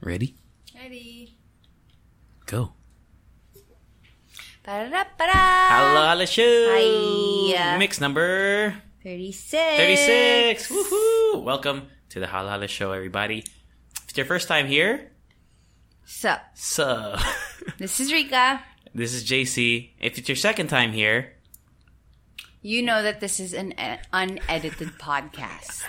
[0.00, 0.36] Ready?
[0.74, 1.38] Ready.
[2.46, 2.72] Go.
[4.64, 5.32] Ba-da-da-ba-da.
[5.70, 6.42] Hello, hello, show.
[6.70, 7.78] Hi.
[7.78, 9.76] Mix number 36.
[9.76, 10.68] 36.
[10.70, 11.42] Woohoo!
[11.42, 13.38] Welcome to the Halo Halo Show, everybody.
[13.38, 15.12] If it's your first time here,
[16.04, 16.40] Sup?
[16.54, 17.16] so
[17.78, 18.62] This is Rica.
[18.94, 19.90] this is JC.
[20.00, 21.32] If it's your second time here,
[22.66, 23.74] You know that this is an
[24.12, 25.84] unedited podcast.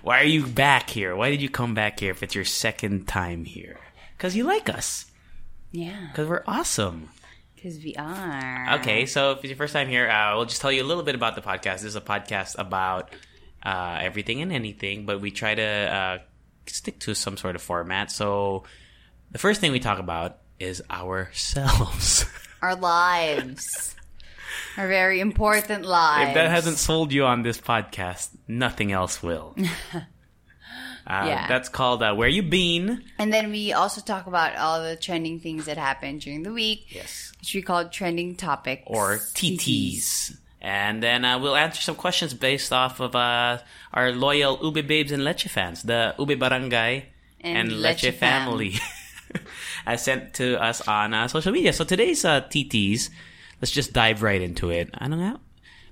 [0.00, 1.16] why are you back here?
[1.16, 3.80] Why did you come back here if it's your second time here?
[4.16, 5.06] Because you like us.
[5.72, 7.08] Yeah, Because we're awesome.
[7.56, 8.76] because we are.
[8.78, 11.02] Okay, so if it's your first time here, uh, we'll just tell you a little
[11.02, 11.82] bit about the podcast.
[11.82, 13.10] This is a podcast about
[13.64, 16.18] uh, everything and anything, but we try to uh,
[16.66, 18.08] stick to some sort of format.
[18.12, 18.62] So
[19.32, 22.24] the first thing we talk about is ourselves.
[22.62, 23.96] Our lives.
[24.76, 26.28] Our very important lives.
[26.28, 29.54] if that hasn't sold you on this podcast, nothing else will.
[29.94, 30.00] uh,
[31.06, 31.46] Yeah.
[31.48, 33.02] That's called uh, Where You Been.
[33.18, 36.86] And then we also talk about all the trending things that happened during the week,
[36.90, 37.32] Yes.
[37.40, 38.82] which we call trending topics.
[38.86, 40.36] or TTs.
[40.62, 43.58] And then uh, we'll answer some questions based off of uh,
[43.94, 47.06] our loyal Ube Babes and Leche fans, the Ube Barangay
[47.40, 48.44] and, And Leche, Leche fam.
[48.44, 48.74] family,
[49.86, 51.72] has sent to us on uh, social media.
[51.72, 53.08] So today's uh, TTs,
[53.60, 54.90] let's just dive right into it.
[54.98, 55.40] Ano nga?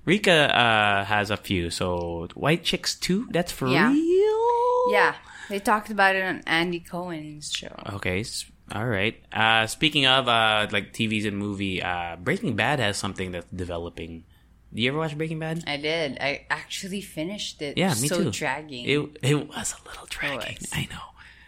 [0.05, 1.71] Rica uh, has a few.
[1.71, 3.93] So White Chicks 2, that's for Yeah.
[3.93, 4.93] real?
[4.93, 5.15] Yeah,
[5.51, 7.75] they talked about it on Andy Cohen's show.
[7.93, 8.25] Okay.
[8.73, 9.17] All right.
[9.33, 14.25] Uh, speaking of uh, like TVs and movie, uh, Breaking Bad has something that's developing.
[14.73, 15.65] Do you ever watch Breaking Bad?
[15.67, 16.19] I did.
[16.21, 17.77] I actually finished it.
[17.79, 18.31] Yeah, me so too.
[18.31, 18.85] dragging.
[18.85, 20.57] It it was a little dragging.
[20.73, 21.07] I know.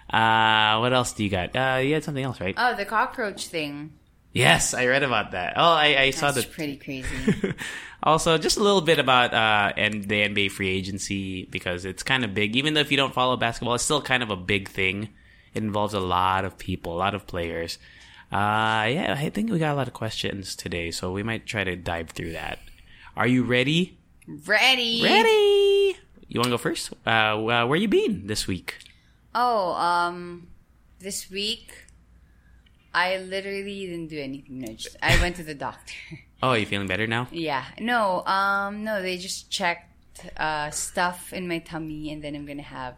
[0.08, 1.54] Uh, what else do you got?
[1.54, 2.54] Uh, you had something else, right?
[2.56, 3.92] oh, the cockroach thing.
[4.33, 5.55] Yes, I read about that.
[5.57, 6.53] Oh, I, I saw That's the.
[6.53, 7.55] pretty crazy.
[8.03, 12.25] also, just a little bit about uh, and the NBA free agency because it's kind
[12.25, 12.57] of big.
[12.57, 15.09] Even though if you don't follow basketball, it's still kind of a big thing.
[15.55, 17.79] It involves a lot of people, a lot of players.
[18.33, 21.65] Uh, yeah, I think we got a lot of questions today, so we might try
[21.65, 22.61] to dive through that.
[23.17, 23.99] Are you ready?
[24.29, 25.03] Ready?
[25.03, 25.97] Ready?
[26.29, 26.93] You want to go first?
[27.05, 28.79] Uh, uh, where you been this week?
[29.35, 30.47] Oh, um,
[31.01, 31.87] this week
[32.93, 34.61] I literally didn't do anything.
[34.61, 35.95] No, just, I went to the doctor.
[36.43, 37.28] Oh, are you feeling better now?
[37.31, 37.67] yeah.
[37.78, 42.62] No, um, no, they just checked uh stuff in my tummy, and then I'm gonna
[42.65, 42.97] have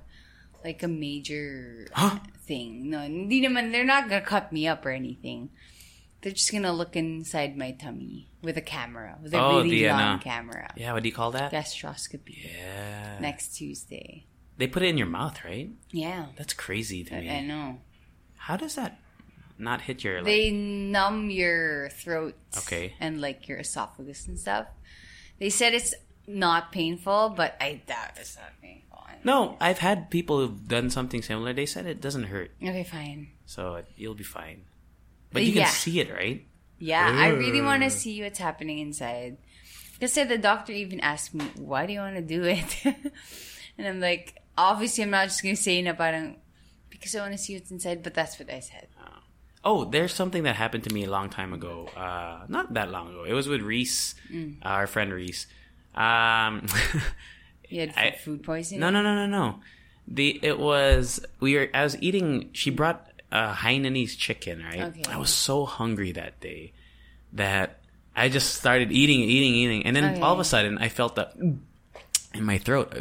[0.65, 2.21] like a major Huh?
[2.47, 2.87] thing.
[2.89, 3.73] No, hindi naman.
[3.75, 5.51] They're not gonna cut me up or anything.
[6.23, 9.89] They're just gonna look inside my tummy with a camera, with a Oh, really the,
[9.91, 10.71] uh, long camera.
[10.79, 11.51] Yeah, what do you call that?
[11.51, 13.19] Gastroscopy Yeah.
[13.19, 14.27] next Tuesday.
[14.57, 15.71] They put it in your mouth, right?
[15.91, 17.27] Yeah, That's crazy to me.
[17.29, 17.83] I know.
[18.47, 19.02] How does that
[19.59, 22.95] not hit your like They numb your throat Okay.
[23.01, 24.67] and like your esophagus and stuff.
[25.39, 25.95] They said it's
[26.27, 28.89] not painful, but I doubt it's not painful.
[29.25, 31.53] No, I've had people who've done something similar.
[31.53, 33.29] They said it doesn't hurt, Okay, fine.
[33.47, 34.63] so it, you'll be fine.
[35.33, 36.45] But you can see it, right?
[36.79, 39.37] Yeah, I really want to see what's happening inside.
[39.95, 42.85] Because the doctor even asked me, why do you want to do it?
[43.79, 46.39] and I'm like, obviously I'm not just going to say na parang,
[46.91, 48.89] because I want to see what's inside, but that's what I said.
[49.65, 51.89] Oh, there's something that happened to me a long time ago.
[51.97, 53.25] Uh, not that long ago.
[53.25, 54.57] It was with Reese, Mm.
[54.65, 55.47] uh, our friend Reese.
[55.95, 56.67] Um,
[57.69, 58.81] You had I- food poisoning?
[58.81, 59.61] no, no, no, no, no.
[60.09, 61.69] The it was we were.
[61.73, 62.51] I was eating.
[62.53, 64.63] She brought uh, Hainanese chicken.
[64.65, 64.81] Right.
[64.81, 65.03] Okay.
[65.09, 66.73] I was so hungry that day
[67.33, 67.79] that
[68.17, 70.21] I just started eating, eating, eating, and then Okay.
[70.21, 71.35] all of a sudden I felt that
[72.35, 72.93] in my throat.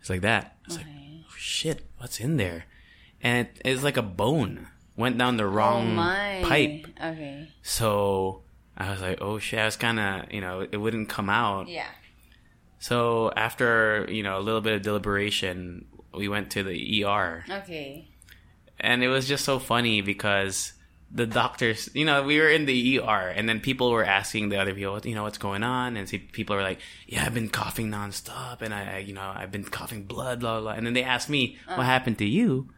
[0.00, 0.56] It's like that.
[0.64, 2.64] I was like, oh, shit, what's in there?
[3.22, 6.40] And it, it's like a bone went down the Oh wrong my.
[6.44, 6.86] pipe.
[7.02, 7.48] Okay.
[7.62, 8.42] So
[8.76, 9.58] I was like, oh shit.
[9.60, 11.68] I was kind of, you know, it wouldn't come out.
[11.68, 11.86] Yeah.
[12.78, 18.08] So after you know a little bit of deliberation, we went to the ER, Okay.
[18.80, 20.72] and it was just so funny because
[21.14, 24.56] the doctors, you know, we were in the ER, and then people were asking the
[24.60, 27.50] other people, you know, what's going on, and see, people were like, "Yeah, I've been
[27.50, 30.94] coughing nonstop, and I, I, you know, I've been coughing blood, blah blah." And then
[30.94, 32.68] they asked me, "What happened to you?"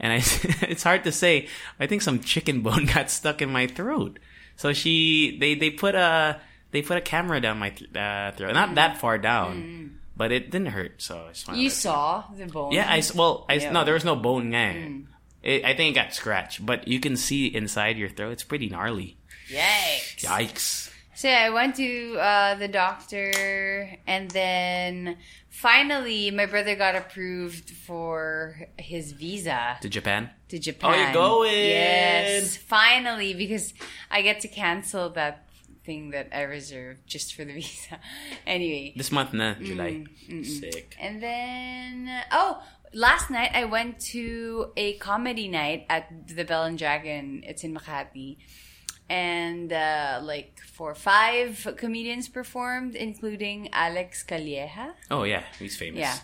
[0.00, 0.16] And I,
[0.66, 1.48] it's hard to say.
[1.78, 4.18] I think some chicken bone got stuck in my throat.
[4.56, 8.52] So she, they, they put a, they put a camera down my th- uh, throat,
[8.54, 11.00] not that far down, but it didn't hurt.
[11.02, 11.58] So it's fine.
[11.58, 12.72] You saw the bone.
[12.72, 13.72] Yeah, I well, I Yeah.
[13.72, 14.58] no, there was no bone nga.
[14.58, 14.88] eh.
[15.42, 18.32] It, I think it got scratched, but you can see inside your throat.
[18.32, 19.16] It's pretty gnarly.
[19.48, 20.20] Yikes.
[20.24, 20.89] Yikes!
[21.20, 23.28] So yeah, I went to uh, the doctor,
[24.06, 25.18] and then
[25.50, 30.30] finally, my brother got approved for his visa To Japan.
[30.48, 30.88] to Japan.
[30.90, 31.64] Oh, you're going!
[31.76, 33.74] Yes, finally, because
[34.10, 35.44] I get to cancel that
[35.84, 38.00] thing that I reserved just for the visa.
[38.46, 39.92] anyway, This month, na Mm, July.
[40.42, 40.96] Sick.
[40.98, 42.62] and then oh,
[42.94, 47.44] last night I went to a comedy night at the Bell and Dragon.
[47.44, 48.38] It's in Makati.
[49.10, 54.92] And uh, like four or five comedians performed, including Alex Calleja.
[55.10, 55.98] Oh yeah, he's famous.
[55.98, 56.16] Yeah.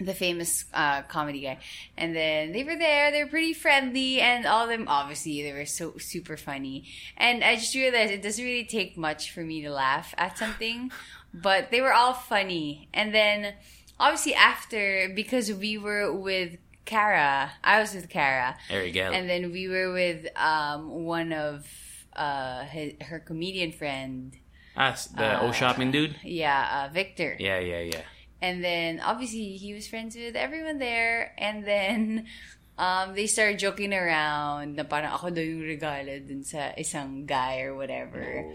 [0.00, 1.58] The famous uh, comedy guy.
[1.96, 5.52] And then they were there, they were pretty friendly, and all of them, obviously, they
[5.52, 6.88] were so super funny.
[7.18, 10.90] And I just realized it doesn't really take much for me to laugh at something,
[11.34, 12.88] but they were all funny.
[12.94, 13.54] And then,
[14.00, 16.56] obviously, after, because we were with
[16.88, 19.12] Kara, I was with Kara, There you go.
[19.12, 21.68] and then we were with um, one of
[22.16, 24.32] uh, his, her comedian friend,
[24.72, 26.16] ah, the O shopping dude.
[26.24, 27.36] yeah, uh, Victor.
[27.36, 28.04] Yeah, yeah, yeah.
[28.40, 31.34] And then obviously he was friends with everyone there.
[31.36, 32.30] And then
[32.78, 37.66] um, they started joking around na parang ako daw yung regalo dun sa isang guy
[37.66, 38.46] or whatever.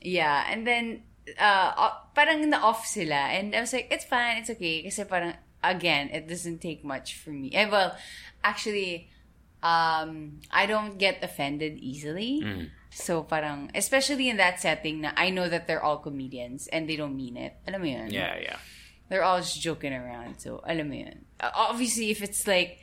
[0.00, 0.46] Yeah.
[0.46, 1.02] And then
[1.34, 3.34] uh, parang na-off sila.
[3.34, 4.86] And I was like, it's fine, it's okay.
[4.86, 7.50] Kasi parang, again, it doesn't take much for me.
[7.54, 7.96] Eh, well,
[8.42, 9.08] actually,
[9.62, 12.44] um, I don't get offended easily.
[12.94, 16.94] So parang, especially in that setting na I know that they're all comedians and they
[16.94, 17.56] don't mean it.
[17.66, 18.10] Alam mo yun?
[18.10, 18.58] Yeah, yeah.
[19.08, 20.38] they're all just joking around.
[20.38, 21.24] So, alam mo yun.
[21.42, 22.78] Obviously, if it's like,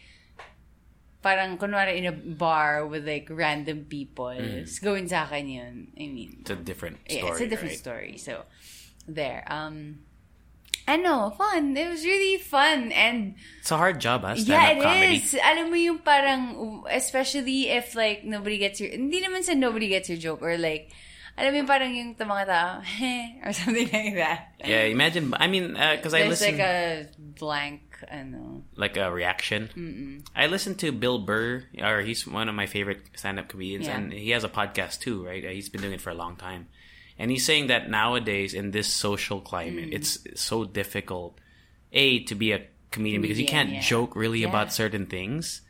[1.21, 5.75] parang kunwari in a bar with like random people, it's going sa akin yun.
[5.95, 7.21] I mean, It's a different story.
[7.21, 7.79] yeah, it's a different right?
[7.79, 8.11] story.
[8.17, 8.43] So,
[9.07, 9.45] there.
[9.47, 10.03] Um,
[10.91, 11.71] I know, fun.
[11.77, 12.91] It was really fun.
[12.91, 14.35] And It's a hard job, huh?
[14.35, 15.23] yeah, it comedy.
[15.23, 15.31] is.
[15.39, 20.09] Alam mo yung parang, especially if like nobody gets your, hindi naman sa nobody gets
[20.11, 20.91] your joke or like,
[21.39, 24.51] alam mo yung parang yung mga tao, heh, or something like that.
[24.67, 25.31] Yeah, imagine.
[25.39, 27.07] I mean, uh, because I There's listen like a
[27.39, 28.63] blank, ano.
[28.75, 30.23] like a reaction.
[30.35, 33.95] I listen to Bill Burr, or he's one of my favorite stand-up comedians, Yeah.
[33.97, 35.39] and he has a podcast too, right?
[35.55, 36.67] He's been doing it for a long time,
[37.21, 39.97] and he's saying that nowadays in this social climate, Mm.
[39.97, 41.37] it's so difficult,
[41.93, 43.79] a to be a comedian because you can't yeah.
[43.93, 44.49] joke really Yeah.
[44.51, 45.61] about certain things,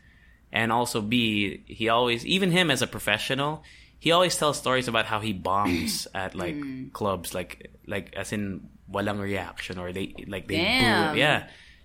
[0.50, 3.62] and also b he always even him as a professional.
[4.02, 6.90] He always tells stories about how he bombs at like Mm.
[6.92, 11.14] clubs, like like as in walang reaction or they like they Damn.
[11.14, 11.18] boo.
[11.22, 11.38] Yeah,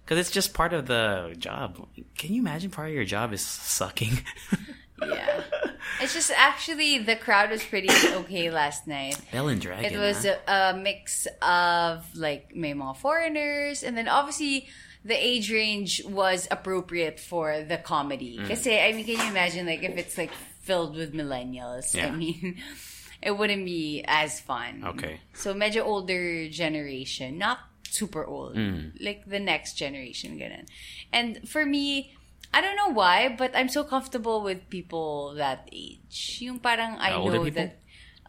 [0.03, 1.69] because it's just part of the job.
[2.17, 4.15] Can you imagine part of your job is sucking?
[5.01, 5.41] Yeah.
[5.99, 9.17] It's just actually the crowd was pretty okay last night.
[9.31, 9.93] Bell and Dragon.
[9.93, 10.35] It was huh?
[10.47, 14.67] a, a mix of like may mga foreigners and then obviously
[15.03, 18.37] the age range was appropriate for the comedy.
[18.37, 18.47] Mm.
[18.47, 21.97] Kasi I mean can you imagine like if it's like filled with millennials?
[21.97, 22.57] I mean
[23.21, 24.83] it wouldn't be as fun.
[24.85, 25.21] Okay.
[25.33, 27.59] So medyo older generation, not
[27.89, 28.55] super old.
[28.55, 28.93] Mm.
[29.01, 30.67] Like the next generation ganun.
[31.11, 32.13] And for me,
[32.53, 36.39] I don't know why, but I'm so comfortable with people that age.
[36.41, 37.61] Yung parang I Uh, know people?
[37.61, 37.77] that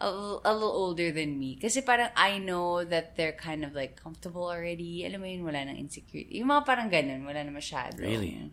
[0.00, 1.56] a, little- a little older than me.
[1.56, 5.06] Kasi parang I know that they're kind of like comfortable already.
[5.06, 6.38] Alam mo yun, wala nang insecurity.
[6.38, 7.98] Yung mga parang ganun, wala na masyado.
[7.98, 8.50] Really?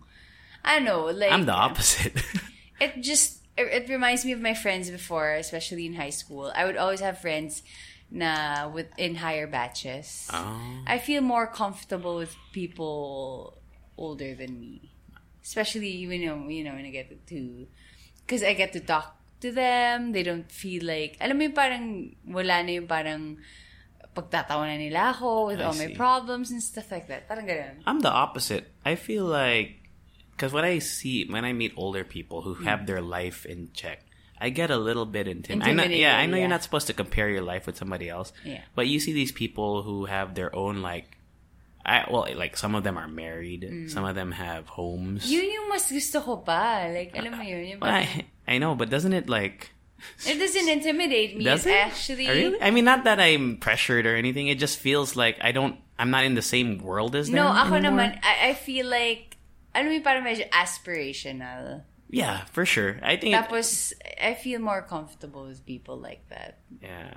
[0.63, 1.05] I don't know.
[1.13, 2.17] Like, I'm the opposite.
[2.81, 6.49] it just it, it reminds me of my friends before, especially in high school.
[6.55, 7.61] I would always have friends
[8.09, 10.29] na with in higher batches.
[10.33, 10.81] oh.
[10.87, 13.57] I feel more comfortable with people
[13.97, 14.91] older than me,
[15.45, 17.67] especially you know you know when I get to
[18.25, 19.13] because I get to talk
[19.45, 20.11] to them.
[20.11, 21.85] They don't feel like alam mo yung parang
[22.25, 23.37] wala na yung parang
[24.15, 27.27] pagtatawanan nila ako with I all my problems and stuff like that.
[27.27, 27.83] Parang ganun.
[27.85, 28.71] I'm the opposite.
[28.87, 29.85] I feel like
[30.31, 32.65] because when I see when I meet older people who Hmm.
[32.65, 34.07] have their life in check,
[34.39, 35.79] I get a little bit intimidated.
[35.79, 36.47] I know, yeah, I know yeah.
[36.47, 38.31] you're not supposed to compare your life with somebody else.
[38.43, 38.63] Yeah.
[38.73, 41.14] But you see these people who have their own like,
[41.85, 43.87] I well, like some of them are married, Hmm.
[43.87, 45.29] some of them have homes.
[45.29, 46.89] Yun yung mas gusto ko pa.
[46.89, 47.77] Like, alam mo yun.
[47.77, 49.69] Yung Well, I I know, but doesn't it like?
[50.27, 51.45] It doesn't intimidate me.
[51.45, 52.57] Does it actually really?
[52.61, 54.49] I mean, not that I'm pressured or anything.
[54.49, 55.77] It just feels like I don't.
[55.97, 57.39] I'm not in the same world as them.
[57.39, 58.11] No, ako anymore.
[58.11, 59.37] naman, I, I feel like,
[59.71, 61.83] alam mo parang medyo aspirational.
[62.11, 62.99] Yeah, for sure.
[63.01, 63.33] I think.
[63.33, 66.59] It, Tapos, I feel more comfortable with people like that.
[66.81, 67.15] yeah,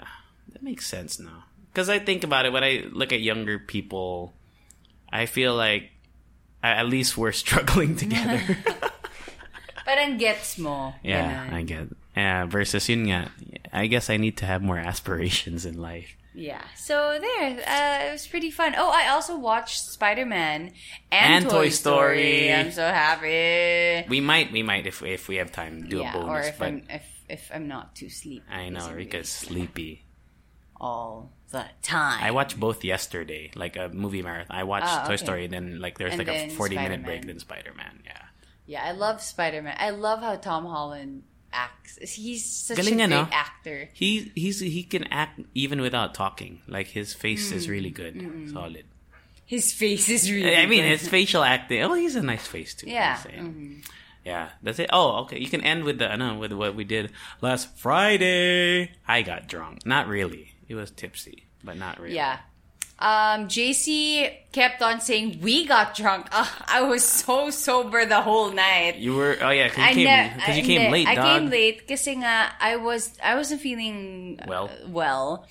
[0.52, 1.44] that makes sense now.
[1.72, 4.32] Because I think about it when I look at younger people,
[5.12, 5.91] I feel like
[6.62, 8.41] at least we're struggling together.
[9.85, 10.93] Parang gets mo.
[11.03, 11.53] yeah, Ganun.
[11.55, 11.88] I get.
[12.17, 13.33] Yeah, versus yun nga.
[13.73, 16.17] I guess I need to have more aspirations in life.
[16.35, 16.62] Yeah.
[16.77, 18.75] So there, uh, it was pretty fun.
[18.77, 20.73] Oh, I also watched Spider Man
[21.11, 22.47] And and, Toy Toy Story.
[22.47, 22.53] Story.
[22.53, 24.07] I'm so happy.
[24.09, 26.29] We might, we might if if we have time do yeah, a bonus.
[26.29, 28.45] or if but I'm if if I'm not too sleepy.
[28.50, 30.05] I know Rica's really sleepy.
[30.81, 32.23] all the time.
[32.23, 34.57] I watched both yesterday, like a movie marathon.
[34.57, 35.17] I watched Toy okay.
[35.17, 37.02] Story, then like there's And like a 40 minute Spider-Man.
[37.05, 38.02] break, then Spider Man.
[38.05, 38.23] Yeah.
[38.67, 39.76] Yeah, I love Spider Man.
[39.78, 41.97] I love how Tom Holland acts.
[42.14, 43.28] He's such Galing a great no?
[43.33, 43.88] actor.
[43.95, 46.61] He he's he can act even without talking.
[46.69, 47.71] Like his face is Mm.
[47.71, 48.85] really good, solid.
[49.47, 50.55] His face is really.
[50.55, 50.99] I mean, good.
[50.99, 51.83] his facial acting.
[51.83, 52.90] Oh, he's a nice face too.
[52.90, 53.17] Yeah.
[53.17, 53.83] mhm.
[54.25, 54.90] Yeah, that's it.
[54.93, 55.38] Oh, okay.
[55.38, 58.90] You can end with the no with what we did last Friday.
[59.07, 59.87] I got drunk.
[59.87, 60.48] Not really.
[60.68, 62.14] It was tipsy, but not really.
[62.16, 62.38] Yeah.
[62.98, 66.26] Um, JC kept on saying we got drunk.
[66.32, 68.96] Ugh, I was so sober the whole night.
[68.98, 69.37] You were.
[69.40, 70.04] Oh yeah, because I you came.
[70.06, 71.25] ne- Because you came ne- late, I dog.
[71.25, 74.66] came late kasi nga I was I wasn't feeling uh, Well.
[74.90, 75.46] well.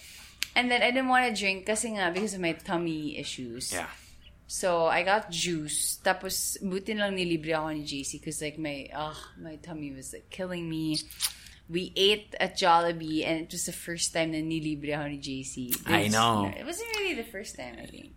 [0.59, 3.71] And then I didn't want to drink kasi nga because of my tummy issues.
[3.71, 3.87] Yeah.
[4.47, 5.99] So I got juice.
[6.03, 10.27] Tapos buti lang nilibre ako ni JC because like my ugh, my tummy was like
[10.27, 10.99] killing me.
[11.69, 15.75] We ate at Jollibee and it was the first time na nilibre ako ni JC.
[15.85, 16.47] I know.
[16.47, 18.13] It wasn't really the first time, I think.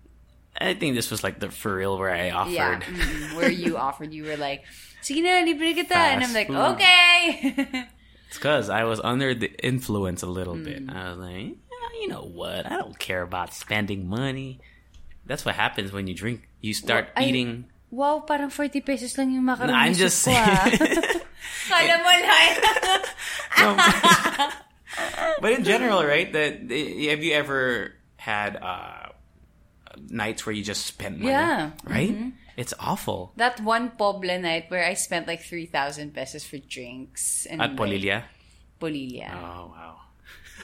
[0.60, 2.52] I think this was like the for real where I offered.
[2.52, 2.80] Yeah.
[2.80, 4.12] mm, where you offered.
[4.14, 4.62] You were like,
[5.02, 5.94] sige na, libre kita.
[5.98, 6.78] and I'm like, food.
[6.78, 7.86] okay.
[8.30, 10.62] It's because I was under the influence a little Mm.
[10.64, 10.80] bit.
[10.86, 12.62] I was like, "Yeah, you know what?
[12.70, 14.62] I don't care about spending money.
[15.26, 16.46] That's what happens when you drink.
[16.62, 17.66] You start Well, I- eating.
[17.90, 20.64] Wow, parang 40 pesos lang yung macaroni I'm just ko, ah.
[20.66, 20.78] saying.
[21.70, 22.52] Kala mo lang.
[25.42, 26.32] but in general, right?
[26.32, 29.14] That have you ever had uh,
[30.08, 31.30] nights where you just spent money?
[31.30, 31.70] Yeah.
[31.84, 31.92] Mm-hmm.
[31.92, 32.32] Right.
[32.56, 33.32] It's awful.
[33.36, 37.46] that one Pobla night where I spent like 3,000 pesos for drinks.
[37.46, 38.24] And At like, Polilia.
[38.80, 39.32] Polilia.
[39.32, 39.96] Oh wow.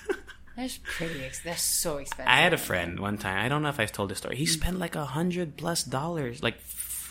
[0.57, 2.29] That's pretty ex- That's so expensive.
[2.29, 3.45] I had a friend one time.
[3.45, 4.37] I don't know if I've told this story.
[4.37, 4.39] Mm.
[4.39, 6.61] He spent like a hundred plus dollars, like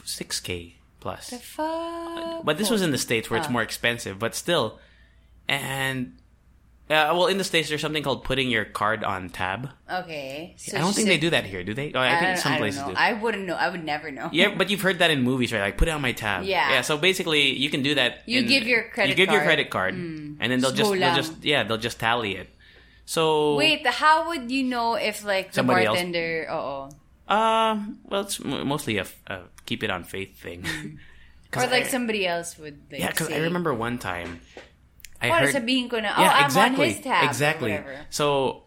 [0.06, 1.30] six k plus.
[1.30, 2.46] The fuck?
[2.46, 4.80] But this was in the states where it's more expensive, but still.
[5.48, 6.18] And
[6.88, 9.70] uh, well, in the states, there's something called putting your card on tab.
[9.92, 10.54] Okay.
[10.58, 11.92] So I don't think they do that here, do they?
[11.94, 12.90] Oh, I, I, think some I places know.
[12.90, 12.96] do.
[12.96, 13.56] I wouldn't know.
[13.56, 14.30] I would never know.
[14.32, 15.62] Yeah, but you've heard that in movies, right?
[15.62, 16.44] Like put it on my tab.
[16.44, 16.70] Yeah.
[16.70, 16.82] Yeah.
[16.82, 18.20] So basically, you can do that.
[18.28, 19.42] You in- give your credit You give your card.
[19.42, 19.46] Mm.
[19.46, 22.50] credit card, and then they'll Just they'll just yeah they'll just tally it.
[23.06, 26.48] So Wait, how would you know if like the bartender?
[26.52, 26.90] Oh,
[27.28, 29.06] Um, well, it's mostly a
[29.66, 30.66] keep it on faith thing.
[31.56, 32.80] or like I- somebody else would.
[32.92, 34.42] Like, Yeah, because I remember one time.
[35.22, 35.56] I Para heard.
[35.56, 37.24] sabihin ko na, oh, yeah, I'm exactly, on his tab.
[37.24, 37.80] or exactly.
[38.12, 38.64] So,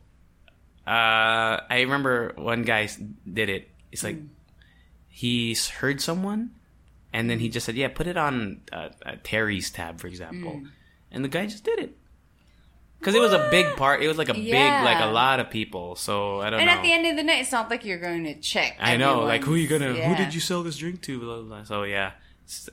[0.87, 2.89] uh, I remember one guy
[3.31, 3.71] did it.
[3.93, 4.29] It's like Mm.
[5.09, 6.51] he's heard someone,
[7.13, 10.65] and then he just said, "Yeah, put it on uh, uh, Terry's tab, for example,"
[10.65, 10.71] Mm.
[11.13, 11.97] and the guy just did it.
[12.99, 14.03] Because it was a big part.
[14.03, 15.95] It was like a big, like a lot of people.
[15.95, 16.59] So I don't know.
[16.59, 16.73] And know.
[16.73, 18.77] at the end of the night, it's not like you're going to check.
[18.81, 19.87] I know, like who are you gonna?
[19.87, 21.19] everyone's- Who did you sell this drink to?
[21.21, 21.63] Blah, blah, blah.
[21.65, 22.13] So yeah,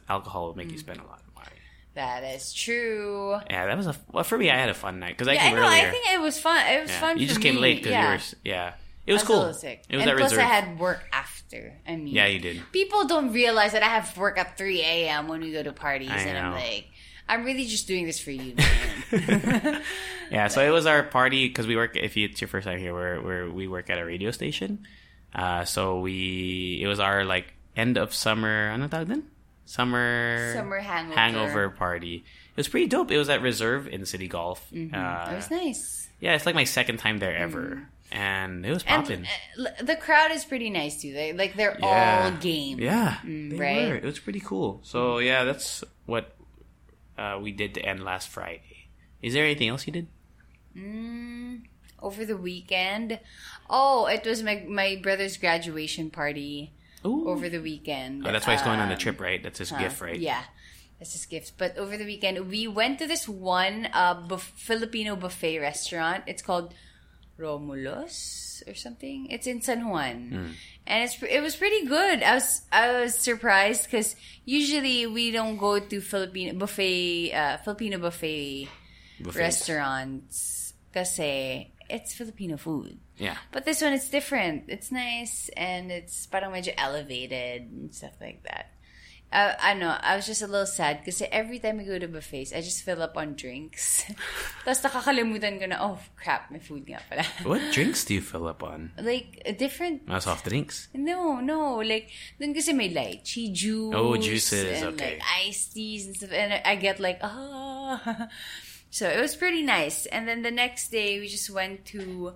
[0.09, 0.79] alcohol will make you mm.
[0.79, 1.47] spend a lot of money.
[1.93, 3.37] That is true.
[3.49, 4.49] Yeah, that was a well for me.
[4.49, 5.57] I had a fun night because I Yeah, I know.
[5.57, 5.87] earlier.
[5.87, 6.65] I think it was fun.
[6.67, 6.99] It was yeah.
[6.99, 7.17] fun.
[7.17, 7.61] you just came me.
[7.61, 8.11] late because yeah.
[8.11, 8.21] you were.
[8.43, 8.73] Yeah,
[9.05, 9.53] it was I cool.
[9.53, 9.83] sick.
[9.87, 10.45] It was and plus, reserve.
[10.45, 11.73] I had work after.
[11.87, 12.61] I mean, Yeah, you did.
[12.71, 15.27] People don't realize that I have work at 3 a.m.
[15.27, 16.87] when we go to parties, I and I'm like,
[17.27, 18.53] I'm really just doing this for you,
[19.11, 19.81] man.
[20.31, 21.95] Yeah, so it was our party because we work.
[21.95, 24.85] If it's your first time here, we're, we're we work at a radio station.
[25.33, 28.69] Uh, so we it was our like end of summer.
[28.71, 29.23] Ano tawag din?
[29.65, 31.15] Summer Summer hangover.
[31.19, 32.17] hangover party.
[32.53, 33.09] It was pretty dope.
[33.11, 34.61] It was at Reserve in City Golf.
[34.71, 35.33] Uh, Mm-hmm.
[35.33, 36.09] it was nice.
[36.21, 39.25] Yeah, it's like my second time there ever, and it was popping.
[39.59, 41.13] uh, the crowd is pretty nice too.
[41.13, 42.29] They like they're Yeah.
[42.31, 42.79] all game.
[42.79, 43.87] Yeah, Mm, they right?
[43.89, 43.95] were.
[43.97, 44.79] It was pretty cool.
[44.83, 46.33] So yeah, that's what
[47.17, 48.89] uh, we did to end last Friday.
[49.21, 50.07] Is there anything else you did?
[50.75, 51.63] Mm,
[52.01, 53.19] over the weekend.
[53.69, 56.73] Oh, it was my my brother's graduation party
[57.05, 57.27] Ooh.
[57.29, 58.27] over the weekend.
[58.27, 59.41] Oh, that's why he's going on the Um, trip, right?
[59.41, 59.79] That's his Huh?
[59.79, 60.19] gift, right?
[60.19, 60.43] Yeah.
[60.99, 61.53] That's his gift.
[61.57, 66.23] But over the weekend, we went to this one uh, Filipino buffet restaurant.
[66.27, 66.73] It's called
[67.37, 69.27] Romulos or something.
[69.31, 70.51] It's in San Juan, Hmm.
[70.87, 72.23] and it's it was pretty good.
[72.23, 77.97] I was I was surprised because usually we don't go to Filipino buffet uh, Filipino
[77.99, 78.67] buffet
[79.19, 79.37] Buffets.
[79.39, 82.97] restaurants kasi it's Filipino food.
[83.17, 83.37] Yeah.
[83.51, 84.67] But this one, it's different.
[84.67, 88.74] It's nice and it's parang medyo elevated and stuff like that.
[89.33, 92.07] Uh, I know, I was just a little sad kasi every time we go to
[92.07, 94.05] buffets, I just fill up on drinks.
[94.63, 97.25] Tapos nakakalimutan ko na, oh crap, may food nga pala.
[97.43, 98.95] What drinks do you fill up on?
[98.95, 100.87] like, a different Uh, soft drinks.
[100.93, 101.83] No, no.
[101.83, 103.91] Like, dun kasi may lychee juice.
[103.91, 105.19] Oh, juices, And okay.
[105.19, 106.31] like iced teas and stuff.
[106.31, 107.99] And I get like, ah.
[108.95, 110.05] So it was pretty nice.
[110.07, 112.31] And then the next day, we just went to,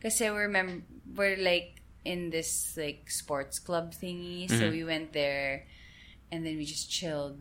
[0.00, 0.80] kasi we remember
[1.12, 4.48] we're like in this like sports club thingy.
[4.48, 4.56] Mm-hmm.
[4.56, 5.68] So we went there
[6.32, 7.38] and then we just chilled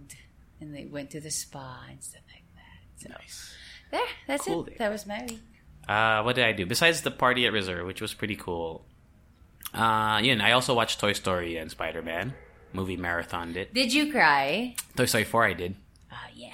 [0.62, 3.01] and they went to the spa and stuff like that.
[3.03, 3.53] So Nice.
[3.91, 4.77] there, that's Cool it.
[4.77, 5.39] That was my week.
[5.88, 8.86] Uh, what did I do besides the party at Reserve, which was pretty cool?
[9.74, 12.34] Uh, yeah, and I also watched Toy Story and Spider Man
[12.74, 13.53] movie marathon.
[13.53, 14.75] Did Did you cry?
[14.96, 15.46] Toy Story four?
[15.46, 15.75] I did
[16.12, 16.53] Ah, yeah.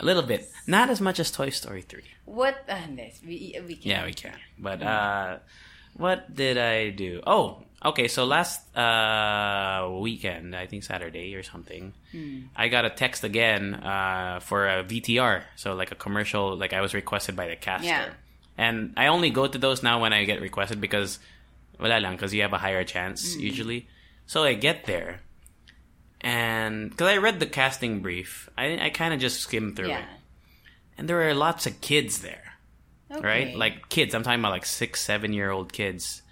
[0.00, 2.04] a little bit, not as much as Toy Story three.
[2.24, 2.64] What?
[2.68, 3.90] Uh, this, we, we can.
[3.90, 4.34] Yeah, we can.
[4.58, 5.38] But uh,
[5.94, 7.22] what did I do?
[7.26, 8.08] Oh, okay.
[8.08, 11.92] So last uh weekend, I think Saturday or something,
[12.56, 15.42] I got a text again uh for a VTR.
[15.56, 17.86] So like a commercial, like I was requested by the caster.
[17.88, 18.08] Yeah.
[18.58, 21.18] And I only go to those now when I get requested because
[21.78, 23.86] wala lang because you have a higher chance usually.
[24.26, 25.20] So I get there.
[26.20, 30.00] And because I read the casting brief, I I kind of just skimmed through Yeah.
[30.00, 30.06] it,
[30.98, 32.56] and there were lots of kids there
[33.12, 33.20] Okay.
[33.26, 33.56] right?
[33.56, 34.14] Like kids.
[34.14, 36.22] I'm talking about like six, seven year old kids,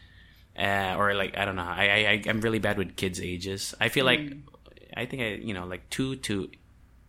[0.59, 1.63] uh, or like I don't know.
[1.63, 3.75] I, I I'm really bad with kids' ages.
[3.81, 4.43] I feel like Mm.
[4.97, 6.51] I think I you know like two to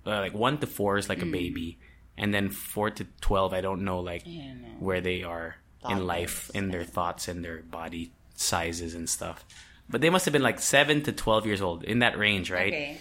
[0.05, 1.29] uh, like one to four is like Mm.
[1.29, 1.77] a baby,
[2.17, 4.67] and then four to twelve I don't know like Yeah, no.
[4.79, 9.45] where they are in life, in their thoughts and their body sizes and stuff.
[9.87, 12.73] But they must have been like seven to twelve years old in that range, right?
[12.73, 12.97] Okay.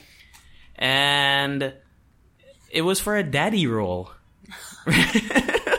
[0.77, 1.73] And
[2.71, 4.11] it was for a daddy role.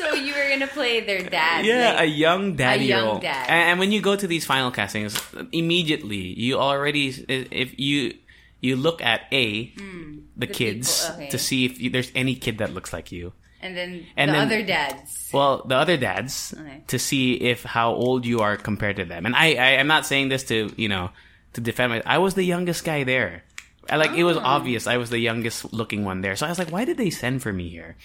[0.00, 1.64] So you were gonna play their dad.
[1.68, 3.18] Yeah, a young daddy young role.
[3.20, 3.46] dad.
[3.48, 5.12] And, when you go to these final castings,
[5.52, 8.14] immediately you already if you
[8.60, 10.18] you look at a the, Hmm.
[10.36, 11.28] the kids people, okay.
[11.30, 13.32] to see if you, there's any kid that looks like you.
[13.62, 15.28] and then And the then- other dads.
[15.36, 16.80] Well, the other dads Okay.
[16.88, 19.26] to see if how old you are compared to them.
[19.26, 21.10] And I, I am not saying this to you know
[21.54, 22.02] to defend my.
[22.06, 23.44] I was the youngest guy there.
[23.88, 24.44] I, like it was Oh.
[24.56, 26.36] obvious I was the youngest looking one there.
[26.36, 27.96] So I was like, why did they send for me here?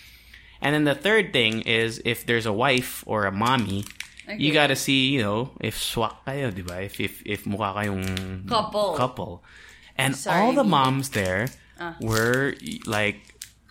[0.62, 3.86] And then the third thing is if there's a wife or a mommy,
[4.38, 6.82] you gotta see, you know, if swak kayo, di ba?
[6.82, 8.94] If, if, if mukha kayong Couple.
[8.96, 9.44] couple.
[9.98, 11.48] And Sorry, all the moms there
[11.80, 11.94] uh.
[12.02, 13.22] were like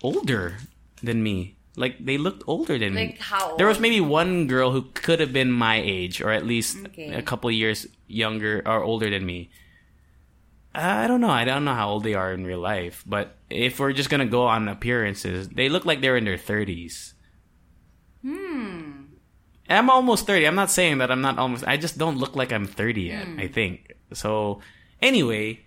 [0.03, 0.59] older
[1.03, 1.57] than me.
[1.77, 3.07] Like they looked older than me.
[3.13, 6.47] Like, how There was maybe one girl who could have been my age or at
[6.47, 7.13] least Okay.
[7.13, 9.51] a couple years younger or older than me.
[10.75, 11.31] I don't know.
[11.31, 14.27] I don't know how old they are in real life, but if we're just gonna
[14.27, 17.15] go on appearances, they look like they're in their thirties.
[18.23, 19.05] Hmm.
[19.69, 20.47] I'm almost thirty.
[20.47, 21.65] I'm not saying that I'm not almost.
[21.67, 23.27] I just don't look like I'm thirty yet.
[23.39, 24.61] I think so.
[25.01, 25.61] Anyway,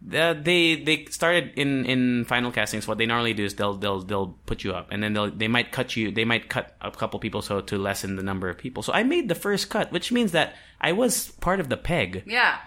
[0.00, 2.88] the, they they started in in final castings.
[2.88, 5.48] What they normally do is they'll they'll they'll put you up, and then they'll they
[5.48, 6.10] might cut you.
[6.10, 8.82] They might cut a couple people so to lessen the number of people.
[8.82, 12.24] So I made the first cut, which means that I was part of the peg.
[12.26, 12.58] Yeah.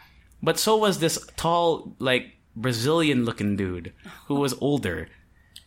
[0.43, 3.93] But so was this tall, like Brazilian looking dude
[4.27, 5.07] who was older,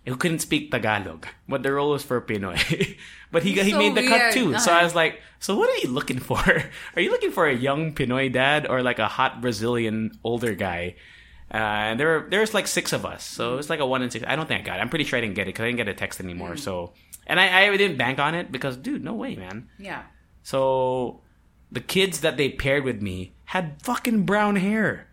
[0.04, 1.26] who couldn't speak Tagalog.
[1.48, 2.60] But the role was for Pinoy.
[3.32, 4.52] but he he So made the cut too.
[4.58, 4.80] So Uh-huh.
[4.80, 6.38] I was like, so what are you looking for?
[6.94, 10.94] Are you looking for a young Pinoy dad or like a hot Brazilian older guy?
[11.52, 11.56] Uh,
[11.94, 14.10] and there were there's like six of us, so it was like a one in
[14.10, 14.24] six.
[14.28, 14.82] I don't think I got it.
[14.82, 16.54] I'm pretty sure I didn't get it because I didn't get a text anymore.
[16.54, 16.58] Mm.
[16.58, 16.92] So,
[17.26, 19.68] and I, I didn't bank on it because, dude, no way, man.
[19.78, 20.02] Yeah.
[20.42, 21.22] So
[21.70, 25.08] the kids that they paired with me had fucking brown hair.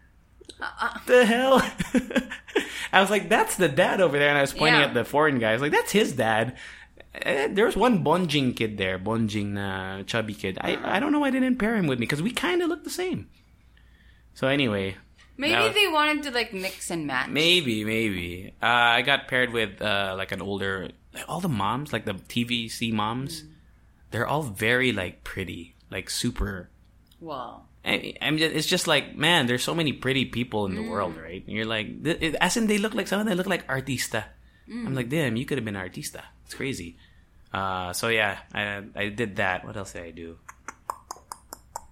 [0.62, 1.62] Uh, The hell?
[2.94, 4.88] I was like, that's the dad over there, and I was pointing Yeah.
[4.88, 5.50] at the foreign guy.
[5.50, 6.56] I was like, that's his dad.
[7.16, 10.58] Eh, There was one Bonjing kid there, Bonjing na chubby kid.
[10.62, 12.70] I I don't know why they didn't pair him with me because we kind of
[12.70, 13.30] look the same.
[14.34, 14.96] So anyway,
[15.38, 17.30] Maybe was- they wanted to like mix and match.
[17.30, 18.66] maybe maybe uh,
[18.98, 22.92] I got paired with uh, like an older like all the moms, like the TVC
[22.94, 23.44] moms.
[24.12, 26.70] They're all very like pretty, like super
[27.22, 27.70] Well.
[27.86, 31.16] I, I'm just, it's just like, man, there's so many pretty people in the world,
[31.18, 31.44] right?
[31.46, 34.26] And you're like, it, as in they look like some of them look like artista.
[34.70, 36.22] I'm like, damn, you could have been artista.
[36.46, 36.96] It's crazy.
[37.54, 39.66] Uh, so yeah, I, I did that.
[39.66, 40.40] What else did I do?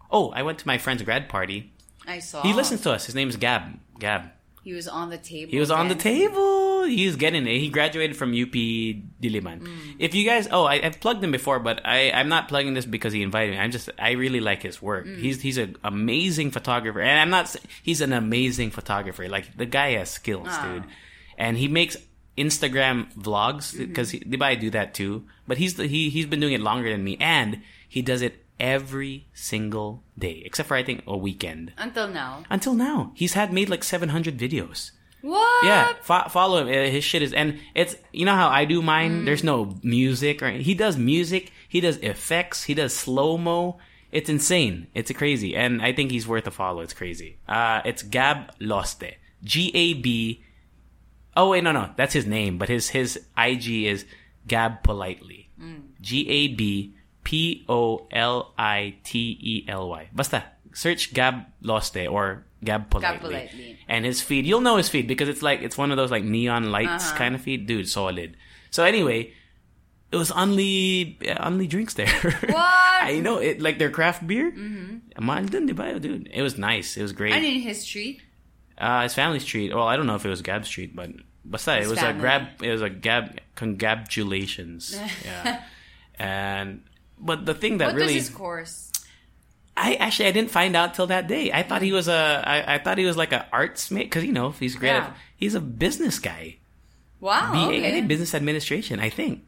[0.09, 1.73] Oh, I went to my friend's grad party.
[2.07, 2.41] I saw.
[2.41, 3.05] He listens to us.
[3.05, 3.79] His name's Gab.
[3.99, 4.31] Gab.
[4.63, 5.51] He was on the table.
[5.51, 6.83] He was on the table.
[6.83, 7.59] He was getting it.
[7.59, 9.67] He graduated from UP Diliman.
[9.97, 12.85] If you guys, oh, I, I've plugged him before, but I, I'm not plugging this
[12.85, 13.57] because he invited me.
[13.57, 15.07] I'm just, I really like his work.
[15.07, 17.55] He's he's an amazing photographer, and I'm not.
[17.81, 19.27] He's an amazing photographer.
[19.27, 20.73] Like the guy has skills, Ah.
[20.73, 20.83] dude,
[21.37, 21.97] and he makes
[22.37, 25.25] Instagram vlogs because mm I do that too.
[25.47, 28.40] But he's the, he he's been doing it longer than me, and he does it
[28.61, 31.73] every single day, except for I think a weekend.
[31.77, 32.43] Until now.
[32.49, 34.91] Until now, he's had made like 700 videos.
[35.21, 35.65] What?
[35.65, 36.67] Yeah, fo- follow him.
[36.67, 39.25] Uh, His shit is, and it's you know how I do mine.
[39.25, 41.51] There's no music, or he does music.
[41.69, 42.63] He does effects.
[42.63, 43.77] He does slow mo.
[44.11, 44.87] It's insane.
[44.95, 46.81] It's crazy, and I think he's worth a follow.
[46.81, 47.37] It's crazy.
[47.47, 49.13] Uh, it's Gab Loste.
[49.43, 50.43] G A B.
[51.37, 54.05] Oh wait, no, no, that's his name, but his his IG is
[54.47, 55.49] Gab Politely.
[56.01, 60.09] G A B P O L I T E L Y.
[60.13, 63.19] Basta search Gab Loste or Gab Politely.
[63.19, 63.77] Politely.
[63.87, 66.23] And his feed, you'll know his feed because it's like it's one of those like
[66.23, 67.17] neon lights Uh-huh.
[67.17, 67.87] kind of feed, dude.
[67.89, 68.37] Solid.
[68.69, 69.33] So anyway,
[70.11, 72.07] it was only only drinks there.
[72.47, 72.67] What?
[73.03, 74.51] I know it like their craft beer.
[74.51, 75.99] Mm-hmm.
[75.99, 76.29] Dude.
[76.31, 76.97] It was nice.
[76.97, 77.33] It was great.
[77.33, 78.21] I in his street.
[78.77, 79.73] Uh, his family's street.
[79.73, 81.09] Well, I don't know if it was Gab Street, but
[81.45, 82.17] basta, it was family.
[82.17, 82.47] a grab.
[82.63, 83.39] It was a Gab.
[83.55, 84.97] Congratulations.
[85.25, 85.63] yeah.
[86.17, 86.81] And
[87.21, 88.91] but the thing that What really, was his course?
[89.77, 91.51] I actually I didn't find out till that day.
[91.51, 92.43] I thought he was a.
[92.45, 94.89] I, I thought he was like an arts mate because you know if he's great.
[94.89, 95.13] Yeah.
[95.37, 96.57] He's a business guy.
[97.19, 97.53] Wow.
[97.53, 98.01] BA, okay.
[98.01, 98.99] business administration.
[98.99, 99.43] I think,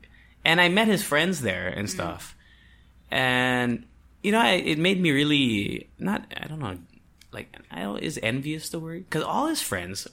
[0.45, 1.95] and I met his friends there and mm-hmm.
[1.95, 2.35] stuff,
[3.11, 3.85] and
[4.21, 6.25] you know, I, it made me really not.
[6.37, 6.77] I don't know,
[7.31, 9.05] like I don't, is envious the word?
[9.09, 10.07] Because all his friends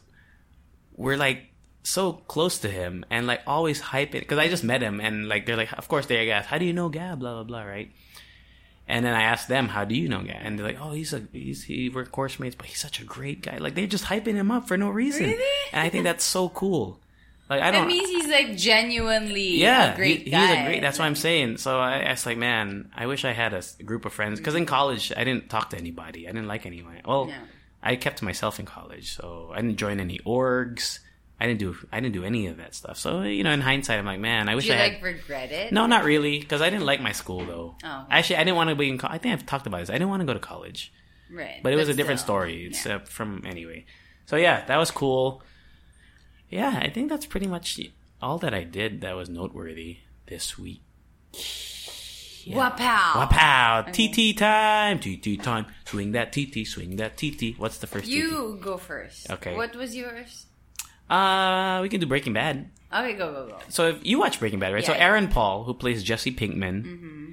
[0.96, 1.49] were like
[1.82, 4.20] so close to him and like always hyping.
[4.20, 6.64] Because I just met him and like they're like, of course they asked, how do
[6.64, 7.20] you know Gab?
[7.20, 7.90] Blah blah blah, right?
[8.88, 11.12] And then I asked them, "How do you know Gab?" And they're like, "Oh, he's
[11.12, 14.04] a he's he we're course mates, but he's such a great guy." Like they're just
[14.06, 15.58] hyping him up for no reason, Really?
[15.72, 16.98] and I think that's so cool.
[17.48, 17.82] Like I don't.
[17.82, 20.40] That means he's like genuinely yeah, a great he- guy.
[20.46, 20.80] he's a great.
[20.80, 21.58] That's what I'm saying.
[21.58, 24.56] So I, I was like, man, I wish I had a group of friends because
[24.56, 26.26] in college I didn't talk to anybody.
[26.26, 27.00] I didn't like anyone.
[27.06, 27.34] Well, No.
[27.84, 30.98] I kept to myself in college, so I didn't join any orgs.
[31.40, 32.98] I didn't do I didn't do any of that stuff.
[32.98, 34.92] So you know, in hindsight, I'm like, man, I wish Do you I had.
[34.94, 35.72] like regret it?
[35.72, 37.76] no, not really, because I didn't like my school though.
[37.82, 38.06] Oh.
[38.10, 38.98] Actually, I didn't want to be in.
[38.98, 39.88] Co- I think I've talked about this.
[39.90, 40.92] I didn't want to go to college,
[41.32, 41.60] Right.
[41.62, 42.66] but it was a different still, story.
[42.66, 42.96] It's yeah.
[42.96, 43.86] uh, from anyway.
[44.26, 45.42] So yeah, that was cool.
[46.50, 47.80] Yeah, I think that's pretty much
[48.20, 50.82] all that I did that was noteworthy this week.
[52.46, 53.28] Wapow.
[53.28, 53.92] Wapow!
[53.92, 54.98] TT time!
[54.98, 55.66] TT time!
[55.84, 57.58] Swing that TT, swing that TT.
[57.58, 59.30] What's the first You go first.
[59.30, 59.54] Okay.
[59.56, 60.46] What was yours?
[61.10, 62.70] Uh, we can do Breaking Bad.
[62.92, 63.58] Okay, go, go, go.
[63.68, 64.84] So if you watch Breaking Bad, right?
[64.84, 65.06] so Yeah.
[65.06, 66.84] Aaron Paul, who plays Jesse Pinkman.
[66.84, 67.26] Mm-hmm.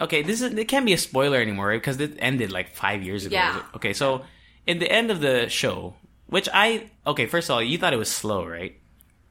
[0.00, 1.80] Okay, this is it can't be a spoiler anymore right?
[1.80, 3.34] because it ended like five years ago.
[3.36, 3.62] Yeah.
[3.76, 4.24] Okay, so
[4.66, 5.94] in the end of the show,
[6.26, 8.76] which I okay, first of all, you thought it was slow, right?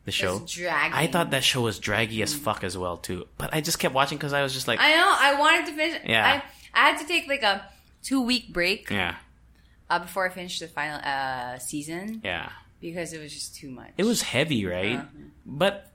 [0.05, 0.45] The show.
[0.71, 3.93] I thought that show was draggy as fuck as well too, but I just kept
[3.93, 5.15] watching because I was just like, I know.
[5.19, 6.01] I wanted to finish.
[6.05, 6.41] Yeah.
[6.73, 7.65] I, I had to take like a
[8.01, 9.15] two week break yeah,
[9.89, 12.49] uh, before I finished the final uh, season yeah.
[12.83, 13.91] Because it was just too much.
[13.97, 14.99] It was heavy, right?
[15.45, 15.89] But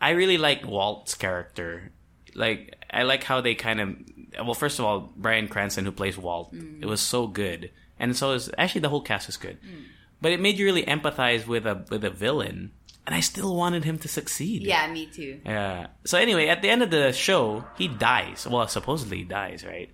[0.00, 1.90] I really like Walt's character.
[2.34, 3.96] Like I like how they kind of
[4.44, 6.82] well, first of all, Bryan Cranston who plays Walt, Mm.
[6.82, 9.56] it was so good, and so is actually the whole cast is good.
[10.20, 12.72] But it made you really empathize with a with a villain,
[13.06, 14.60] and I still wanted him to succeed.
[14.62, 15.40] Yeah, me too.
[15.44, 15.86] Yeah.
[16.04, 18.46] So anyway, at the end of the show, he dies.
[18.46, 19.88] Well, supposedly he dies, right?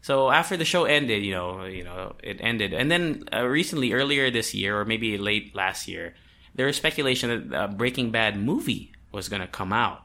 [0.00, 3.92] So after the show ended, you know, you know, it ended, and then uh, recently,
[3.92, 6.14] earlier this year, or maybe late last year,
[6.54, 10.02] there was speculation that a Breaking Bad movie was going to come out,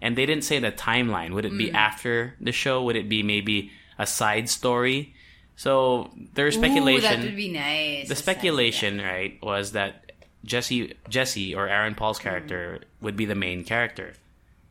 [0.00, 1.32] and they didn't say the timeline.
[1.34, 1.74] Would it be Mm.
[1.74, 2.82] after the show?
[2.84, 5.12] Would it be maybe a side story?
[5.56, 8.08] So there's Ooh, speculation that would be nice.
[8.08, 10.12] the speculation, right, was that
[10.44, 14.14] Jesse Jesse or Aaron Paul's character would be the main character,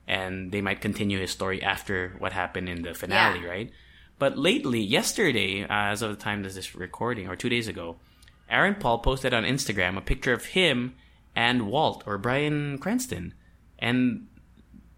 [0.07, 3.47] and they might continue his story after what happened in the finale, Yeah.
[3.47, 3.71] right?
[4.21, 7.95] But lately, yesterday, uh, as of the time of this recording, or two days ago,
[8.51, 10.93] Aaron Paul posted on Instagram a picture of him
[11.35, 13.33] and Walt or Bryan Cranston,
[13.79, 14.27] and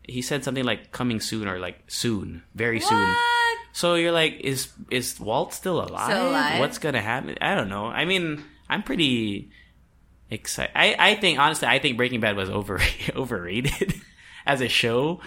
[0.04, 3.00] he said something like "coming soon" or like "soon," very soon.
[3.00, 3.58] What?
[3.72, 6.12] So you're like, is is Walt still alive?
[6.12, 6.60] Still alive?
[6.60, 7.38] What's gonna happen?
[7.40, 7.86] I don't know.
[7.86, 9.52] I mean, I'm pretty
[10.30, 10.74] excited.
[10.76, 12.82] I, I think honestly, I think Breaking Bad was over
[13.16, 13.94] overrated
[14.46, 15.22] as a show.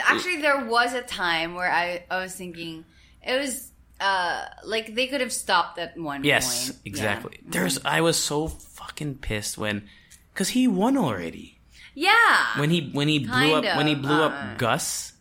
[0.00, 2.86] Actually, there was a time where I, I was thinking
[3.22, 6.80] it was uh like they could have stopped at one Yes, point.
[6.84, 7.40] exactly.
[7.46, 9.88] There's I was so fucking pissed when
[10.32, 11.60] because he won already
[11.94, 12.10] Yeah.
[12.28, 12.60] yeah.
[12.60, 15.12] when he when he blew up when he blew uh, up Gus.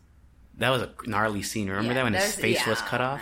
[0.57, 1.69] That was a gnarly scene.
[1.69, 3.21] Remember Yeah, that when his face was cut off.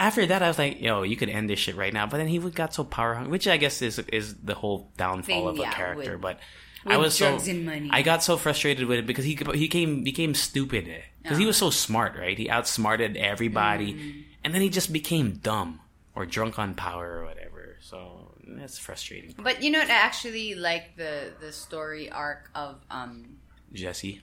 [0.00, 2.26] After that, I was like, "Yo, you could end this shit right now." But then
[2.26, 5.58] he got so power hungry, which I guess is is the whole downfall Thing, of
[5.58, 6.12] a yeah, character.
[6.12, 6.40] with- but
[6.86, 7.70] I was drugs so.
[7.90, 10.88] I got so frustrated with it because he he came became stupid
[11.22, 12.36] because he was so smart, right?
[12.38, 14.24] He outsmarted everybody, Mm.
[14.44, 15.80] and then he just became dumb
[16.14, 17.76] or drunk on power or whatever.
[17.80, 22.80] So that's frustrating, But you know, what, I actually like the the story arc of
[22.90, 23.36] um
[23.74, 24.22] Jesse.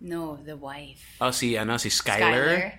[0.00, 2.78] no the wife Oh, see, I know, see, Skyler.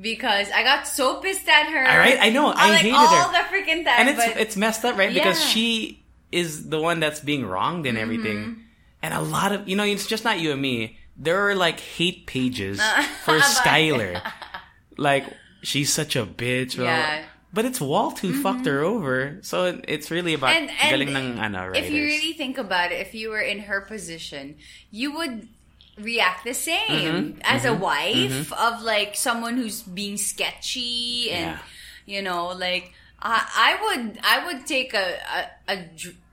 [0.00, 1.84] Because I got so pissed at her.
[1.86, 3.32] All right, I know, I like, hated all her.
[3.32, 3.94] the freaking time.
[4.00, 5.12] and it's but it's messed up, right?
[5.12, 5.46] Because Yeah.
[5.48, 6.02] she
[6.32, 8.38] is the one that's being wronged and everything.
[8.38, 8.60] Mm-hmm.
[9.02, 10.96] And a lot of you know, it's just not you and me.
[11.16, 12.80] There are like hate pages
[13.24, 14.22] for But- Skyler.
[14.96, 15.24] like
[15.62, 16.76] she's such a bitch.
[16.76, 16.86] bro.
[16.86, 17.18] Yeah.
[17.18, 17.26] Mm-hmm.
[17.54, 19.36] But it's Walt who fucked her over.
[19.42, 21.84] So it's really about and, and galing ng ano, writers.
[21.84, 24.56] if you really think about it, if you were in her position,
[24.90, 25.48] you would
[25.98, 27.40] react the same Mm-hmm.
[27.44, 31.34] as a wife of like someone who's being sketchy Yeah.
[31.36, 31.60] and
[32.06, 35.16] you know like I, I would I would take a
[35.68, 35.86] a, a,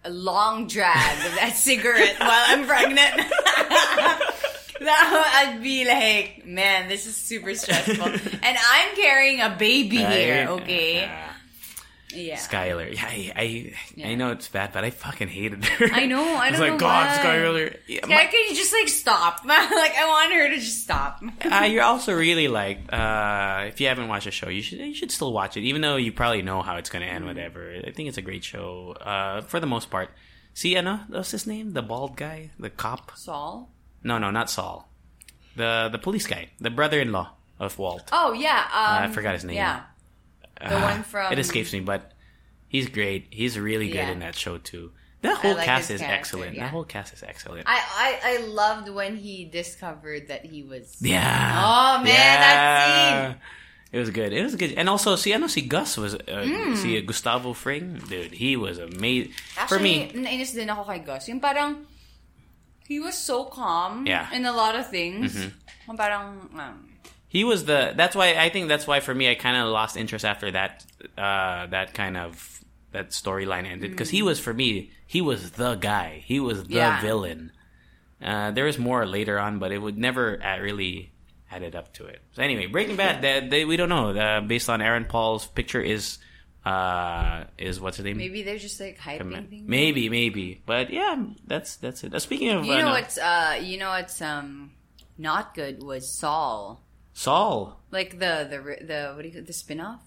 [0.05, 3.15] a long drag of that cigarette while I'm pregnant.
[4.81, 8.05] that I'd be like, man, this is super stressful,
[8.43, 10.47] and I'm carrying a baby here.
[10.49, 11.11] Okay,
[12.13, 12.37] Yeah.
[12.37, 12.91] Skyler.
[12.93, 14.07] Yeah, I, I, Yeah.
[14.09, 15.89] I know it's bad, but I fucking hated her.
[15.93, 17.77] I know, I was don't like, know God, why." Skyler.
[17.87, 19.41] Yeah, my- can you just like stop?
[19.45, 21.21] like I want her to just stop.
[21.45, 24.93] uh, you're also really like, uh, if you haven't watched the show, you should you
[24.95, 27.25] should still watch it, even though you probably know how it's gonna end.
[27.25, 27.75] Whatever.
[27.85, 28.93] I think it's a great show.
[28.99, 30.09] Uh, for the most part.
[30.55, 31.73] See, ano, what's his name?
[31.73, 33.11] The bald guy, the cop.
[33.15, 33.69] Saul?
[34.03, 34.89] No, no, not Saul.
[35.55, 38.09] The the police guy, the brother-in-law of Walt.
[38.11, 39.57] Oh yeah, um, I forgot his name.
[39.57, 39.81] Yeah,
[40.59, 42.11] the Ah, one from- It escapes me, but
[42.67, 43.27] he's great.
[43.31, 44.11] He's really good Yeah.
[44.11, 44.91] in that show too.
[45.21, 46.55] That whole like cast is excellent.
[46.55, 46.63] yeah.
[46.63, 47.67] That whole cast is excellent.
[47.67, 50.95] I, I I loved when he discovered that he was.
[51.03, 51.59] yeah.
[51.59, 52.07] Oh, man,
[52.39, 52.55] that
[53.35, 53.35] scene.
[53.91, 54.31] It was good.
[54.31, 54.73] It was good.
[54.79, 56.75] And also, see, I know see Gus was uh, Hmm.
[56.79, 58.31] see uh, Gustavo Fring, dude.
[58.31, 59.33] He was amazing.
[59.67, 61.27] For me, nainis din ako kay Gus.
[61.27, 61.83] Yung parang
[62.87, 64.23] he was so calm Yeah.
[64.29, 64.35] Mm-hmm.
[64.39, 65.35] in a lot of things.
[65.89, 66.88] Yung Parang um,
[67.29, 67.93] he was the.
[67.95, 70.83] That's why I think that's why for me I kind of lost interest after that.
[71.17, 72.59] Uh, that kind of
[72.91, 76.21] that storyline ended because he was for me he was the guy.
[76.25, 76.75] He was the Mm.
[76.75, 77.01] Yeah.
[77.01, 77.51] villain.
[78.21, 81.11] Uh, there was more later on, but it would never uh, really
[81.51, 82.19] added up to it.
[82.33, 83.21] So anyway, Breaking Bad.
[83.21, 84.09] They, they, we don't know.
[84.09, 86.17] Uh, based on Aaron Paul's picture, is
[86.65, 88.17] uh, is what's his name?
[88.17, 89.63] maybe they're just like hyping things.
[89.67, 91.15] Maybe, maybe, but yeah,
[91.47, 92.13] that's that's it.
[92.13, 94.71] Uh, speaking of, You uh, know no, what's uh you know what's um
[95.17, 96.81] not good was Saul.
[97.19, 97.75] Saul.
[97.91, 98.57] Like the the
[98.91, 99.99] the what do you call the spin-off?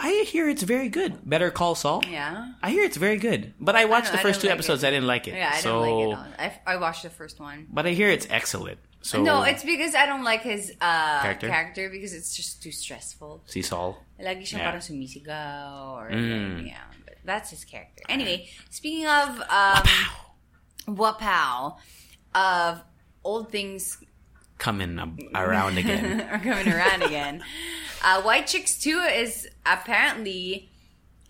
[0.00, 1.12] I hear it's very good.
[1.22, 2.00] Better Call Saul.
[2.08, 2.56] Yeah.
[2.64, 4.82] I hear it's very good, but I watched know, the first two like episodes.
[4.82, 4.88] it.
[4.88, 5.34] I didn't like it.
[5.36, 6.52] Yeah, I so, didn't like it.
[6.66, 7.68] I, I watched the first one.
[7.70, 8.78] But I hear it's excellent.
[9.04, 11.48] So no, it's because I don't like his uh, Character?
[11.52, 11.84] character?
[11.92, 13.44] because it's just too stressful.
[13.44, 14.00] see Saul.
[14.18, 14.70] Lagi siyang Yeah.
[14.72, 16.64] parang sumisigaw or Mm.
[16.66, 18.02] yeah, but that's his character.
[18.08, 19.84] Anyway, speaking of um,
[20.88, 21.76] wapow,
[22.34, 22.80] of
[23.22, 24.00] old things
[24.58, 24.98] coming
[25.34, 26.20] around again.
[26.30, 27.42] are coming around again.
[28.06, 30.68] Uh, White Chicks 2 is apparently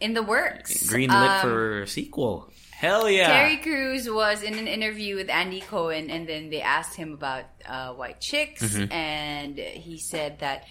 [0.00, 0.88] in the works.
[0.88, 2.50] Green lit Um, for sequel.
[2.72, 3.28] Hell yeah!
[3.28, 7.44] Terry Crews was in an interview with Andy Cohen, and then they asked him about
[7.64, 8.92] uh, White Chicks, Mm-hmm.
[8.92, 10.64] and he said that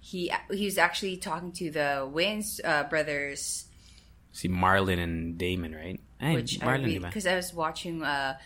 [0.00, 3.64] he he was actually talking to the Wayans uh, brothers,
[4.30, 6.00] See Marlon and Damon, right?
[6.20, 8.38] Ay, which Marlon, because I was watching uh,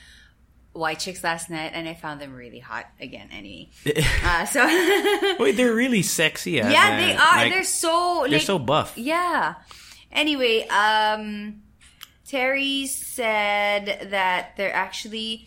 [0.74, 3.28] White Chicks last night, and I found them really hot again.
[3.32, 3.70] Anyway,
[4.24, 4.64] uh, so
[5.38, 6.52] Wait, they're really sexy.
[6.52, 7.36] yeah, they are.
[7.36, 8.98] like, they're so they're so buff.
[8.98, 9.54] Yeah.
[10.12, 11.62] Anyway, um,
[12.26, 15.46] Terry said that they're actually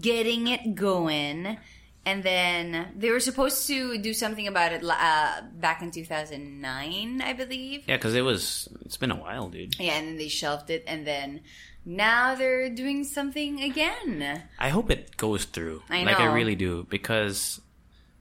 [0.00, 1.58] getting it going.
[2.06, 7.32] And then they were supposed to do something about it uh, back in 2009, I
[7.34, 7.84] believe.
[7.86, 8.66] Yeah, because it was.
[8.86, 9.78] It's been a while, dude.
[9.78, 10.84] Yeah, and then they shelved it.
[10.86, 11.42] And then
[11.88, 14.42] now they're doing something again.
[14.58, 15.82] I hope it goes through.
[15.88, 17.60] I Like I really do because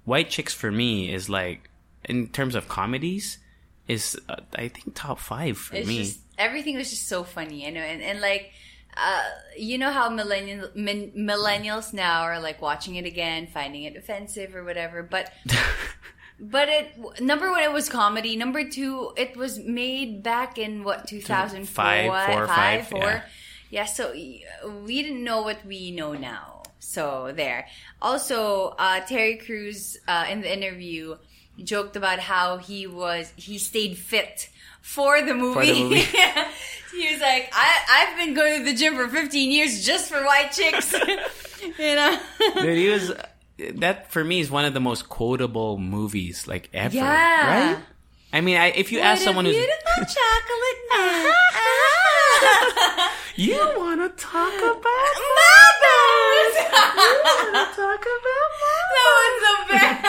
[0.06, 1.70] White Chicks for me is like
[2.06, 3.40] in terms of comedies
[3.88, 5.98] is uh, I think top five for It's me.
[6.04, 8.52] just everything was just so funny, you know, and, and like
[8.96, 9.24] uh,
[9.58, 14.56] you know how millennial min, millennials now are like watching it again, finding it offensive
[14.56, 15.04] or whatever.
[15.04, 15.32] But
[16.40, 18.36] but it number one, it was comedy.
[18.38, 23.00] Number two, it was made back in what two thousand Five, four, five, four.
[23.00, 23.22] yeah.
[23.70, 26.64] Yeah, so we didn't know what we know now.
[26.80, 27.68] So there.
[28.02, 31.18] Also, uh, Terry Crews uh, in the interview
[31.64, 34.50] joked about how he was he stayed fit
[34.82, 35.60] for the movie.
[35.60, 35.96] For the movie.
[36.92, 40.24] he was like, I I've been going to the gym for 15 years just for
[40.24, 40.94] white chicks.
[41.80, 42.20] you know.
[42.56, 43.12] Dude, he was
[43.76, 46.96] that for me is one of the most quotable movies like ever.
[46.96, 47.74] Yeah.
[47.74, 47.84] Right?
[48.32, 50.68] I mean, I, if you ask someone who's beautiful chocolate.
[53.38, 56.56] You want to talk about Mama's.
[57.76, 58.98] talk about mothers?
[58.98, 60.00] that was the best.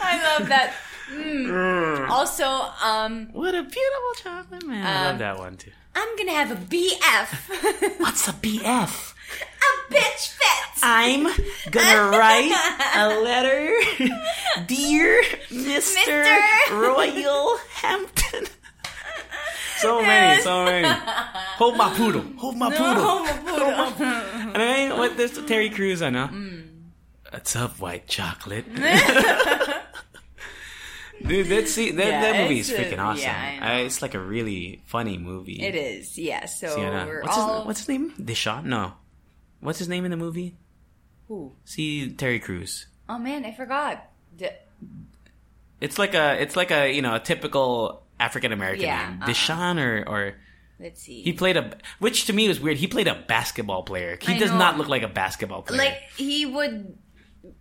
[0.02, 0.74] I love that.
[1.12, 2.08] Mm.
[2.10, 2.44] Also,
[2.82, 4.86] um, what a beautiful chocolate man.
[4.86, 5.70] I love Um, that one too.
[5.94, 7.98] I'm gonna have a BF.
[8.00, 9.12] What's a BF?
[9.60, 10.80] a bitch fit.
[10.82, 11.24] I'm
[11.70, 12.52] gonna write
[12.96, 13.72] a letter,
[14.66, 16.74] dear Mister Mister.
[16.74, 18.46] Royal Hampton.
[19.84, 20.88] So many, so many.
[21.58, 22.24] Hold my poodle.
[22.38, 23.16] Hold my poodle.
[24.54, 26.28] And I mean, what this Terry Crews, I know.
[26.32, 26.62] Mm.
[27.30, 28.64] What's up, white chocolate?
[31.24, 33.22] Dude, that see that, Yeah, that movie is a- freaking awesome.
[33.22, 35.62] yeah, I it's like a really funny movie.
[35.62, 36.44] It is, yeah.
[36.46, 36.66] So
[37.22, 38.10] What's, all his, what's his name?
[38.20, 38.64] Deshaun?
[38.64, 38.94] No.
[39.60, 40.56] What's his name in the movie?
[41.28, 41.52] Who?
[41.64, 42.86] See Terry Crews.
[43.08, 44.04] Oh man, I forgot.
[44.36, 44.48] D-
[45.80, 49.20] It's like a it's like a you know a typical African American Yeah, name.
[49.20, 50.34] Deshaun or or
[50.80, 51.22] Let's see.
[51.22, 52.76] he played a which to me was weird.
[52.78, 54.18] He played a basketball player.
[54.20, 54.58] He I does know.
[54.58, 55.78] not look like a basketball player.
[55.78, 56.96] like he would.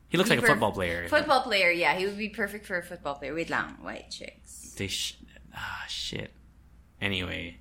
[0.09, 1.07] he looks like a football player.
[1.07, 3.33] Football player, yeah, he would be perfect for a football player.
[3.33, 4.73] Wait long white chicks.
[4.77, 5.17] They sh-
[5.55, 6.31] ah shit.
[7.01, 7.57] Anyway,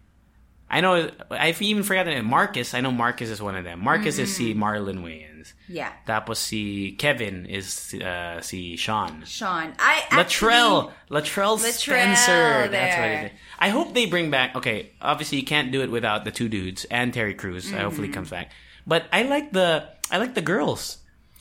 [0.71, 2.25] I know I even forgot the name.
[2.27, 2.75] Marcus.
[2.75, 3.81] I know Marcus is one of them.
[3.81, 4.37] Marcus is Mm-hmm.
[4.37, 5.32] si Marlon Wayans.
[5.69, 9.25] Yeah, Tapos si Kevin is uh, si Sean.
[9.25, 9.73] Sean.
[9.79, 12.69] I Latrell, Latrell, Latrell Spencer.
[12.69, 13.23] That's what there.
[13.25, 13.39] it is.
[13.59, 14.57] I hope they bring back.
[14.57, 17.73] Okay, obviously you can't do it without the two dudes and Terry Crews.
[17.73, 18.15] I hopefully Mm-hmm.
[18.15, 18.51] comes back.
[18.87, 20.99] But I like the I like the girls,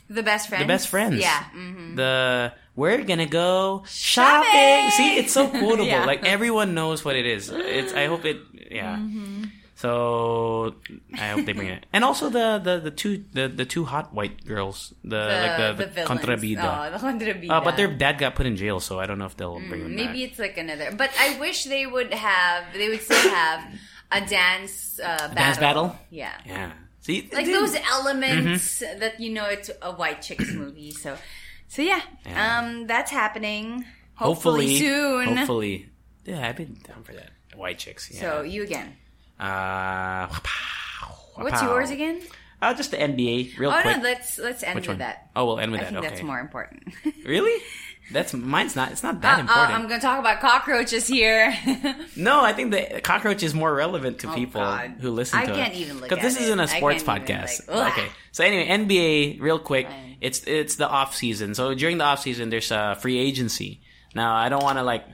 [0.10, 0.64] the best friends.
[0.64, 1.20] the best friends.
[1.20, 1.44] Yeah.
[1.56, 1.96] mhm.
[1.96, 4.48] The we're gonna go Shopping!
[4.48, 4.92] shopping.
[4.92, 5.86] See, it's so quotable.
[5.92, 6.06] Yeah.
[6.06, 7.50] Like everyone knows what it is.
[7.50, 7.94] It's.
[7.94, 8.38] I hope it.
[8.72, 8.96] Yeah.
[8.96, 9.44] Mm-hmm.
[9.82, 10.76] So
[11.18, 11.86] I hope they bring it.
[11.92, 14.94] And also the the the two the the two hot white girls.
[15.04, 16.22] The, like the, the, villains.
[16.22, 16.62] contrabida.
[16.62, 17.50] Oh, the contrabida.
[17.50, 19.82] Uh, but their dad got put in jail, so I don't know if they'll bring
[19.84, 20.06] them back.
[20.06, 20.92] Maybe it's like another.
[20.96, 22.66] But I wish they would have.
[22.74, 23.60] They would still have
[24.12, 25.36] a dance uh, battle.
[25.36, 25.96] dance battle?
[26.12, 26.34] Yeah.
[26.46, 26.72] Yeah.
[27.02, 29.00] See, Like dude, those elements Mm-hmm.
[29.00, 30.92] that you know it's a white chicks movie.
[30.92, 31.18] So,
[31.68, 32.60] so yeah, Yeah.
[32.60, 33.86] um, that's happening.
[34.14, 35.38] hopefully Hopefully, soon.
[35.38, 35.90] Hopefully,
[36.26, 37.32] yeah, I've been down for that.
[37.56, 38.12] White chicks.
[38.14, 38.22] Yeah.
[38.22, 38.96] So you again.
[39.42, 40.28] Uh,
[41.36, 42.22] What's yours again?
[42.62, 43.86] Uh, just the NBA, real quick.
[43.86, 43.98] Oh quick.
[43.98, 45.00] no, let's let's end Which with one?
[45.00, 45.32] that.
[45.36, 45.90] Oh, we'll end with I that.
[45.94, 46.10] think okay.
[46.10, 46.94] that's more important.
[47.26, 47.62] Really?
[48.12, 48.92] That's mine's not.
[48.92, 49.72] It's not Uh, that uh, important.
[49.74, 51.56] I'm going to talk about cockroaches here.
[52.18, 54.96] no, I think the cockroach is more relevant to Oh, people God.
[55.00, 55.78] who listen I to can't it.
[55.78, 57.68] even look because this isn't a sports can't even, podcast.
[57.74, 59.88] like, okay, so anyway, NBA, real quick.
[59.88, 60.18] Fine.
[60.20, 61.56] It's it's the off season.
[61.56, 63.82] So during the off season, there's a free agency.
[64.14, 65.06] Now I don't want to like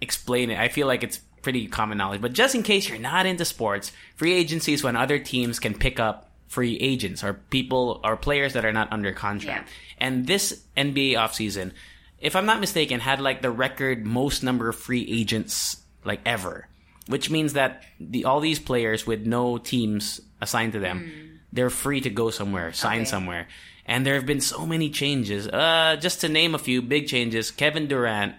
[0.00, 0.58] explain it.
[0.58, 3.92] I feel like it's pretty common knowledge, but just in case you're not into sports,
[4.16, 8.54] free agency is when other teams can pick up free agents or people or players
[8.54, 9.68] that are not under contract.
[9.98, 11.72] And this NBA offseason,
[12.20, 16.66] if I'm not mistaken, had like the record most number of free agents like ever,
[17.06, 22.00] which means that the all these players with no teams assigned to them, they're free
[22.00, 23.10] to go somewhere, sign Okay.
[23.10, 23.46] somewhere.
[23.86, 25.46] And there have been so many changes.
[25.46, 28.34] Uh, just to name a few big changes, Kevin Durant.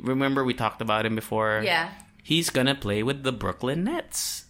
[0.00, 1.62] Remember we talked about him before.
[1.64, 1.90] yeah.
[2.30, 4.44] He's gonna play with the Brooklyn Nets.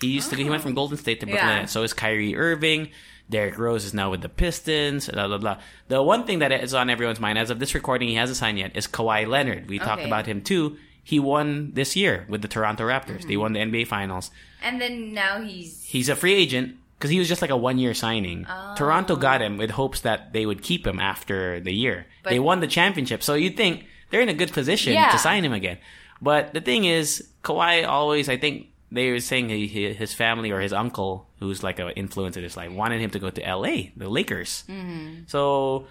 [0.00, 0.36] He used to.
[0.36, 1.52] He went from Golden State to Brooklyn Oh.
[1.52, 1.58] Yeah.
[1.60, 1.72] Nets.
[1.72, 2.88] So is Kyrie Irving.
[3.28, 5.10] Derrick Rose is now with the Pistons.
[5.10, 5.58] Blah blah blah.
[5.88, 8.58] The one thing that is on everyone's mind as of this recording, he hasn't signed
[8.58, 9.68] yet, is Kawhi Leonard.
[9.68, 10.78] We talked about him too.
[11.04, 13.18] He won this year with the Toronto Raptors.
[13.18, 13.28] Mm-hmm.
[13.28, 14.30] They won the NBA Finals.
[14.62, 17.78] And then now he's He's a free agent because he was just like a one
[17.78, 18.46] year signing.
[18.48, 18.74] Oh.
[18.78, 22.06] Toronto got him with hopes that they would keep him after the year.
[22.22, 25.10] But- they won the championship, so you'd think they're in a good position Yeah.
[25.10, 25.76] to sign him again.
[26.20, 30.60] But the thing is, Kawhi always, I think they were saying he, his family or
[30.60, 33.90] his uncle, who's like an influence in his life, wanted him to go to LA,
[33.96, 34.64] the Lakers.
[34.68, 35.22] Mm-hmm.
[35.26, 35.86] So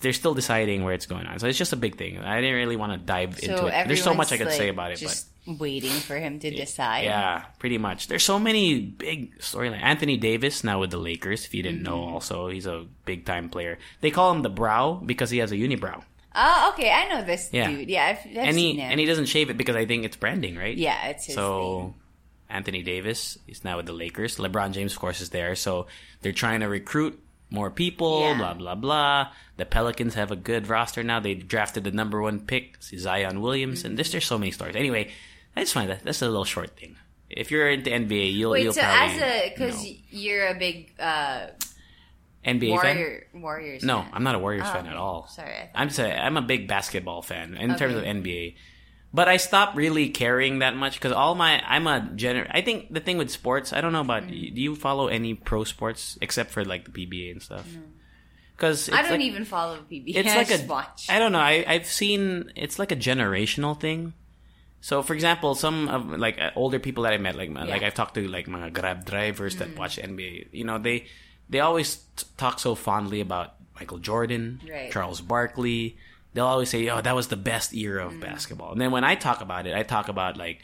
[0.00, 1.38] they're still deciding where it's going on.
[1.38, 2.18] So it's just a big thing.
[2.18, 3.86] I didn't really want to dive into it.
[3.86, 6.50] There's so much I could everyone's, say about it, but Just waiting for him to
[6.50, 7.04] decide.
[7.04, 8.08] yeah, pretty much.
[8.08, 9.82] There's so many big storylines.
[9.82, 11.44] Anthony Davis now with the Lakers.
[11.44, 12.14] If you didn't know, Mm-hmm.
[12.14, 13.78] also he's a big time player.
[14.00, 16.02] They call him the Brow because he has a unibrow,
[16.34, 16.90] Oh, okay.
[16.90, 17.70] I know this Yeah.
[17.70, 17.88] dude.
[17.88, 20.16] Yeah, I've, I've and seen he and he doesn't shave it because I think it's
[20.16, 20.76] branding, right?
[20.76, 21.94] yeah, it's his So thing.
[22.50, 24.36] Anthony Davis is now with the Lakers.
[24.36, 25.54] LeBron James, of course, is there.
[25.56, 25.86] So
[26.20, 27.18] they're trying to recruit
[27.50, 28.20] more people.
[28.20, 28.34] Yeah.
[28.38, 29.28] Blah blah blah.
[29.56, 31.20] The Pelicans have a good roster now.
[31.20, 34.74] They drafted the number one pick, Zion Williams, and this there's so many stories.
[34.76, 35.10] Anyway,
[35.56, 36.04] I just find that.
[36.04, 36.96] That's a little short thing.
[37.30, 39.90] If you're into NBA, you'll Wait, you'll so probably as a because know.
[40.10, 41.46] you're a big uh,
[42.44, 42.96] NBA fan.
[42.96, 43.82] warrior Warriors.
[43.84, 44.10] No, fan.
[44.12, 45.28] I'm not a Warriors Oh, fan at all.
[45.28, 48.56] Sorry, I'm a, I'm a big basketball fan in terms of NBA.
[49.14, 52.48] But I stopped really caring that much because all my I'm a gener.
[52.50, 54.54] I think the thing with sports, I don't know about Mm.
[54.54, 57.68] Do you follow any pro sports except for like the PBA and stuff?
[58.56, 60.16] Because I don't even follow PBA.
[60.16, 60.66] It's I like just a.
[60.66, 61.06] watch.
[61.10, 61.40] I don't know.
[61.40, 64.14] I I've seen it's like a generational thing.
[64.80, 67.94] So, for example, some of like uh, older people that I met, like like I've
[67.94, 69.58] talked to like mga grab drivers Mm.
[69.58, 70.48] that watch NBA.
[70.52, 71.06] You know, they
[71.52, 74.90] they always t- talk so fondly about Michael Jordan, Right.
[74.90, 75.96] Charles Barkley.
[76.34, 78.08] They'll always say, "Oh, that was the best era Mm.
[78.14, 80.60] of basketball." And then when I talk about it, I talk about like,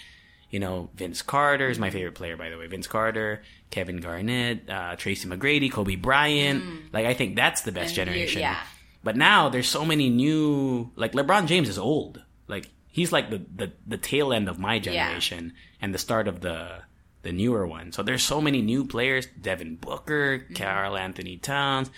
[0.51, 2.67] You know, Vince Carter is my favorite player, by the way.
[2.69, 6.91] Vince Carter, Kevin Garnett, uh, Tracy McGrady, Kobe Bryant.
[6.91, 7.99] Like, I think that's the best Mm.
[7.99, 8.41] And you- generation.
[8.41, 8.57] yeah.
[9.05, 10.91] But now there's so many new.
[10.97, 12.23] Like LeBron James is old.
[12.47, 16.41] Like he's like the the, the tail end of my generation and the start of
[16.41, 16.81] the
[17.23, 17.93] the newer one.
[17.93, 20.55] So there's so many new players: Devin Booker, Mm-hmm.
[20.55, 21.91] Karl-Anthony Towns.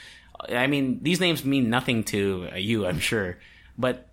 [0.49, 3.39] I mean, these names mean nothing to you, I'm sure,
[3.77, 4.07] but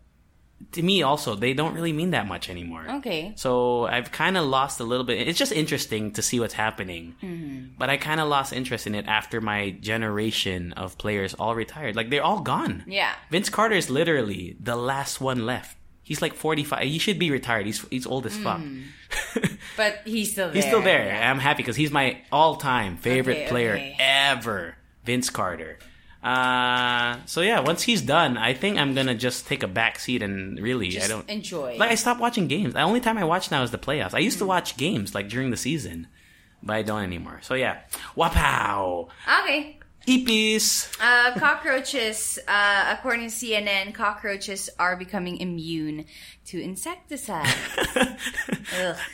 [0.72, 2.84] to me also they don't really mean that much anymore.
[2.90, 3.32] Okay.
[3.36, 5.28] So I've kind of lost a little bit.
[5.28, 7.16] It's just interesting to see what's happening.
[7.22, 7.76] Mm-hmm.
[7.78, 11.96] But I kind of lost interest in it after my generation of players all retired.
[11.96, 12.84] Like they're all gone.
[12.88, 13.14] Yeah.
[13.30, 15.78] Vince Carter is literally the last one left.
[16.08, 16.84] He's like 45.
[16.84, 17.66] He should be retired.
[17.66, 18.62] He's he's old as fuck.
[19.76, 20.56] But he's still there.
[20.56, 21.06] he's still there.
[21.06, 21.30] Yeah.
[21.30, 23.96] I'm happy because he's my all-time favorite Okay, player okay.
[24.00, 25.78] ever, Vince Carter.
[26.24, 30.24] Uh, so yeah, once he's done, I think I'm gonna just take a back seat
[30.24, 31.78] and really, Just I don't enjoy.
[31.78, 32.74] like I stopped watching games.
[32.74, 34.14] The only time I watch now is the playoffs.
[34.16, 36.08] I used to watch games like during the season,
[36.64, 37.40] but I don't anymore.
[37.44, 37.82] So yeah,
[38.18, 39.10] wapow,
[39.44, 39.77] okay.
[40.08, 40.90] Ipis.
[41.00, 46.06] Uh, cockroaches, uh, according to CNN, cockroaches are becoming immune
[46.46, 47.46] to insecticide.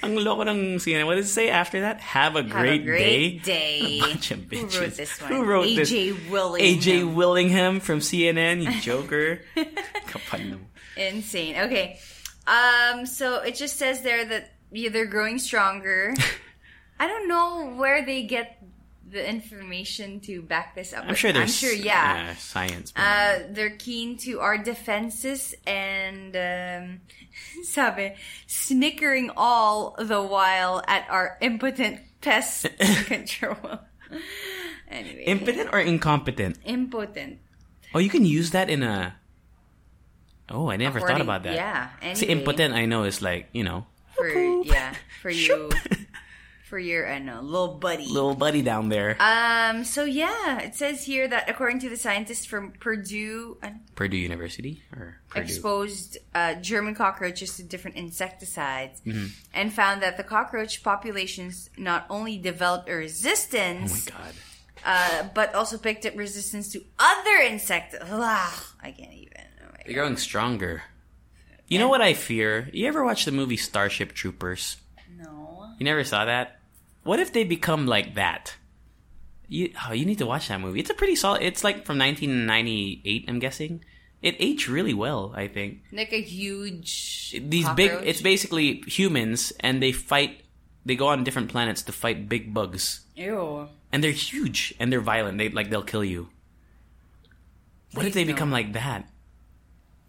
[0.04, 1.06] Ang loko ng CNN.
[1.06, 2.00] What does it say after that?
[2.00, 3.80] Have a Have great, a great day.
[3.82, 4.74] A bunch of bitches.
[4.74, 5.32] Who wrote this one?
[5.32, 5.92] Who wrote this?
[5.92, 6.80] AJ Willingham.
[6.80, 9.42] AJ Willingham from CNN, you joker.
[10.96, 11.58] Insane.
[11.58, 12.00] Okay.
[12.46, 16.14] Um, so it just says there that yeah, they're growing stronger.
[17.00, 18.62] I don't know where they get
[19.14, 21.06] the information to back this up.
[21.08, 22.32] I'm sure there's I'm sure, yeah.
[22.32, 22.92] uh, science.
[22.96, 27.02] Uh, they're keen to our defenses and um,
[27.64, 28.16] sabi,
[28.48, 32.68] snickering all the while at our impotent pest
[33.06, 33.80] control.
[34.90, 36.58] anyway, Impotent or incompetent?
[36.66, 37.40] impotent.
[37.94, 39.16] Oh, you can use that in a.
[40.50, 41.54] Oh, I never thought about that.
[41.54, 42.14] Yeah.
[42.14, 43.86] See, impotent, I know is like you know,
[44.16, 44.28] for
[44.64, 45.70] yeah for you
[46.74, 48.08] for your I know little buddy.
[48.08, 49.16] little buddy down there.
[49.20, 49.84] Um.
[49.84, 54.82] So yeah, it says here that according to the scientists from Purdue, uh, Purdue University
[54.98, 55.42] or Purdue.
[55.46, 59.28] exposed uh, German cockroaches to different insecticides Mm-hmm.
[59.54, 64.10] and found that the cockroach populations not only developed a resistance.
[64.10, 64.34] oh my god.
[64.84, 67.94] uh, but also picked up resistance to other insect.
[68.02, 69.46] Ugh, I can't even.
[69.62, 70.82] Oh my They're growing stronger.
[71.68, 72.68] You know what I fear?
[72.74, 74.78] You ever watch the movie Starship Troopers?
[75.18, 75.70] No.
[75.80, 76.60] You never saw that?
[77.04, 78.56] What if they become like that?
[79.48, 80.80] You oh, you need to watch that movie.
[80.80, 81.44] It's a pretty solid.
[81.44, 83.84] It's like from 1998, I'm guessing.
[84.22, 85.84] It aged really well, I think.
[85.92, 87.36] Like a huge.
[87.44, 90.44] These big it's basically humans and they fight
[90.86, 93.02] they go on different planets to fight big bugs.
[93.16, 93.68] Ew.
[93.92, 95.38] And they're huge and they're violent.
[95.38, 96.30] They like they'll kill you.
[97.94, 99.08] What if they become like that?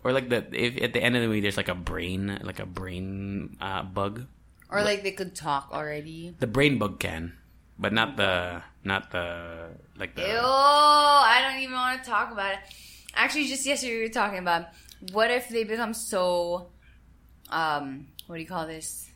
[0.05, 2.61] Or like the if at the end of the movie there's like a brain like
[2.61, 4.27] a brain uh, bug.
[4.75, 6.35] Or like they could talk already.
[6.39, 7.33] The brain bug can,
[7.79, 12.53] but not the not the like the Ew, I don't even want to talk about
[12.55, 12.59] it.
[13.15, 14.67] Actually, just yesterday we were talking about
[15.13, 16.71] what if they become so,
[17.51, 19.09] um, what do you call this?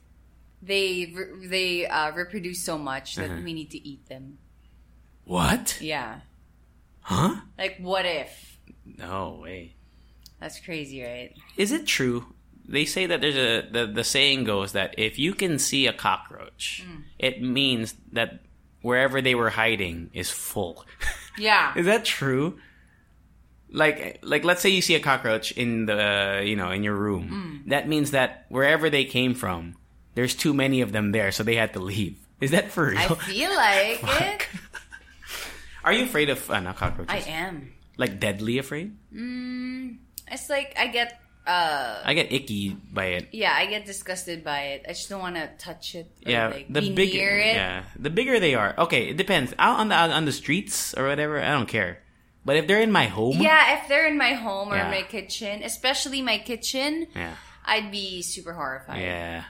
[0.62, 3.40] They re- they uh, reproduce so much that Uh-huh.
[3.44, 4.38] we need to eat them.
[5.24, 5.78] what?
[5.80, 6.20] Yeah,
[7.02, 7.42] Huh?
[7.58, 8.58] like what if?
[8.86, 9.74] No way.
[10.40, 11.34] That's crazy, right?
[11.56, 12.32] Is it true?
[12.68, 15.92] They say that there's a the, the saying goes that if you can see a
[15.92, 17.02] cockroach, Mm.
[17.18, 18.40] it means that
[18.82, 20.84] wherever they were hiding is full.
[21.38, 21.72] Yeah.
[21.76, 22.58] is that true?
[23.70, 27.62] Like like let's say you see a cockroach in the you know in your room.
[27.64, 27.70] Mm.
[27.70, 29.76] That means that wherever they came from,
[30.14, 32.16] there's too many of them there, so they had to leave.
[32.40, 32.98] Is that for real?
[32.98, 34.48] I feel like it.
[35.84, 37.12] Are you afraid of uh, cockroaches?
[37.12, 37.72] I am.
[37.96, 38.96] Like deadly afraid?
[39.14, 39.98] Mm,
[40.30, 43.28] it's like I get, uh, I get icky by it.
[43.32, 44.84] yeah, I get disgusted by it.
[44.86, 46.06] I just don't want to touch it.
[46.26, 47.54] Or Yeah, like the be bigger, near it.
[47.56, 48.74] yeah, the bigger they are.
[48.78, 49.54] Okay, it depends.
[49.58, 51.98] Out on the out on the streets or whatever, I don't care.
[52.44, 54.90] But if they're in my home, Yeah, if they're in my home or Yeah.
[54.90, 57.34] my kitchen, especially my kitchen, yeah,
[57.64, 59.00] I'd be super horrified.
[59.02, 59.44] yeah.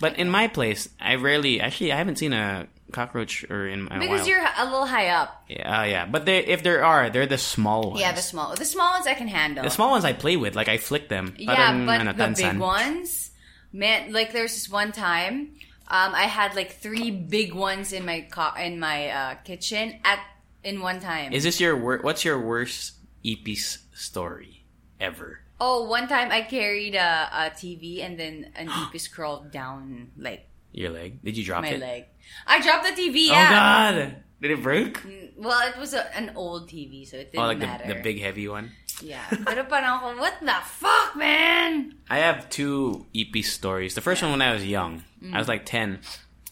[0.00, 2.66] But in my place, I rarely actually I haven't seen a
[2.96, 4.28] cockroach or in a Because while.
[4.28, 5.44] you're a little high up.
[5.52, 6.04] yeah, uh, yeah.
[6.08, 8.00] But they, if there are, they're the small ones.
[8.00, 9.62] Yeah, the small, the small ones I can handle.
[9.62, 11.34] The small ones I play with, like I flick them.
[11.38, 13.30] yeah, but ano, the big ones,
[13.72, 15.60] man, like there's this one time,
[15.92, 20.18] um, I had like three big ones in my co- in my uh, kitchen at
[20.64, 21.30] in one time.
[21.36, 24.64] Is this your wor- What's your worst ipis story
[24.98, 25.40] ever?
[25.58, 30.44] oh, one time I carried a, a TV and then an ipis crawled down like
[30.76, 31.24] Your leg?
[31.24, 31.72] Did you drop it?
[31.72, 31.80] my it?
[31.80, 32.04] leg.
[32.46, 33.32] I dropped the TV.
[33.32, 33.48] Oh Yeah.
[33.50, 34.16] God!
[34.42, 35.00] Did it break?
[35.00, 37.88] Mm, well, it was a, an old TV, so it didn't Oh, like the, matter.
[37.88, 38.72] the big heavy one.
[39.00, 39.24] Yeah.
[39.30, 41.96] Pero parang ako, what the fuck, man?
[42.12, 43.94] I have two ipis stories.
[43.96, 45.04] The first one when I was young.
[45.32, 46.00] I was like 10.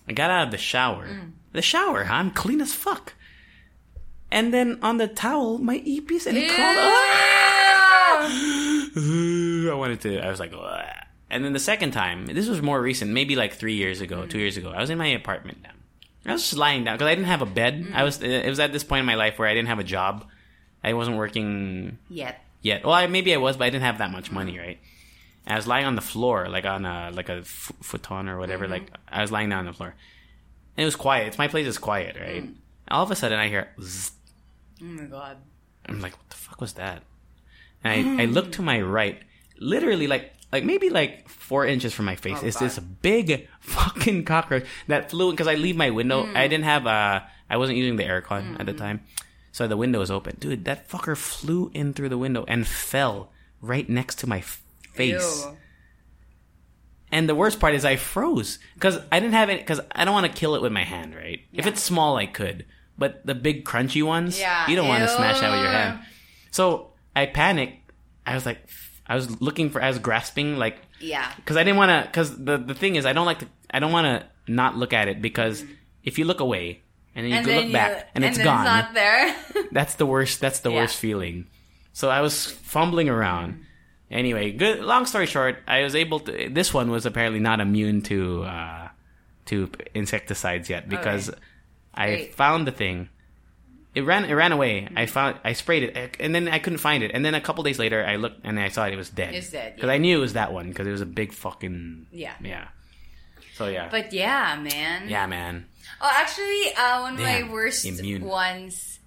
[0.09, 1.05] I got out of the shower.
[1.07, 1.33] Mm.
[1.53, 2.15] The shower, huh?
[2.15, 3.13] I'm clean as fuck.
[4.33, 6.89] And then on the towel, my ipis and it crawled up.
[8.97, 10.53] I wanted to, I was like.
[11.35, 14.39] And then the second time, this was more recent, maybe like three years ago, two
[14.39, 14.71] years ago.
[14.71, 15.71] I was in my apartment now.
[16.25, 17.89] I was just lying down because I didn't have a bed.
[17.93, 19.85] I was, it was at this point in my life where I didn't have a
[19.85, 20.27] job.
[20.85, 22.41] I wasn't working Yet.
[22.63, 22.85] yet.
[22.85, 24.79] Well, I, maybe I was, but I didn't have that much money, right?
[25.45, 28.39] And I was lying on the floor, like on a like a f- futon or
[28.39, 28.69] whatever.
[28.69, 28.95] Like mm-hmm.
[29.09, 29.95] I was lying down on the floor,
[30.77, 31.27] and it was quiet.
[31.27, 32.45] It's my place is quiet, right?
[32.45, 32.55] Mm.
[32.89, 33.69] All of a sudden, I hear.
[33.81, 34.13] Zzz.
[34.81, 35.39] Oh my god.
[35.87, 37.03] I'm like, what the fuck was that?
[37.83, 39.21] And I, I look to my right,
[39.59, 42.41] literally like like maybe like four inches from my face.
[42.43, 46.25] is this big fucking cockroach that flew in because I leave my window.
[46.33, 49.01] I didn't have uh I wasn't using the aircon at the time,
[49.53, 50.37] so the window was open.
[50.39, 55.45] Dude, that fucker flew in through the window and fell right next to my face.
[55.45, 55.57] Ew.
[57.13, 60.15] And the worst part is I froze because I didn't have it because I don't
[60.15, 61.41] want to kill it with my hand, right?
[61.53, 62.65] If it's small, I could,
[62.99, 64.69] but the big crunchy ones, Yeah.
[64.69, 66.01] you don't want to smash that with your hand.
[66.51, 67.93] So I panicked.
[68.27, 68.69] I was like,
[69.07, 71.31] I was looking for, I was grasping, like, Yeah.
[71.37, 72.09] because I didn't want to.
[72.09, 73.49] Because the the thing is, I don't like to.
[73.71, 75.65] I don't want to not look at it because
[76.03, 76.83] if you look away
[77.15, 79.37] and then you And then look you, back and, it's gone, It's not there.
[79.73, 80.41] that's the worst.
[80.41, 80.77] That's the Yeah.
[80.83, 81.47] worst feeling.
[81.93, 83.65] So I was fumbling around.
[84.11, 84.81] Anyway, good.
[84.81, 86.49] Long story short, I was able to.
[86.51, 88.89] This one was apparently not immune to uh,
[89.47, 91.31] to insecticides yet because
[91.95, 92.35] I Great.
[92.35, 93.09] found the thing.
[93.95, 94.25] It ran.
[94.25, 94.89] It ran away.
[94.97, 95.39] I found.
[95.45, 97.13] I sprayed it, and then I couldn't find it.
[97.15, 98.93] And then a couple days later, I looked and I saw it.
[98.93, 99.35] It was dead.
[99.35, 99.95] It's dead, Because yeah.
[99.95, 102.07] I knew it was that one because it was a big fucking.
[102.11, 102.35] Yeah.
[102.43, 102.69] Yeah.
[103.55, 103.89] So yeah.
[103.91, 105.09] but yeah, man.
[105.09, 105.67] yeah, man.
[106.01, 108.25] Oh, actually, uh, one of Damn, my worst immune.
[108.25, 108.99] ones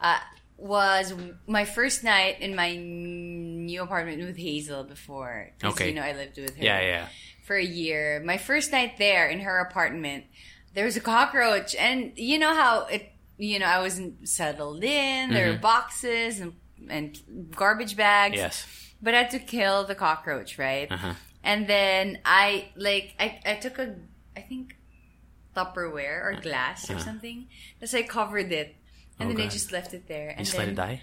[0.00, 0.18] uh,
[0.56, 1.14] was
[1.46, 5.52] my first night in my new apartment with Hazel before.
[5.62, 5.90] Okay.
[5.90, 7.06] You know, I lived with her Yeah, yeah.
[7.44, 8.20] for a year.
[8.24, 10.24] My first night there in her apartment,
[10.74, 11.76] there was a cockroach.
[11.76, 15.30] And you know how it, you know, I wasn't settled in.
[15.30, 15.52] There Mm-hmm.
[15.54, 16.52] were boxes and,
[16.90, 17.16] and
[17.54, 18.36] garbage bags.
[18.36, 18.66] Yes.
[19.00, 20.90] But I had to kill the cockroach, right?
[20.90, 21.14] Uh-huh.
[21.44, 23.94] And then I like I, I took a
[24.36, 24.74] I think
[25.56, 27.46] Tupperware or glass or something.
[27.80, 28.76] Just I covered it.
[29.18, 29.34] And Uh-huh.
[29.34, 30.30] Oh, then I just left it there.
[30.30, 31.02] And You just then, let it die.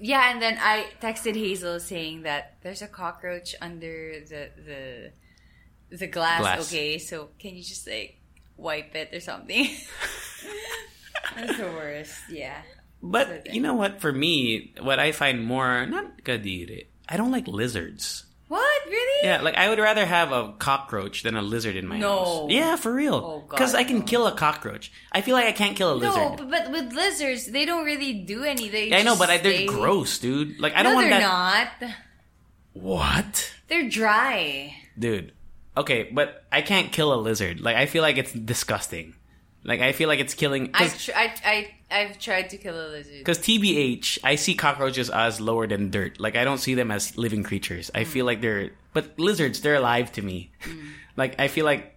[0.00, 4.50] Yeah, and then I texted Hazel saying that there's a cockroach under the
[5.90, 6.40] the the glass.
[6.40, 6.66] Glass.
[6.72, 8.18] Okay, so can you just like
[8.56, 9.66] wipe it or something?
[11.36, 12.14] That's the worst.
[12.30, 12.56] Yeah.
[13.02, 13.52] But Okay.
[13.52, 14.00] you know what?
[14.00, 18.24] For me, what I find more not kadire, I don't like lizards.
[18.48, 19.28] What really?
[19.28, 22.18] Yeah, like I would rather have a cockroach than a lizard in my No.
[22.18, 22.50] house.
[22.50, 23.14] Yeah, for real.
[23.14, 24.04] Oh, God, Because I can no.
[24.04, 24.90] kill a cockroach.
[25.12, 26.36] I feel like I can't kill a lizard.
[26.36, 28.90] but, but with lizards, they don't really do anything.
[28.90, 30.58] Yeah, I know, but I, they're gross, dude.
[30.58, 31.80] Like I no, don't want they're that.
[31.80, 31.90] not.
[32.72, 34.74] What, They're dry.
[34.98, 35.32] dude?
[35.76, 37.60] Okay, but I can't kill a lizard.
[37.60, 39.14] Like I feel like it's disgusting.
[39.64, 40.70] Like I feel like it's killing.
[40.72, 41.56] I've tr- I, I
[41.90, 43.18] I've tried to kill a lizard.
[43.18, 46.18] Because TBH, I see cockroaches as lower than dirt.
[46.18, 47.90] Like I don't see them as living creatures.
[47.94, 50.50] I feel like they're, but lizards, they're alive to me.
[51.16, 51.96] Like I feel like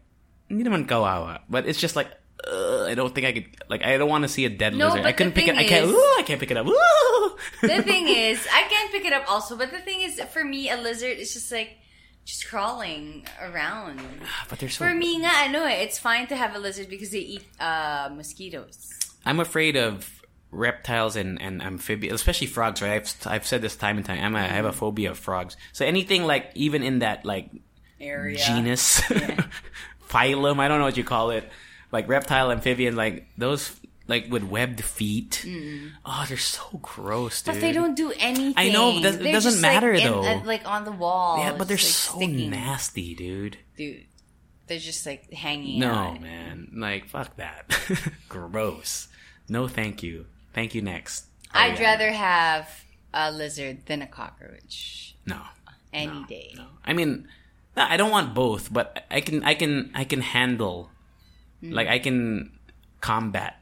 [0.49, 2.11] hindi naman kawawa, but it's just like
[2.45, 3.45] uh, I don't think I could.
[3.69, 5.05] Like I don't want to see a dead No, lizard.
[5.05, 5.55] I couldn't pick it.
[5.55, 5.85] thing I can't.
[5.85, 6.67] is- Ooh, I can't pick it up.
[6.67, 7.31] Ooh.
[7.61, 10.69] The thing is, I can't pick it up also, but the thing is, for me,
[10.69, 11.77] a lizard is just like
[12.25, 14.01] just crawling around.
[14.49, 14.85] but they're so.
[14.85, 18.09] For me, nga, ano eh, it's fine to have a lizard because they eat uh,
[18.15, 18.89] mosquitoes.
[19.25, 20.21] I'm afraid of
[20.51, 22.81] reptiles and, and amphibians, especially frogs.
[22.81, 22.93] Right?
[22.93, 24.23] I've I've said this time and time.
[24.23, 25.57] I'm a, I have a phobia of frogs.
[25.71, 27.49] So anything like even in that like
[27.99, 28.37] Area.
[28.37, 29.01] genus,
[30.09, 30.59] phylum.
[30.59, 31.49] I don't know what you call it.
[31.91, 33.71] Like reptile, amphibian, like those,
[34.07, 35.45] like with webbed feet.
[36.05, 37.55] Oh, they're so gross, dude.
[37.55, 38.53] But they don't do anything.
[38.57, 40.23] I know, that- it doesn't just, like, matter, in- though.
[40.23, 41.39] uh, like on the wall.
[41.39, 42.49] Yeah, but they're like, so sticking.
[42.49, 43.57] nasty, dude.
[43.77, 44.05] Dude,
[44.67, 46.21] they're just like hanging No, out.
[46.21, 46.69] man.
[46.73, 47.65] Like, fuck that.
[48.29, 49.07] Gross.
[49.49, 50.25] No, thank you.
[50.53, 50.81] Thank you.
[50.81, 51.25] Next.
[51.51, 51.79] I'd Ariana.
[51.81, 52.83] rather have
[53.13, 55.39] a lizard than a cockroach No.
[55.93, 56.53] any day.
[56.57, 56.65] No.
[56.83, 57.27] I mean,
[57.77, 60.89] no, I don't want both, but I can, I can, I can handle,
[61.61, 62.57] like, I can
[63.01, 63.59] combat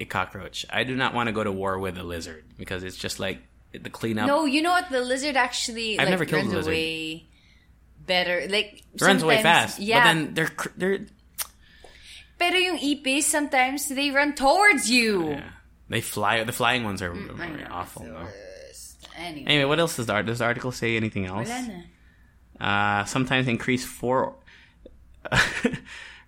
[0.00, 0.66] a cockroach.
[0.70, 3.38] I do not want to go to war with a lizard because it's just like
[3.72, 4.26] the cleanup.
[4.26, 4.90] No, you know what?
[4.90, 6.72] The lizard actually I've like, never killed a runs lizard.
[6.72, 7.26] away
[8.06, 8.46] better.
[8.48, 9.78] Like it runs away fast.
[9.80, 11.06] Yeah, But then they're, they're,
[12.38, 15.30] pero yung ipis sometimes they run towards you.
[15.30, 15.50] yeah,
[15.88, 16.42] they fly.
[16.44, 18.04] The flying ones are, Mm, awful.
[18.04, 18.26] no?
[19.16, 20.96] Anyway, Anyway, what else does the, does the article say?
[20.96, 21.48] Anything else?
[22.60, 24.34] Uh, sometimes increase four.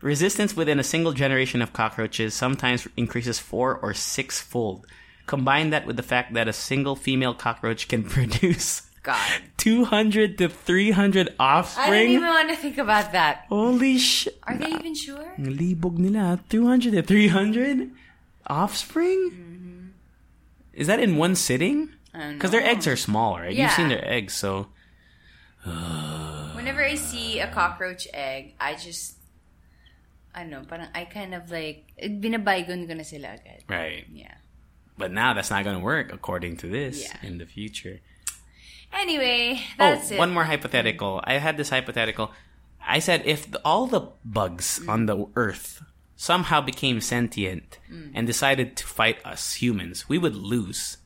[0.01, 4.87] Resistance within a single generation of cockroaches sometimes increases four or six fold.
[5.27, 9.43] Combine that with the fact that a single female cockroach can produce God.
[9.59, 11.87] 200 to 300 offspring.
[11.87, 13.47] I don't even want to think about that.
[13.49, 14.37] Holy shit.
[14.43, 15.33] Are they even sure?
[15.39, 16.41] Libog nila.
[16.49, 17.91] 200 to 300
[18.49, 19.31] offspring?
[19.31, 19.87] Mm-hmm.
[20.73, 21.91] Is that in one sitting?
[22.13, 23.55] Because their eggs are small, right?
[23.55, 24.69] You've seen their eggs, so.
[25.65, 29.16] Whenever I see a cockroach egg, I just,
[30.37, 33.65] I don't know, parang I kind of like, binabaygon ko na sila agad.
[33.69, 34.05] Right.
[34.13, 34.37] Yeah.
[34.99, 37.17] But now that's not going to work according to this Yeah.
[37.27, 38.01] in the future.
[38.93, 40.19] Anyway, that's oh, it.
[40.19, 41.21] one more hypothetical.
[41.25, 42.33] I had this hypothetical.
[42.87, 44.89] I said if the, all the bugs Mm.
[44.89, 45.83] on the earth
[46.17, 48.13] somehow became sentient Mm.
[48.15, 50.97] and decided to fight us humans, we would lose.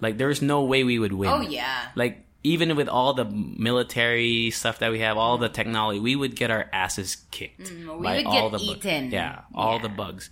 [0.00, 1.30] Like there is no way we would win.
[1.30, 1.90] Oh, yeah.
[1.94, 6.34] Like even with all the military stuff that we have, all the technology, we would
[6.36, 7.70] get our asses kicked.
[7.70, 8.74] Mm, we by would all get the
[9.10, 9.82] bu- yeah, all Yeah.
[9.82, 10.30] the bugs.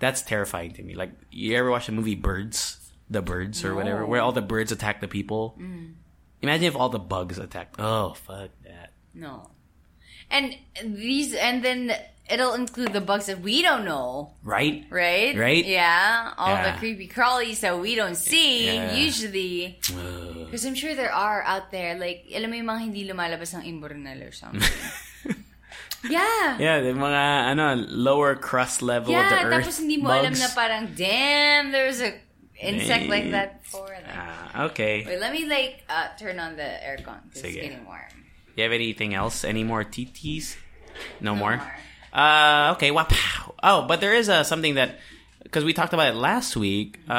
[0.00, 0.94] That's terrifying to me.
[0.94, 2.80] Like you ever watch the movie Birds?
[3.10, 5.56] The birds or whatever, where all the birds attack the people.
[5.60, 5.92] Mm.
[6.42, 7.76] Imagine if all the bugs attacked.
[7.78, 8.92] Oh fuck that.
[9.12, 9.50] No.
[10.30, 11.94] And these, and then
[12.30, 14.84] it'll include the bugs that we don't know, Right?
[14.88, 15.36] right?
[15.36, 15.64] Right?
[15.64, 16.32] Yeah.
[16.38, 16.72] All Yeah.
[16.72, 18.96] the creepy crawlies that we don't see, Yeah.
[18.96, 19.76] usually.
[20.48, 23.68] Because I'm sure there are out there, like, alam mo yung mga hindi lumalabas ng
[23.68, 24.64] imbornal or something.
[26.08, 26.56] yeah.
[26.58, 29.64] yeah, the mga ano lower crust level of the Yeah, earth.
[29.64, 30.40] tapos hindi mo alam bugs.
[30.40, 32.12] na parang, damn, there's a
[32.60, 33.88] insect like that before.
[33.92, 35.04] Like, Ah, okay.
[35.04, 38.08] wait, let me like uh, turn on the aircon because it's getting warm.
[38.56, 39.42] You have anything else?
[39.44, 40.56] Any more TTs?
[41.20, 41.56] No, No more.
[41.58, 41.74] more.
[42.14, 42.90] Uh, okay.
[42.90, 43.06] Wow.
[43.62, 44.98] Oh, but there is uh, something that
[45.42, 46.98] because we talked about it last week.
[47.08, 47.12] Uh,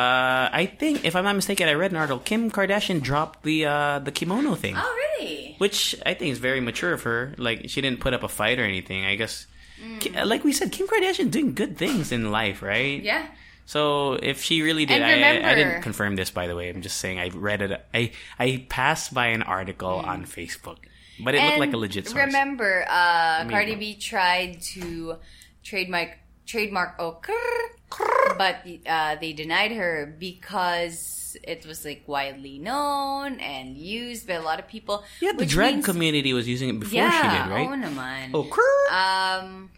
[0.52, 2.20] I think, if I'm not mistaken, I read an article.
[2.20, 5.56] Kim Kardashian dropped the uh, the kimono thing, Oh, really?
[5.58, 7.34] which I think is very mature of her.
[7.38, 9.06] Like she didn't put up a fight or anything.
[9.06, 9.48] I guess,
[9.84, 10.26] Mm.
[10.26, 13.04] Like we said, Kim Kardashian doing good things in life, right?
[13.04, 13.28] Yeah.
[13.66, 16.70] So if she really did, I, I, I didn't confirm this by the way.
[16.70, 17.86] I'm just saying I read it.
[17.93, 20.08] I I passed by an article Mm.
[20.08, 20.78] on Facebook,
[21.24, 22.26] but it looked like a legit source.
[22.26, 25.16] Remember, uh, Cardi B tried to
[25.63, 33.78] trademark trademark Okurrr, but uh, they denied her because it was like widely known and
[33.78, 35.03] used by a lot of people.
[35.20, 37.68] yeah, the drag means- community was using it before yeah, she did, right?
[37.68, 38.32] oo naman.
[38.34, 38.82] Oh, crrr.
[38.93, 39.70] um,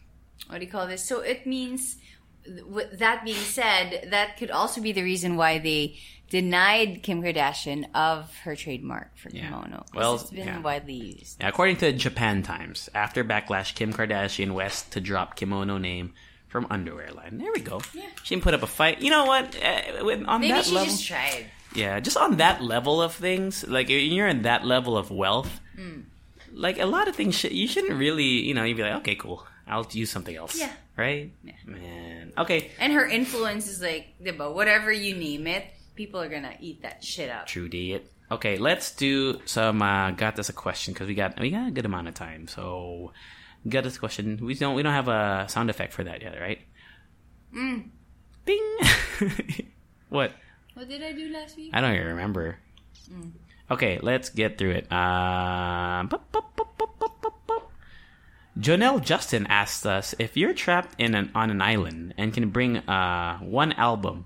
[0.50, 1.04] what do you call this?
[1.04, 1.98] So it means,
[2.68, 5.98] with that being said, that could also be the reason why they
[6.30, 9.46] denied Kim Kardashian of her trademark for Yeah.
[9.46, 9.86] kimono.
[9.94, 10.60] Well, it's been yeah.
[10.60, 11.38] widely used.
[11.44, 16.14] According to Japan Times, after backlash, Kim Kardashian West to drop kimono name
[16.50, 17.38] from underwear line.
[17.38, 17.82] There we go.
[17.94, 18.04] Yeah.
[18.24, 19.02] She didn't put up a fight.
[19.02, 19.56] You know what?
[19.62, 21.46] Uh, with- on Maybe that she level, just tried.
[21.76, 26.06] yeah, just on that level of things, like you're in that level of wealth, Mm.
[26.54, 29.16] like a lot of things, sh- you shouldn't really, you know, you'd be like, okay,
[29.16, 30.58] cool, I'll use something else.
[30.58, 30.72] Yeah.
[30.96, 31.32] Right.
[31.44, 31.54] Yeah.
[31.66, 32.32] Man.
[32.38, 32.72] Okay.
[32.80, 35.66] And her influence is like, whatever you name it,
[35.98, 37.48] people are gonna eat that shit up.
[37.48, 38.10] True idiot.
[38.32, 39.82] Okay, let's do some.
[39.82, 42.48] Uh, got us a question because we got we got a good amount of time.
[42.48, 43.12] So,
[43.68, 44.40] got us a question.
[44.42, 46.60] We don't we don't have a sound effect for that yet, right?
[47.54, 47.90] Mm.
[48.46, 48.78] Bing.
[50.10, 50.32] what?
[50.74, 51.72] What did I do last week?
[51.74, 52.60] I don't even remember.
[53.70, 54.92] Okay, let's get through it.
[54.92, 56.24] Um, bup.
[58.60, 62.78] Jonelle Justin asked us if you're trapped in an on an island and can bring
[62.78, 64.26] uh one album.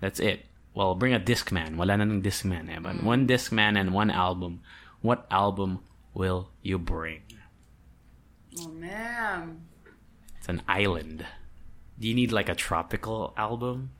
[0.00, 0.46] That's it.
[0.74, 1.76] Well, bring a Discman.
[1.76, 2.80] Wala na ng Discman eh.
[2.80, 4.60] But one Discman and one album.
[5.02, 5.80] What album
[6.14, 7.22] will you bring?
[8.60, 9.68] Oh man.
[10.38, 11.26] It's an island.
[11.98, 13.90] Do you need like a tropical album?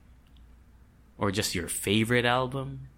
[1.18, 2.89] Or just your favorite album?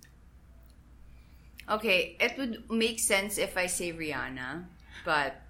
[1.68, 4.64] Okay, it would make sense if I say Rihanna,
[5.04, 5.40] but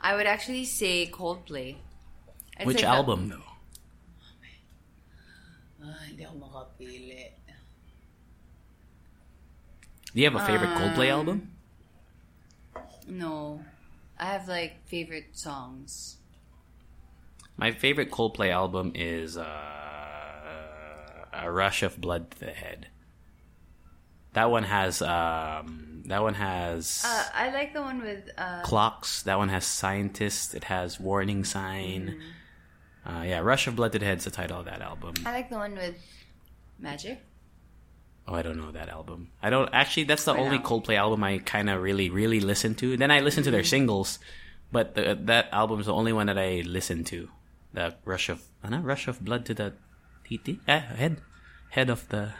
[0.00, 1.76] I would actually say Coldplay.
[2.58, 3.55] I'd Which say album though?
[6.08, 7.30] Hindi ako makapili.
[10.14, 11.50] Do you have a favorite Coldplay Um, album?
[13.06, 13.60] No.
[14.18, 16.16] I have like favorite songs.
[17.56, 19.44] My favorite Coldplay album is uh,
[21.32, 22.88] A Rush of Blood to the Head.
[24.32, 29.22] That one has um, that one has Uh, I like the one with uh, clocks.
[29.22, 30.52] That one has scientists.
[30.54, 32.20] It has warning sign.
[33.06, 35.14] Uh, yeah, Rush of Blood to the Head's the title of that album.
[35.24, 35.94] I like the one with
[36.78, 37.22] Magic.
[38.26, 39.30] Oh, I don't know that album.
[39.40, 40.04] I don't actually.
[40.10, 40.58] That's the only?
[40.58, 42.96] Coldplay album I kind of really, really listen to.
[42.96, 43.86] Then I listen to their Mm-hmm.
[43.86, 44.18] singles,
[44.74, 47.30] but the, that album is the only one that I listen to.
[47.72, 48.80] The Rush of, ano?
[48.82, 49.74] Rush of Blood to the
[50.26, 51.22] titi, eh, head,
[51.70, 52.34] head of the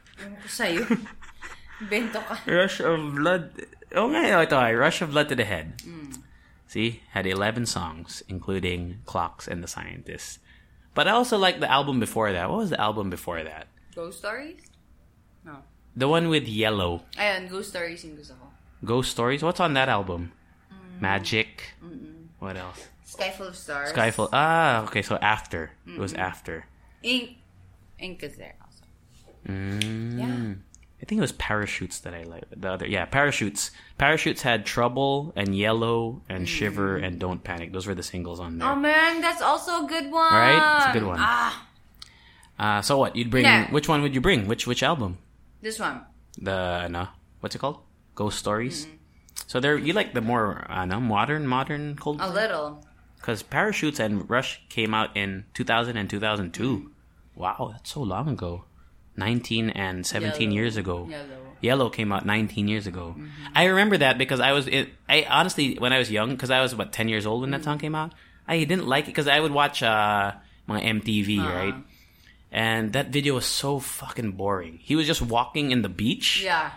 [0.48, 0.86] sa'yo.
[1.90, 2.40] Bento ka.
[2.48, 3.50] Rush of Blood.
[3.92, 5.76] Oh nga, ito ay Rush of Blood to the Head.
[6.66, 10.38] See, had 11 songs, including Clocks and the Scientists.
[10.94, 12.50] But I also like the album before that.
[12.50, 13.68] What was the album before that?
[13.94, 14.60] Ghost Stories?
[15.44, 15.58] No.
[15.94, 17.02] The one with Yellow.
[17.16, 18.48] Ayun, Ghost Stories yung gusto ko.
[18.84, 19.42] Ghost Stories.
[19.42, 20.32] What's on that album?
[20.72, 21.00] Mm.
[21.00, 21.74] Magic.
[22.38, 22.88] What else?
[23.04, 23.92] Sky Full of Stars.
[23.92, 24.28] Skyfall.
[24.32, 25.00] Ah, okay.
[25.00, 26.66] So after it was after.
[27.02, 27.38] Ink.
[27.98, 28.84] Ink is there also.
[29.48, 30.18] Mm.
[30.18, 30.54] Yeah.
[31.06, 32.42] I think it was Parachutes that I like.
[32.50, 33.70] The other, yeah, Parachutes.
[33.96, 37.72] Parachutes had Trouble and Yellow and Shiver and Don't Panic.
[37.72, 38.66] Those were the singles on there.
[38.66, 38.72] Mm.
[38.72, 40.32] Oh man, that's also a good one.
[40.34, 40.78] Right?
[40.78, 41.18] It's a good one.
[41.20, 41.66] Ah,
[42.58, 43.14] Uh, so what?
[43.14, 43.70] You'd bring Yeah.
[43.70, 44.48] which one would you bring?
[44.48, 45.18] Which which album?
[45.62, 46.02] this one.
[46.38, 47.06] The no,
[47.38, 47.78] what's it called?
[48.16, 48.86] Ghost Stories.
[48.86, 48.96] Mm-hmm.
[49.46, 52.82] So there, you like the more uh, no, modern modern cold A little.
[53.20, 56.50] because Parachutes and Rush came out in 2000 and 2002.
[56.50, 57.40] Mm-hmm.
[57.40, 58.64] Wow, that's so long ago.
[59.16, 60.54] 19 and 17 Yellow.
[60.54, 61.06] years ago.
[61.10, 61.42] Yellow.
[61.62, 63.14] Yellow came out 19 years ago.
[63.16, 63.26] Mm-hmm.
[63.54, 66.60] I remember that because I was it, I honestly when I was young because I
[66.60, 67.64] was about 10 years old when that Mm-hmm.
[67.64, 68.12] song came out.
[68.46, 70.32] I didn't like it because I would watch uh
[70.66, 71.48] my MTV Uh-huh.
[71.54, 71.74] right,
[72.52, 74.78] and that video was so fucking boring.
[74.82, 76.42] He was just walking in the beach.
[76.42, 76.70] Yeah.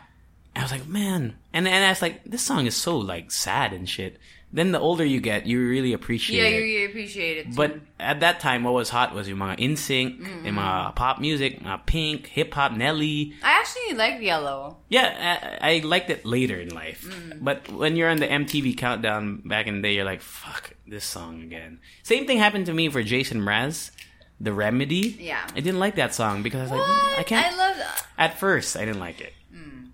[0.56, 3.72] I was like, man, and and I was like, this song is so like sad
[3.74, 4.18] and shit.
[4.52, 6.60] Then the older you get, you really appreciate Yeah, it.
[6.60, 7.43] you, you appreciate it.
[7.52, 7.56] Too.
[7.56, 11.62] But at that time, what was hot was yung mga NSYNC, yung mga pop music,
[11.62, 13.34] mga Pink, hip hop, Nelly.
[13.43, 14.78] I actually like Yellow.
[14.89, 17.06] Yeah, I, I liked it later in life.
[17.06, 17.43] Mm.
[17.43, 21.06] But when you're on the MTV countdown back in the day, you're like, fuck this
[21.06, 21.80] song again.
[22.02, 23.91] Same thing happened to me for Jason Mraz,
[24.41, 25.16] The Remedy.
[25.20, 25.45] Yeah.
[25.56, 26.89] I didn't like that song because I was What?
[27.12, 27.54] like, I can't.
[27.54, 28.06] I love that.
[28.18, 29.34] at first, I didn't like it.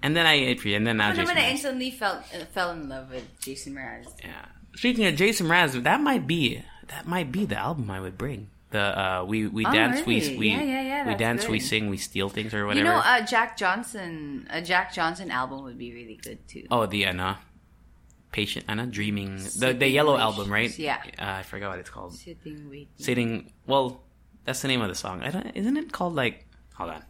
[0.05, 2.85] And then I, and then now Ako Jason naman, I instantly felt uh, fell in
[2.87, 4.05] love with Jason Mraz.
[4.21, 4.45] Yeah.
[4.77, 6.61] Speaking of Jason Mraz, that might be
[6.93, 8.53] that might be the album I would bring.
[8.69, 10.37] The uh, we we Oh, dance, really?
[10.37, 12.85] we we Yeah, yeah, yeah, we dance, we sing, we steal things or whatever.
[12.85, 16.67] You know, uh, Jack Johnson, a Jack Johnson album would be really good too.
[16.69, 17.39] oh, the Anna,
[18.31, 20.69] patient Anna, dreaming, the the yellow album, right?
[20.77, 21.01] Yeah.
[21.17, 22.13] Uh, I forgot what it's called.
[22.13, 22.93] Sitting waiting.
[22.97, 23.29] Sitting.
[23.65, 24.03] Well,
[24.45, 25.23] that's the name of the song.
[25.23, 26.45] I don't, isn't it called like?
[26.75, 27.03] Hold on.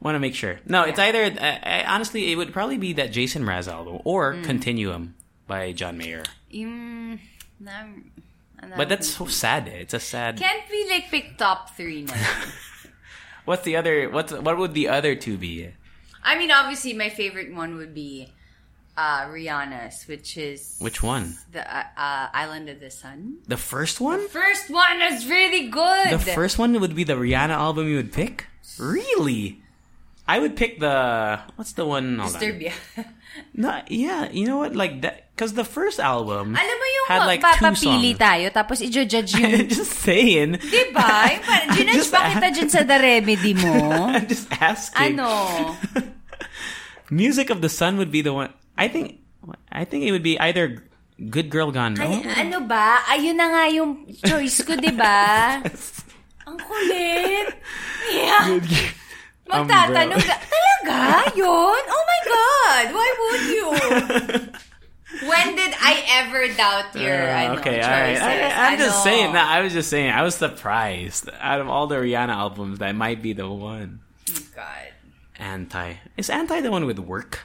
[0.00, 0.60] Want to make sure.
[0.66, 1.24] No, it's either.
[1.24, 4.44] I, I, honestly, it would probably be that Jason Mraz album or Mm.
[4.44, 5.14] Continuum
[5.48, 6.22] by John Mayer.
[6.54, 7.18] Mm,
[7.66, 9.66] ano- But that's so sad.
[9.68, 10.38] It's a sad.
[10.38, 12.14] Can't we like pick top three now?
[13.44, 14.08] What's the other?
[14.10, 15.70] What's what would the other two be?
[16.22, 18.28] I mean, obviously, my favorite one would be
[18.96, 21.34] uh, Rihanna's, which is Which one?
[21.52, 23.38] the uh, uh, Island of the Sun.
[23.46, 24.28] The first one?
[24.28, 26.10] First one is really good.
[26.10, 28.46] The first one would be the Rihanna album you would pick?
[28.78, 29.62] Really?
[30.28, 32.20] I would pick the what's the one?
[32.20, 32.36] Hold.
[32.36, 32.72] Disturbia.
[33.54, 34.74] No, yeah, you know what?
[34.74, 38.18] Like that because the first album Alam mo yung had like two songs.
[38.18, 39.68] tayo, tapos i-judge yung...
[39.70, 40.58] just saying.
[40.58, 41.06] diba?
[41.36, 44.10] Yung parang, ginudge pa kita dyan sa The Remedy mo?
[44.10, 45.20] I'm just asking.
[45.20, 45.28] ano?
[47.12, 48.50] Music of the Sun would be the one.
[48.76, 49.20] I think.
[49.70, 50.82] I think it would be either
[51.18, 51.94] Good Girl Gone.
[52.00, 52.32] Ay, No?
[52.32, 53.06] ano ba?
[53.12, 55.58] Ayun na nga yung choice ko, di ba?
[56.48, 57.48] Ang kulit.
[58.12, 58.58] Yeah.
[59.48, 60.98] Magtatanong ka, talaga?
[61.34, 61.82] Yun?
[61.88, 62.84] Oh my God!
[62.94, 63.66] Why would you?
[65.24, 68.22] When did I ever doubt your Uh, ano, okay, all choices?
[68.22, 68.52] right.
[68.54, 69.48] I, am just saying that.
[69.48, 70.12] I was just saying.
[70.12, 71.26] I was surprised.
[71.40, 74.04] Out of all the Rihanna albums, that might be the one.
[74.30, 74.92] Oh God.
[75.40, 75.96] Anti.
[76.20, 77.40] Is Anti the one with work?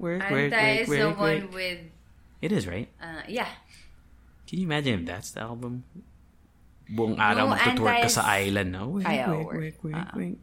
[0.00, 1.54] Work, work, Anti work, is the work, one work.
[1.54, 1.78] with,
[2.40, 2.88] It is, right?
[2.98, 3.52] uh, yeah.
[4.48, 5.84] Can you imagine if that's the album?
[6.88, 8.88] Buong araw No, magtutwerk ka sa island, no?
[8.96, 9.54] Work, work, work.
[9.54, 10.16] work, work, Uh-uh.
[10.18, 10.36] work.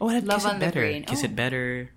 [0.00, 0.80] Oh, that Love Kiss It the Better.
[0.80, 1.04] Brain.
[1.04, 1.24] Kiss Oh.
[1.24, 1.90] It Better.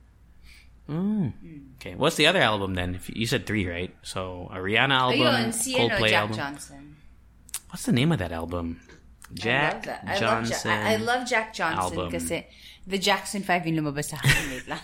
[0.90, 1.34] Mm.
[1.78, 2.96] Okay, what's the other album then?
[2.96, 3.94] If you, said three, right?
[4.02, 6.38] So a Rihanna album, Ayun, si ano, Coldplay Jack album.
[6.38, 6.96] Johnson.
[7.70, 8.82] What's the name of that album?
[9.34, 10.04] Jack I love that.
[10.08, 10.72] I Johnson.
[10.72, 12.30] Love Ja- I, love Jack Johnson because
[12.88, 14.80] the Jackson 5 yung lumabas sa akin.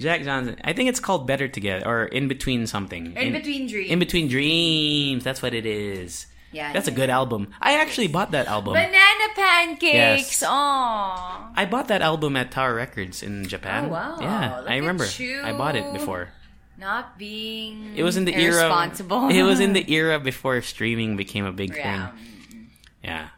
[0.00, 0.56] Jack Johnson.
[0.64, 3.14] I think it's called Better Together or In Between something.
[3.14, 3.90] In Between Dreams.
[3.90, 5.22] In Between Dreams.
[5.22, 6.26] That's what it is.
[6.52, 7.48] Yeah, That's a good album.
[7.60, 8.74] I actually bought that album.
[8.74, 9.94] Banana pancakes!
[9.94, 10.42] Yes.
[10.42, 11.52] Aww.
[11.54, 13.84] I bought that album at Tower Records in Japan.
[13.86, 14.18] Oh, wow.
[14.20, 15.06] Yeah, Look I remember.
[15.18, 15.42] you.
[15.42, 16.30] I bought it before.
[16.76, 18.54] Not being It was in the era.
[18.66, 19.28] irresponsible.
[19.30, 22.10] It was in the era before streaming became a big Yeah.
[22.10, 22.70] thing.
[23.04, 23.28] Yeah.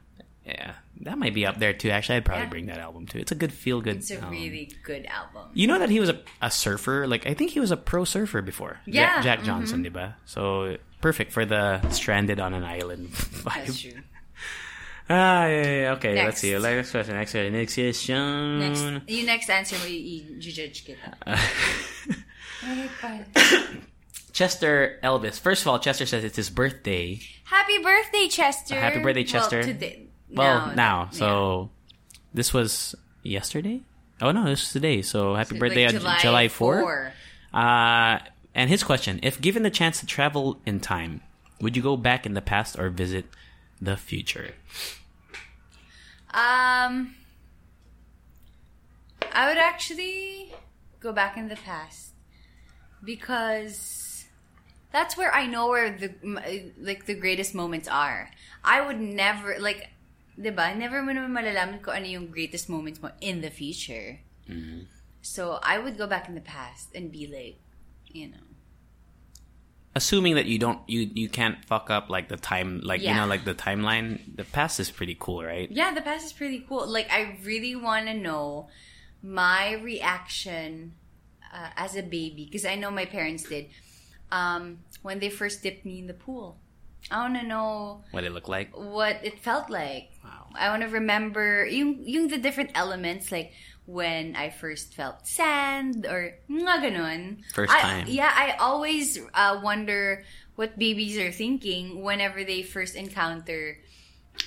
[1.03, 1.91] That might be up there too.
[1.91, 2.51] Actually, I'd probably Yeah.
[2.51, 3.19] bring that album too.
[3.19, 3.97] It's a good feel good.
[3.97, 5.51] It's a really good album.
[5.53, 7.07] You know that he was a, a surfer.
[7.09, 8.79] Like I think he was a pro surfer before.
[8.87, 10.15] Yeah, Jack, Jack Johnson, diba?
[10.27, 13.09] So perfect for the stranded on an island
[13.43, 13.67] vibe.
[13.67, 13.93] That's true.
[15.11, 15.93] Ah, yeah, yeah.
[15.99, 16.41] Okay, let's Next.
[16.41, 16.53] see.
[16.59, 17.17] Next question.
[17.17, 17.53] Next question.
[17.53, 18.59] Next question.
[18.61, 21.11] Next, yung next answer mo, i- i-judge kita.
[24.33, 25.39] Chester Elvis.
[25.39, 27.21] First of all, Chester says it's his birthday.
[27.45, 28.77] Happy birthday, Chester!
[28.77, 29.59] Happy birthday, Chester.
[29.59, 30.07] Well, today.
[30.33, 31.09] Well, now.
[31.13, 31.19] yeah.
[31.19, 31.71] So
[32.35, 33.81] this was yesterday.
[34.21, 35.03] Oh no, this was today.
[35.03, 36.81] So happy Like birthday on July, July 4.
[36.81, 37.13] 4.
[37.53, 38.19] Uh,
[38.55, 41.23] and his question: If given the chance to travel in time,
[41.61, 43.27] Would you go back in the past or visit
[43.81, 44.55] the future?
[46.35, 47.15] Um,
[49.33, 50.53] I would actually
[51.01, 52.15] go back in the past
[53.05, 54.25] because
[54.93, 56.15] that's where I know where the
[56.79, 58.31] like the greatest moments are.
[58.65, 59.91] I would never like,
[60.37, 60.75] 'di ba?
[60.75, 64.21] Never mo naman malalaman kung ano yung greatest moments mo in the future.
[65.23, 67.57] So I would go back in the past and be like,
[68.11, 68.53] you know,
[69.95, 73.27] Assuming that you don't, you you can't fuck up like the time, like you know,
[73.27, 74.25] like the timeline.
[74.25, 75.69] The past is pretty cool, right?
[75.71, 76.89] Yeah, the past is pretty cool.
[76.89, 78.73] Like, I really want to know
[79.21, 80.97] my reaction
[81.53, 83.69] uh, as a baby because I know my parents did
[84.33, 86.57] um, when they first dipped me in the pool.
[87.13, 88.73] I want to know What it looked like.
[88.73, 90.09] what it felt like.
[90.25, 90.49] Wow.
[90.57, 93.53] I want to remember yung, yung the different elements like
[93.85, 97.45] when I first felt sand or nga ganun.
[97.53, 98.05] First I- time.
[98.09, 100.25] yeah, I always uh, wonder
[100.57, 103.77] what babies are thinking whenever they first encounter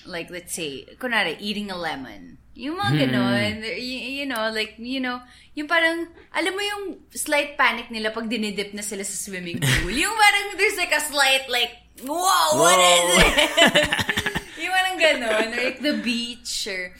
[0.05, 2.37] like let's say kunwari eating a lemon.
[2.55, 2.87] Yung Hmm.
[2.87, 5.19] mga ganun, y- you know, like, you know,
[5.59, 9.91] yung parang, alam mo yung slight panic nila pag dinidip na sila sa swimming pool.
[9.91, 13.23] yung parang there's like a slight like, whoa, what is Whoa.
[13.23, 14.41] it?
[14.61, 16.91] yung parang ganun, or like the beach, or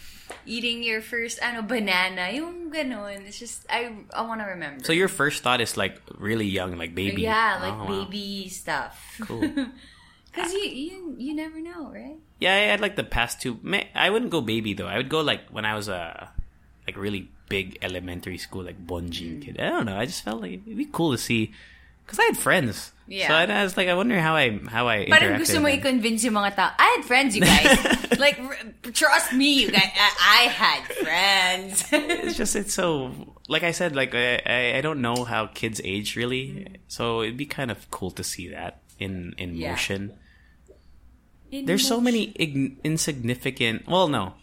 [0.46, 3.26] eating your first, ano, banana, yung ganun.
[3.28, 4.84] It's just, I, I want to remember.
[4.86, 7.24] So your first thought is like really young, like baby.
[7.24, 8.06] Yeah, like Oh, wow.
[8.06, 8.96] baby stuff.
[9.22, 9.50] Cool.
[10.36, 12.18] Because you, you, you never know, right?
[12.42, 13.56] Yeah, I had like the past two.
[13.96, 14.86] I wouldn't go baby though.
[14.86, 16.28] I would go like when I was a
[16.86, 19.42] like really big elementary school, like Mm.
[19.42, 19.56] Kid.
[19.62, 19.96] I don't know.
[19.96, 21.54] I just felt like it'd be cool to see
[22.06, 22.92] because I had friends.
[23.08, 23.28] Yeah.
[23.28, 26.24] So I, I was like, I wonder how I how I Parang gusto mo i-convince
[26.26, 26.72] yung mga tao.
[26.74, 28.18] I had friends, you guys.
[28.20, 28.58] like, r-
[28.94, 29.94] trust me, you guys.
[29.94, 31.86] I, I had friends.
[32.26, 33.14] It's just it's so
[33.48, 37.38] like I said, like I I- I don't know how kids age really, so it'd
[37.38, 39.78] be kind of cool to see that in in Yeah.
[39.78, 40.18] motion.
[41.54, 43.88] There's so many ig- insignificant.
[43.88, 44.34] Well, no.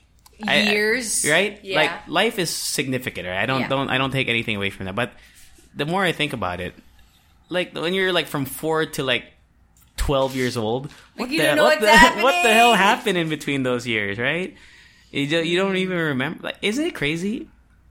[0.46, 1.26] I- I- Years.
[1.28, 1.58] right?
[1.66, 1.76] Yeah.
[1.82, 3.42] Like life is significant, right?
[3.42, 3.74] I don't Yeah.
[3.74, 4.94] don't I don't take anything away from that.
[4.94, 5.12] But
[5.74, 6.74] the more I think about it,
[7.52, 9.24] like when you're like from four to like
[9.96, 13.28] twelve years old, what you the don't know what the what the hell happened in
[13.28, 14.56] between those years, right?
[15.10, 16.42] You don't, you don't even remember.
[16.42, 17.48] Like, isn't it crazy?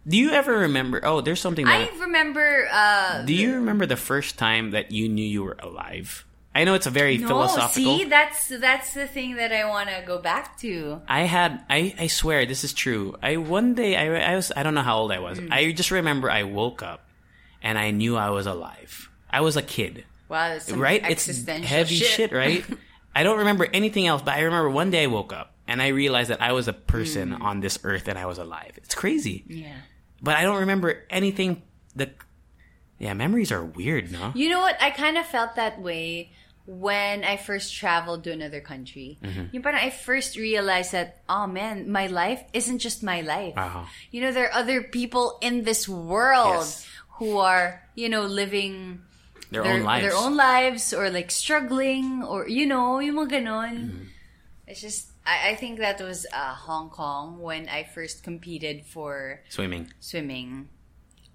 [0.08, 1.02] Do you ever remember?
[1.04, 1.92] Oh, there's something that.
[1.94, 6.26] I remember, uh, do you remember the first time that you knew you were alive?
[6.54, 8.00] I know it's a very no, philosophical.
[8.00, 11.02] see, that's, that's the thing that I want to go back to.
[11.08, 13.16] I had I I swear this is true.
[13.22, 15.38] I one day I I was I don't know how old I was.
[15.38, 15.48] Hmm.
[15.54, 17.08] I just remember I woke up
[17.62, 19.11] and I knew I was alive.
[19.32, 21.02] I was a kid, Wow, right?
[21.10, 22.64] It's existential heavy shit, right?
[23.16, 25.90] I don't remember anything else, but I remember one day I woke up and I
[25.90, 27.42] realized that I was a person Hmm.
[27.42, 28.72] on this earth and I was alive.
[28.78, 29.76] It's crazy, yeah.
[30.22, 31.62] but I don't remember anything.
[31.96, 32.10] The
[33.00, 34.32] yeah, memories are weird, no?
[34.36, 34.78] You know what?
[34.82, 36.32] I kind of felt that way
[36.68, 39.18] when I first traveled to another country.
[39.24, 39.46] Mm-hmm.
[39.52, 43.58] Yung parang I first realized that, oh man, my life isn't just my life.
[43.58, 43.84] Uh-huh.
[44.12, 46.88] You know, there are other people in this world Yes.
[47.18, 49.02] who are, you know, living
[49.52, 50.04] Their own lives.
[50.08, 53.76] their own lives or like struggling or, you know, yung mga ganon.
[53.92, 54.04] Mm-hmm.
[54.68, 59.42] It's just, I, I think that was uh, Hong Kong when I first competed for
[59.50, 59.92] Swimming.
[60.00, 60.70] swimming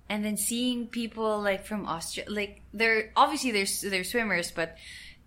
[0.09, 4.77] and then seeing people like from Australia like they're obviously there's they're swimmers but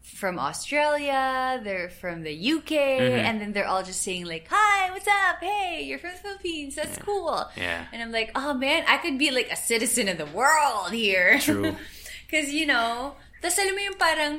[0.01, 3.25] from Australia they're from the UK Mm-hmm.
[3.27, 6.75] and then they're all just saying like hi what's up hey you're from the Philippines
[6.75, 7.85] that's cool Yeah.
[7.91, 11.39] and I'm like oh man I could be like a citizen of the world here
[11.39, 11.75] True.
[12.29, 14.33] because you know tas alam mo yung parang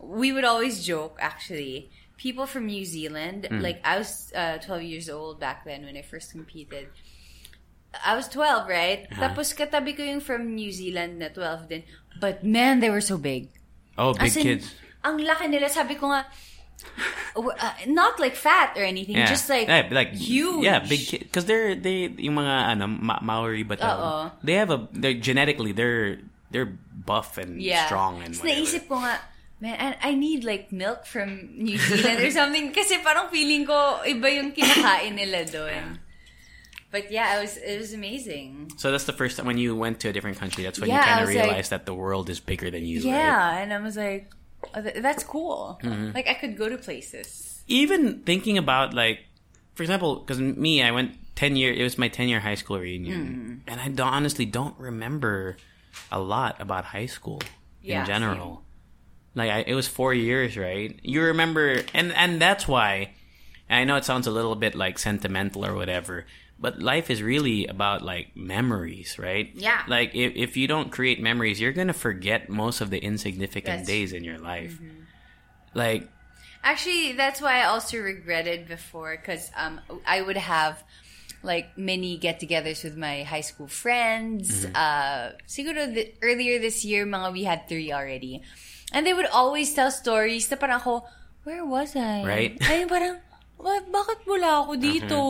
[0.00, 3.60] we would always joke actually people from New Zealand Mm.
[3.60, 6.88] like I was uh, 12 years old back then when I first competed
[7.94, 9.06] I was 12, right?
[9.06, 9.22] Uh-huh.
[9.22, 11.82] Tapos katabi ko yung from New Zealand na 12 din.
[12.18, 13.54] But man, they were so big.
[13.94, 14.74] Oh, big in, kids.
[15.06, 15.70] Ang laki nila.
[15.70, 16.26] Sabi ko nga,
[17.38, 19.30] uh, not like fat or anything, Yeah.
[19.30, 20.66] just like, Yeah, like huge.
[20.66, 21.22] Yeah, big kids.
[21.30, 24.30] Because they're they yung mga ano Ma- Maori but Oo.
[24.42, 26.18] they have a they're genetically they're
[26.50, 26.74] they're
[27.06, 27.86] buff and Yeah.
[27.86, 28.60] strong and whatever.
[28.60, 29.20] naisip ko nga,
[29.60, 32.72] man, I, I need like milk from New Zealand or something.
[32.76, 36.00] Kasi parang feeling ko, iba yung kinakain nila doon.
[36.90, 38.70] But yeah, it was, it was amazing.
[38.78, 40.62] So that's the first time when you went to a different country.
[40.62, 42.84] That's when Yeah, you kind of was like- realized that the world is bigger than
[42.86, 43.00] you.
[43.00, 43.60] Yeah, right?
[43.66, 44.30] and I was like,
[44.74, 45.80] oh, th- that's cool.
[45.82, 46.14] Mm-hmm.
[46.14, 47.62] Like I could go to places.
[47.66, 49.26] Even thinking about like,
[49.74, 51.72] for example, because me, I went ten year.
[51.74, 55.56] It was my ten year high school reunion, and I don't, honestly don't remember
[56.12, 57.40] a lot about high school
[57.82, 58.62] in Yeah, general.
[59.34, 60.98] Like I, it was four years, right?
[61.02, 63.14] You remember, and and that's why.
[63.68, 66.26] And I know it sounds a little bit like sentimental or whatever,
[66.60, 69.50] but life is really about like memories, right?
[69.54, 69.82] Yeah.
[69.88, 73.86] Like if if you don't create memories, you're gonna forget most of the insignificant That's-
[73.86, 74.78] days in your life.
[75.74, 76.08] Like
[76.62, 80.82] Actually, that's why I also regretted before because um, I would have
[81.44, 84.64] like many get-togethers with my high school friends.
[84.74, 88.40] Uh, siguro th- earlier this year, mga we had three already,
[88.92, 90.50] and they would always tell stories.
[90.50, 91.04] Na parang ako,
[91.44, 92.24] where was I?
[92.24, 92.56] Right.
[92.64, 93.20] Ay, parang,
[93.60, 95.20] what, bakit wala ako dito?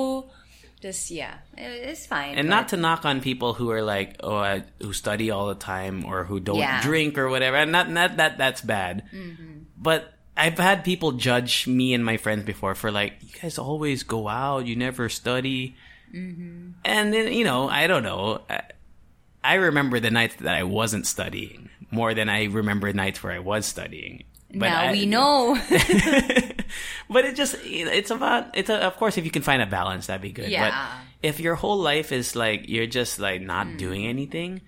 [0.84, 2.36] Just yeah, it's fine.
[2.36, 5.48] And but- not to knock on people who are like, oh, uh, who study all
[5.48, 6.82] the time or who don't Yeah.
[6.84, 7.56] drink or whatever.
[7.56, 9.02] And not, not that that's bad.
[9.80, 14.02] But I've had people judge me and my friends before for like, you guys always
[14.04, 15.74] go out, you never study.
[16.84, 18.42] And then, you know, I don't know.
[19.42, 23.38] I, remember the nights that I wasn't studying more than I remember nights where I
[23.40, 24.24] was studying.
[24.50, 25.54] But now I- we know.
[27.10, 30.06] but it just it's about it's a, of course if you can find a balance
[30.06, 30.70] that'd be good Yeah.
[30.70, 33.78] but if your whole life is like you're just like not Mm.
[33.78, 34.60] doing anything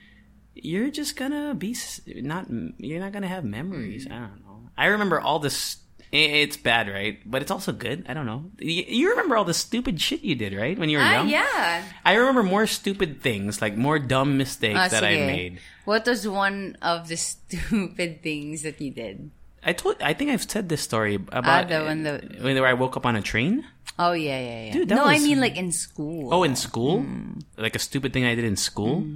[0.55, 1.76] you're just gonna be
[2.07, 2.47] not
[2.78, 4.12] you're not gonna have memories Mm.
[4.12, 5.76] i don't know i remember all this
[6.13, 10.01] it's bad right but it's also good i don't know you, remember all the stupid
[10.01, 11.83] shit you did right when you were ah, young yeah.
[12.05, 16.27] i remember more stupid things like more dumb mistakes Ah, that i made What was
[16.27, 19.31] one of the stupid things that you did?
[19.63, 20.03] I told.
[20.03, 23.15] I think I've said this story about the one that- when I woke up on
[23.15, 23.63] a train.
[23.99, 24.73] Oh yeah, yeah, yeah.
[24.73, 26.35] Dude, no, I mean like in school.
[26.35, 27.03] Oh, in school?
[27.03, 27.39] Hmm.
[27.57, 29.07] Like a stupid thing I did in school?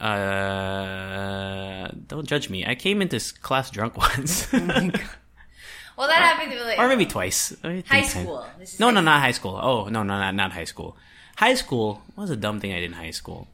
[0.00, 2.66] Uh, don't judge me.
[2.66, 4.46] I came into class drunk once.
[5.96, 7.54] Well, that happened to me like or maybe twice.
[7.62, 8.46] High school.
[8.78, 9.58] No, no, not high school.
[9.60, 10.96] Oh, no, no, not, not high school.
[11.36, 13.48] High school what was a dumb thing I did in high school.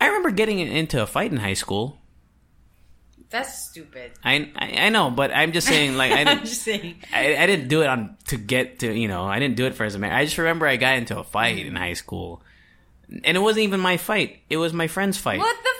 [0.00, 1.98] I remember getting into a fight in high school.
[3.28, 4.12] That's stupid.
[4.24, 6.96] I, I, I know, but I'm just saying, like, I I'm didn't, just saying.
[7.12, 9.74] I, I didn't do it on to get to you know I didn't do it
[9.74, 10.12] for as a man.
[10.12, 12.42] I just remember I got into a fight in high school,
[13.08, 14.40] and it wasn't even my fight.
[14.48, 15.38] It was my friend's fight.
[15.38, 15.70] What the?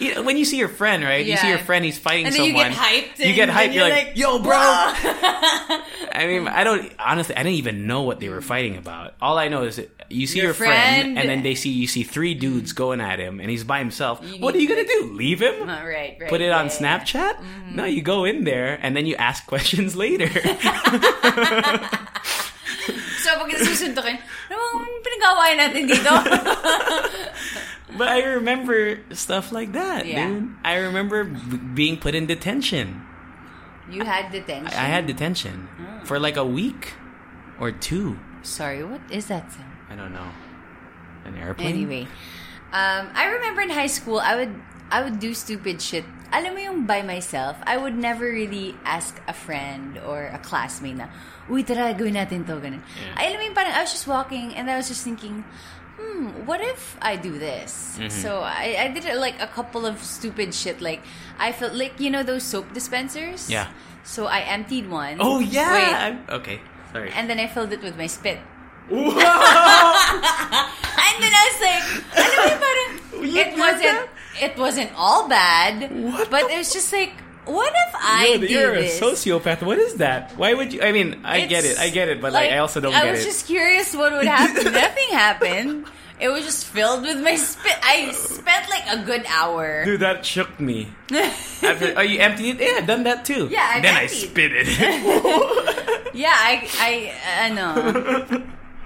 [0.00, 1.24] You know, when you see your friend, right?
[1.24, 3.74] You see your friend, he's fighting And then you get hyped You get hyped.
[3.74, 7.36] You're you're like, like, "Yo, bro!" I mean, I don't honestly.
[7.36, 9.14] I didn't even know what they were fighting about.
[9.20, 11.18] All I know is that you see your, Your friend, friend.
[11.18, 14.20] and then they see you see three dudes going at him, and he's by himself.
[14.24, 15.12] You what are you gonna do?
[15.12, 15.62] Leave him?
[15.62, 16.28] Uh, right, right.
[16.28, 16.98] Put it on yeah, yeah.
[17.04, 17.44] Snapchat?
[17.74, 20.30] No, you go in there and then you ask questions later.
[23.20, 24.16] So pag nasusuntokin,
[24.48, 24.64] ano
[25.04, 26.12] bang natin dito?
[27.98, 30.26] But I remember stuff like that, Yeah.
[30.28, 30.54] dude.
[30.64, 33.06] I remember b- being put in detention.
[33.90, 34.70] you had detention.
[34.78, 35.66] I had detention
[36.06, 36.94] for like a week
[37.58, 38.14] or two.
[38.46, 39.66] Sorry, what is that sound?
[39.90, 40.30] I don't know.
[41.26, 41.74] An airplane?
[41.74, 42.06] Anyway,
[42.70, 44.54] um, I remember in high school, I would
[44.94, 46.06] I would do stupid shit.
[46.30, 50.94] Alam mo yung by myself, I would never really ask a friend or a classmate
[50.94, 51.10] na,
[51.50, 52.78] uy, tara, gawin natin to, ganun.
[52.94, 53.18] Yeah.
[53.18, 55.42] I, alam mo yung parang, I was just walking and I was just thinking,
[56.00, 57.96] hmm, what if I do this?
[58.00, 58.08] Mm-hmm.
[58.08, 60.80] So I, I did like a couple of stupid shit.
[60.80, 61.02] Like,
[61.38, 63.50] I felt like, you know those soap dispensers?
[63.50, 63.68] Yeah.
[64.02, 65.18] So I emptied one.
[65.20, 65.72] Oh, yeah.
[65.76, 66.60] Wait, I'm- okay.
[66.92, 67.12] Sorry.
[67.14, 68.40] and then I filled it with my spit.
[68.90, 69.14] And
[71.22, 71.86] then I was like,
[72.18, 72.90] alam mo yung parang,
[73.30, 74.08] it wasn't, that?
[74.42, 77.12] it wasn't all bad, What but it was just like,
[77.50, 79.00] what if I Yo, do you're this?
[79.00, 79.62] a sociopath.
[79.62, 80.32] What is that?
[80.36, 80.82] Why would you?
[80.82, 81.78] I mean, I get it.
[81.78, 82.20] I get it.
[82.20, 84.72] But like, I also don't I was just curious what would happen.
[84.72, 85.86] Nothing happened.
[86.20, 87.76] It was just filled with my spit.
[87.82, 89.84] I spent like a good hour.
[89.86, 90.92] Dude, that shook me.
[91.12, 92.68] After, oh, you emptied it?
[92.68, 93.48] Yeah, I've done that too.
[93.50, 94.68] Yeah, I've Then I spit it.
[96.12, 98.44] Yeah, I, I, ano.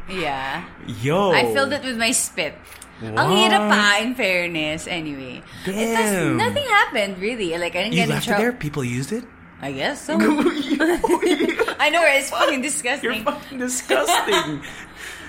[0.08, 0.64] Yeah.
[1.00, 1.32] Yo.
[1.32, 2.54] I filled it with my spit.
[3.02, 3.26] Ang Wow.
[3.34, 4.86] hirap pa, in fairness.
[4.86, 5.42] Anyway.
[5.66, 7.50] It does, nothing happened, really.
[7.58, 8.38] Like, I didn't You get in left there?
[8.54, 8.58] trouble.
[8.62, 9.24] People used it?
[9.62, 10.14] I guess so.
[10.20, 12.02] I know?
[12.04, 13.10] It's fucking disgusting.
[13.14, 14.62] You're fucking disgusting.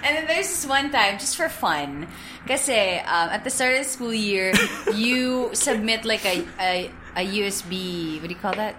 [0.05, 2.05] And then there's this one time, just for fun,
[2.45, 4.53] kasi um, at the start of the school year,
[4.93, 8.75] you submit like a, a, a USB, what do you call that?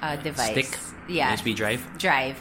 [0.00, 0.54] Uh, device.
[0.54, 0.78] Stick?
[1.08, 1.34] Yeah.
[1.34, 1.82] USB drive?
[1.98, 2.38] Drive.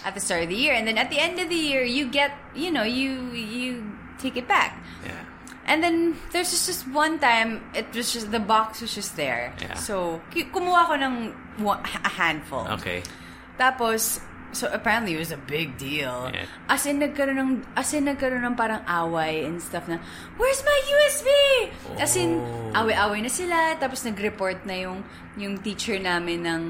[0.00, 0.72] At the start of the year.
[0.72, 3.84] And then at the end of the year, you get, you know, you you
[4.22, 4.78] take it back.
[5.02, 5.18] Yeah.
[5.66, 9.54] And then there's just this one time, it was just, the box was just there.
[9.62, 9.74] Yeah.
[9.74, 11.14] So, kumuha ko ng
[12.02, 12.66] a handful.
[12.78, 13.02] Okay.
[13.58, 14.18] Tapos,
[14.50, 16.30] so apparently it was a big deal.
[16.34, 16.50] Yeah.
[16.68, 20.02] As in, nagkaroon ng, as in, nagkaroon ng parang away and stuff na,
[20.36, 21.28] where's my USB?
[21.98, 22.82] As in, Oh.
[22.82, 23.78] away-away na sila.
[23.78, 25.04] Tapos nag-report na yung,
[25.38, 26.62] yung teacher namin ng,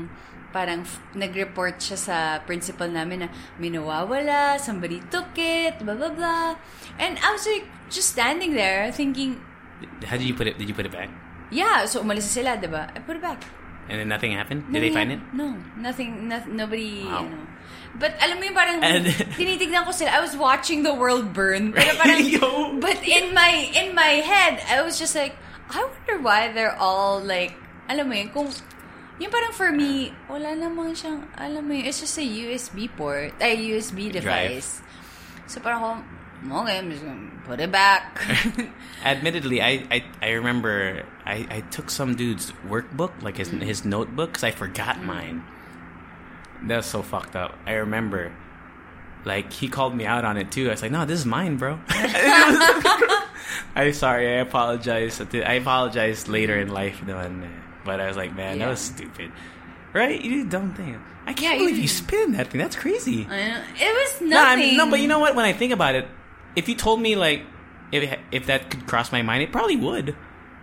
[0.53, 0.85] parang
[1.17, 6.55] nag-report siya sa principal namin na may nawawala, somebody took it, blah, blah, blah.
[7.01, 9.41] And I was like, just standing there thinking,
[10.07, 10.61] How did you put it?
[10.61, 11.09] Did you put it back?
[11.53, 12.89] yeah, so umalis sila, diba?
[12.95, 13.43] I put it back.
[13.91, 14.71] And then nothing happened?
[14.71, 15.21] Did No, they find it?
[15.35, 17.25] No, nothing, no, nobody, Wow.
[17.25, 17.45] you know.
[17.93, 19.05] But alam mo yung parang And-
[19.37, 20.17] tinitignan ko sila.
[20.17, 21.77] I was watching the world burn.
[21.77, 22.79] Pero parang, Yo.
[22.81, 25.37] but in my in my head, I was just like,
[25.69, 27.53] I wonder why they're all like,
[27.93, 28.49] alam mo yun, kung
[29.21, 33.37] Yung parang for me, wala namang siyang, alam mo yun, it's just a USB port,
[33.41, 34.81] ay, USB device.
[35.47, 35.91] So parang ako,
[36.65, 38.19] okay, I'm just gonna put it back.
[39.05, 44.31] Admittedly, I, I, I remember I, I took some dude's workbook, like his his notebook,
[44.31, 45.05] because I forgot mm.
[45.05, 45.45] mine.
[46.63, 47.59] That's so fucked up.
[47.67, 48.33] I remember,
[49.25, 50.69] like he called me out on it too.
[50.69, 51.79] I was like, "No, this is mine, bro."
[53.75, 54.29] I'm sorry.
[54.29, 55.21] I apologize.
[55.21, 57.62] I apologize later in life, though, and man.
[57.85, 59.33] But I was like, man, that was stupid.
[59.93, 60.21] Right?
[60.23, 60.99] You did a dumb thing.
[61.27, 61.91] I can't Yeah, you believe you did.
[61.91, 62.61] spin that thing.
[62.61, 63.27] That's crazy.
[63.31, 64.77] I it was No, I'm- nothing.
[64.77, 65.35] no, but you know what?
[65.35, 66.09] When I think about it,
[66.57, 67.43] if you told me like
[67.93, 70.17] if if that could cross my mind, it probably would.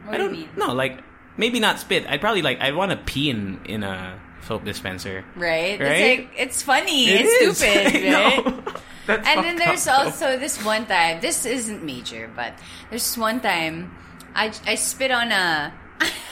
[0.05, 0.49] What I do you don't mean?
[0.57, 1.03] No, like
[1.37, 2.05] maybe not spit.
[2.09, 5.23] I'd probably like I'd want to pee in in a soap dispenser.
[5.35, 5.79] Right?
[5.79, 5.91] Right?
[5.91, 7.09] It's like, it's funny.
[7.09, 7.57] It it's is.
[7.59, 8.75] Stupid, right?
[9.09, 10.09] And then there's up, though.
[10.11, 11.19] also this one time.
[11.19, 12.53] This isn't major, but
[12.91, 13.89] there's this one time
[14.35, 15.73] I I spit on a.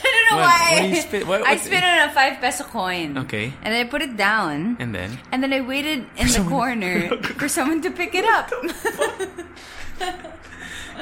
[0.02, 0.68] I don't know why.
[0.72, 3.18] what do you spit- what- I what- spit on a five peso coin.
[3.18, 3.52] Okay.
[3.62, 4.76] And then I put it down.
[4.78, 8.24] and then And then I waited in the someone- corner for someone to pick it
[8.24, 8.52] up.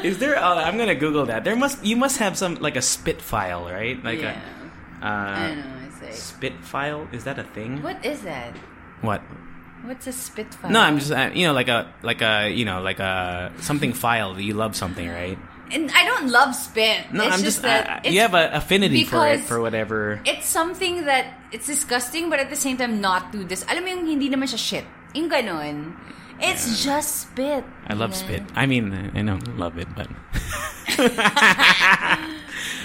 [0.02, 0.36] is there?
[0.38, 1.44] Uh, I'm gonna Google that.
[1.44, 4.02] There must you must have some like a spit file, right?
[4.02, 4.40] Like yeah.
[5.02, 5.86] a I uh, don't know.
[5.88, 7.08] It's like, spit file.
[7.12, 7.82] Is that a thing?
[7.82, 8.54] what is that?
[9.02, 9.22] What?
[9.84, 10.70] What's a spit file?
[10.70, 13.92] No, I'm just uh, you know like a like a you know like a something
[13.92, 15.38] file that you love something, right?
[15.72, 17.12] And I don't love spit.
[17.12, 20.20] No, it's I'm just, that it's, you have an affinity for it for whatever.
[20.24, 23.64] it's something that it's disgusting, but at the same time not too dis.
[23.68, 24.86] Alam mo yung hindi naman siya shit.
[25.14, 25.96] Yung ganon.
[26.38, 27.64] It's just spit.
[27.88, 28.44] I love spit.
[28.54, 30.06] I mean, I don't love it, but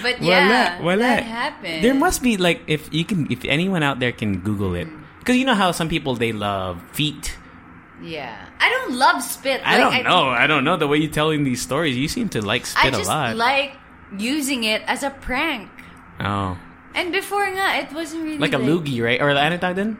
[0.02, 0.98] But yeah, Wala, wala.
[0.98, 1.84] that happened.
[1.84, 5.00] there must be like if you can if anyone out there can Google it mm.
[5.22, 7.38] because you know how some people they love feet.
[8.00, 9.60] Yeah, I don't love spit.
[9.64, 10.28] I don't know.
[10.28, 11.96] I don't know the way you're telling these stories.
[11.96, 13.36] You seem to like I spit just a lot.
[13.36, 13.74] like
[14.16, 15.70] using it as a prank.
[16.20, 16.58] oh,
[16.94, 19.20] And before nga, it wasn't really like a loogie, right?
[19.20, 19.98] Or ano dun?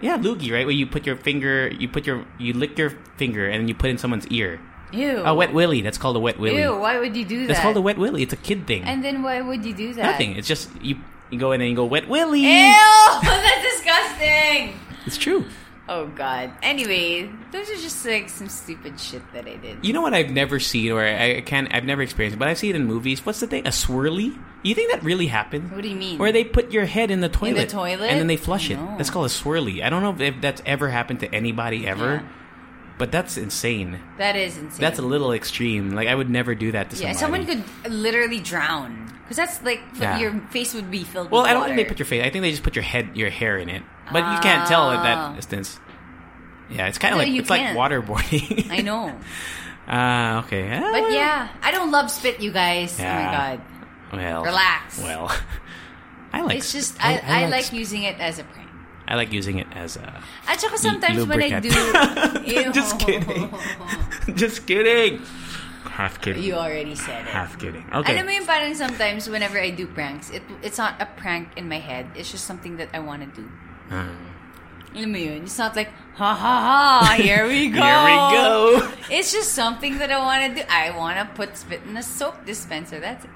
[0.00, 0.66] Yeah, loogie, right?
[0.66, 3.90] Where you put your finger, you put your, you lick your finger, and you put
[3.90, 4.60] in someone's ear.
[4.92, 5.22] Ew.
[5.24, 5.80] A wet willy.
[5.80, 6.60] That's called a wet willy.
[6.62, 6.76] Ew.
[6.76, 7.48] Why would you do that?
[7.48, 8.22] That's called a wet willy.
[8.22, 8.84] It's a kid thing.
[8.84, 10.02] And then why would you do that?
[10.02, 10.36] Nothing.
[10.36, 10.96] It's just you.
[11.30, 12.40] You go in and you go wet willy.
[12.42, 12.46] Ew!
[13.22, 14.78] That's disgusting.
[15.06, 15.46] It's true.
[15.86, 16.52] Oh god.
[16.62, 19.84] Anyway, those are just like some stupid shit that I did.
[19.84, 22.48] You know what I've never seen, or I, I can't, I've never experienced, it, but
[22.48, 23.24] I've seen it in movies.
[23.26, 23.66] What's the thing?
[23.66, 24.38] A swirly?
[24.62, 25.70] You think that really happened?
[25.72, 26.18] What do you mean?
[26.18, 28.06] Where they put your head in the toilet, toilet?
[28.08, 28.76] and then they flush it.
[28.76, 28.94] No.
[28.96, 29.82] That's called a swirly.
[29.84, 32.22] I don't know if that's ever happened to anybody ever, Yeah.
[32.98, 34.00] But that's insane.
[34.18, 34.80] That is insane.
[34.80, 35.90] That's a little extreme.
[35.90, 37.12] Like I would never do that to yeah.
[37.12, 37.44] somebody.
[37.46, 40.18] Someone could literally drown because that's like Yeah.
[40.18, 41.26] your face would be filled.
[41.26, 41.42] With water.
[41.42, 41.74] Well, I don't water.
[41.74, 42.22] think they put your face.
[42.24, 43.82] I think they just put your head, your hair in it.
[44.12, 45.80] But you can't tell at that distance.
[46.70, 47.78] Yeah, it's kind of No, like it's like can't.
[47.78, 48.70] waterboarding.
[48.78, 49.14] I know,
[49.88, 50.70] Ah, okay.
[50.72, 52.98] Ah, but yeah, I don't love spit, you guys.
[52.98, 53.60] Oh my god,
[54.12, 54.98] Well, Relax.
[54.98, 55.30] Well,
[56.32, 56.56] I like.
[56.58, 58.63] it's just sp- I, I, like using it as a prank.
[59.06, 60.22] I like using it as a.
[60.48, 61.68] At saka sometimes when I do.
[61.68, 62.72] Ew.
[62.78, 63.52] Just kidding.
[64.34, 65.20] Just kidding.
[65.84, 66.42] Half kidding.
[66.42, 67.28] You already said it.
[67.28, 67.84] Half kidding.
[67.92, 68.12] Okay.
[68.16, 71.68] Alam mo yung parang sometimes whenever I do pranks, it it's not a prank in
[71.68, 72.08] my head.
[72.16, 73.46] It's just something that I want to do.
[73.92, 74.08] Ah.
[74.96, 75.42] Alam mo yun?
[75.44, 77.82] It's not like, ha ha ha, here we go.
[77.82, 78.54] Here we go.
[79.10, 80.66] It's just something that I want to do.
[80.70, 83.02] I want to put spit in a soap dispenser.
[83.02, 83.30] That's it.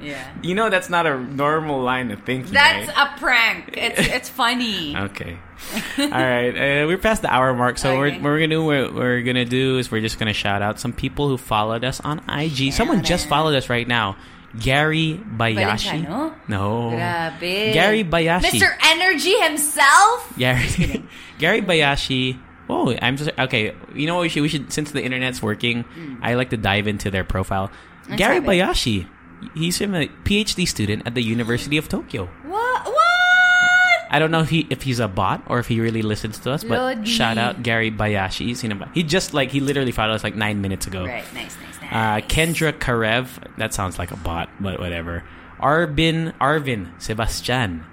[0.00, 0.22] Yeah.
[0.42, 2.52] You know that's not a normal line of thinking.
[2.52, 3.14] That's right?
[3.16, 3.70] a prank.
[3.76, 4.96] It's it's funny.
[4.96, 5.38] Okay.
[5.98, 6.50] All right.
[6.50, 7.98] Uh, we're past the hour mark, so Okay.
[7.98, 8.64] we're, what we're gonna do.
[8.64, 12.00] What we're gonna do is we're just gonna shout out some people who followed us
[12.00, 12.72] on IG.
[12.72, 14.16] Someone just followed us right now.
[14.58, 16.06] Gary Bayashi.
[16.48, 16.90] No.
[16.90, 17.72] Grabe.
[17.72, 18.60] Gary Bayashi.
[18.60, 18.72] Mr.
[18.84, 20.32] Energy himself?
[20.38, 21.04] Gary
[21.38, 22.38] Gary Bayashi.
[22.68, 23.74] Oh, I'm just okay.
[23.94, 25.84] You know what we should we should since the internet's working,
[26.22, 27.70] I like to dive into their profile.
[28.08, 28.40] Let's Gary.
[28.40, 29.06] Bayashi.
[29.54, 32.26] He's a PhD student at the University of Tokyo.
[32.44, 32.86] What?
[32.86, 33.04] What?
[34.10, 36.52] I don't know if he if he's a bot or if he really listens to
[36.52, 37.04] us, but Lodi.
[37.04, 38.56] shout out Gary Bayashi.
[38.56, 38.90] Sino ba?
[38.94, 41.04] He just like he literally followed us like nine minutes ago.
[41.04, 41.24] Right.
[41.34, 41.92] Nice, nice, nice.
[41.92, 43.26] Uh, Kendra Karev,
[43.58, 45.24] that sounds like a bot, but whatever.
[45.58, 47.84] Arvin Arvin Sebastian.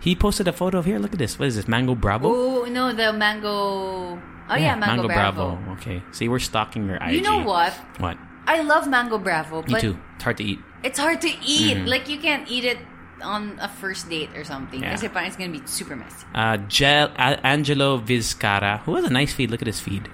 [0.00, 0.98] He posted a photo of here.
[0.98, 1.38] Look at this.
[1.38, 1.68] What is this?
[1.68, 2.28] Mango Bravo.
[2.32, 4.18] Oh, no, the mango.
[4.48, 5.58] Oh, yeah, mango, Bravo.
[5.72, 6.02] Okay.
[6.10, 7.16] See, we're stalking your IG.
[7.16, 7.72] You know what?
[7.98, 8.16] What?
[8.46, 9.98] I love mango Bravo, Me too.
[10.14, 10.58] It's hard to eat.
[10.82, 11.76] It's hard to eat.
[11.78, 11.86] Mhm.
[11.88, 12.78] Like, you can't eat it
[13.22, 14.80] on a first date or something.
[14.80, 14.96] Yeah.
[14.96, 16.24] Kasi parang it's gonna be super messy.
[16.34, 19.50] Uh, Gel, Angelo Vizcara, who has a nice feed.
[19.50, 20.08] Look at his feed.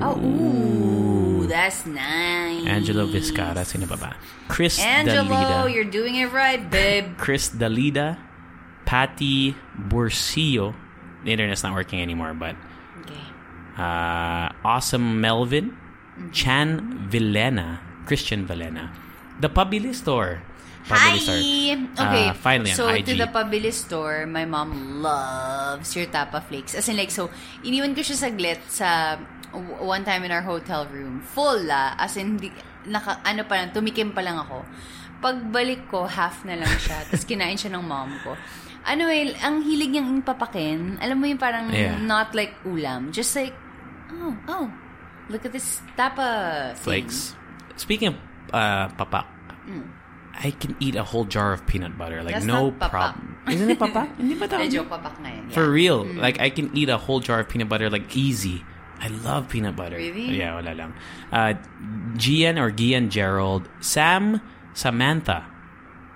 [0.00, 2.62] Oh, ooh, that's nice.
[2.68, 3.64] Angelo Vizcara.
[3.66, 4.10] Sino ba ba?
[4.46, 5.72] Chris Angelo, Dalida.
[5.74, 7.16] you're doing it right, babe.
[7.24, 8.18] Chris Dalida.
[8.84, 10.74] Patty Bursillo.
[11.24, 12.54] The internet's not working anymore, but
[13.06, 13.22] Okay.
[13.78, 15.76] uh, Awesome Melvin,
[16.34, 18.90] Chan Villena, Christian Villena,
[19.42, 20.38] the Pabili store.
[20.86, 21.18] Hi!
[21.18, 21.42] Pabili store.
[21.98, 23.06] Okay, Uh, finally on so IG.
[23.06, 26.74] to the Pabili store, my mom loves your Tapa Flakes.
[26.74, 27.26] As in like, so,
[27.62, 29.18] iniwan ko siya saglit sa
[29.82, 31.20] one time in our hotel room.
[31.34, 31.94] Full la.
[31.98, 32.48] As in, di,
[32.86, 34.62] naka, ano pa lang, tumikim pa lang ako.
[35.18, 37.02] Pagbalik ko, half na lang siya.
[37.10, 38.34] Tapos kinain siya ng mom ko.
[38.82, 40.98] Ano eh, ang hilig niyang papakin.
[40.98, 41.94] Alam mo yung parang Yeah.
[42.02, 43.14] not like ulam.
[43.14, 43.54] Just like,
[44.10, 44.66] oh, oh,
[45.30, 47.06] look at this Tapa thing.
[47.06, 47.38] Flakes.
[47.78, 48.18] Speaking of
[48.52, 49.26] uh, papak,
[50.32, 52.22] I can eat a whole jar of peanut butter.
[52.22, 52.44] Like Mm.
[52.44, 52.90] That's no not papak.
[52.90, 53.36] problem.
[53.48, 54.08] Isn't it papak?
[54.20, 55.50] Hindi ba Medyo papak na yun.
[55.50, 55.76] For yeah.
[55.80, 56.00] real.
[56.04, 58.64] Like I can eat a whole jar of peanut butter like easy.
[59.02, 59.96] I love peanut butter.
[59.98, 60.38] Really?
[60.38, 60.94] Yeah, wala lang.
[61.34, 61.58] Uh,
[62.14, 64.38] Gian or Gian Gerald, Sam
[64.78, 65.50] Samantha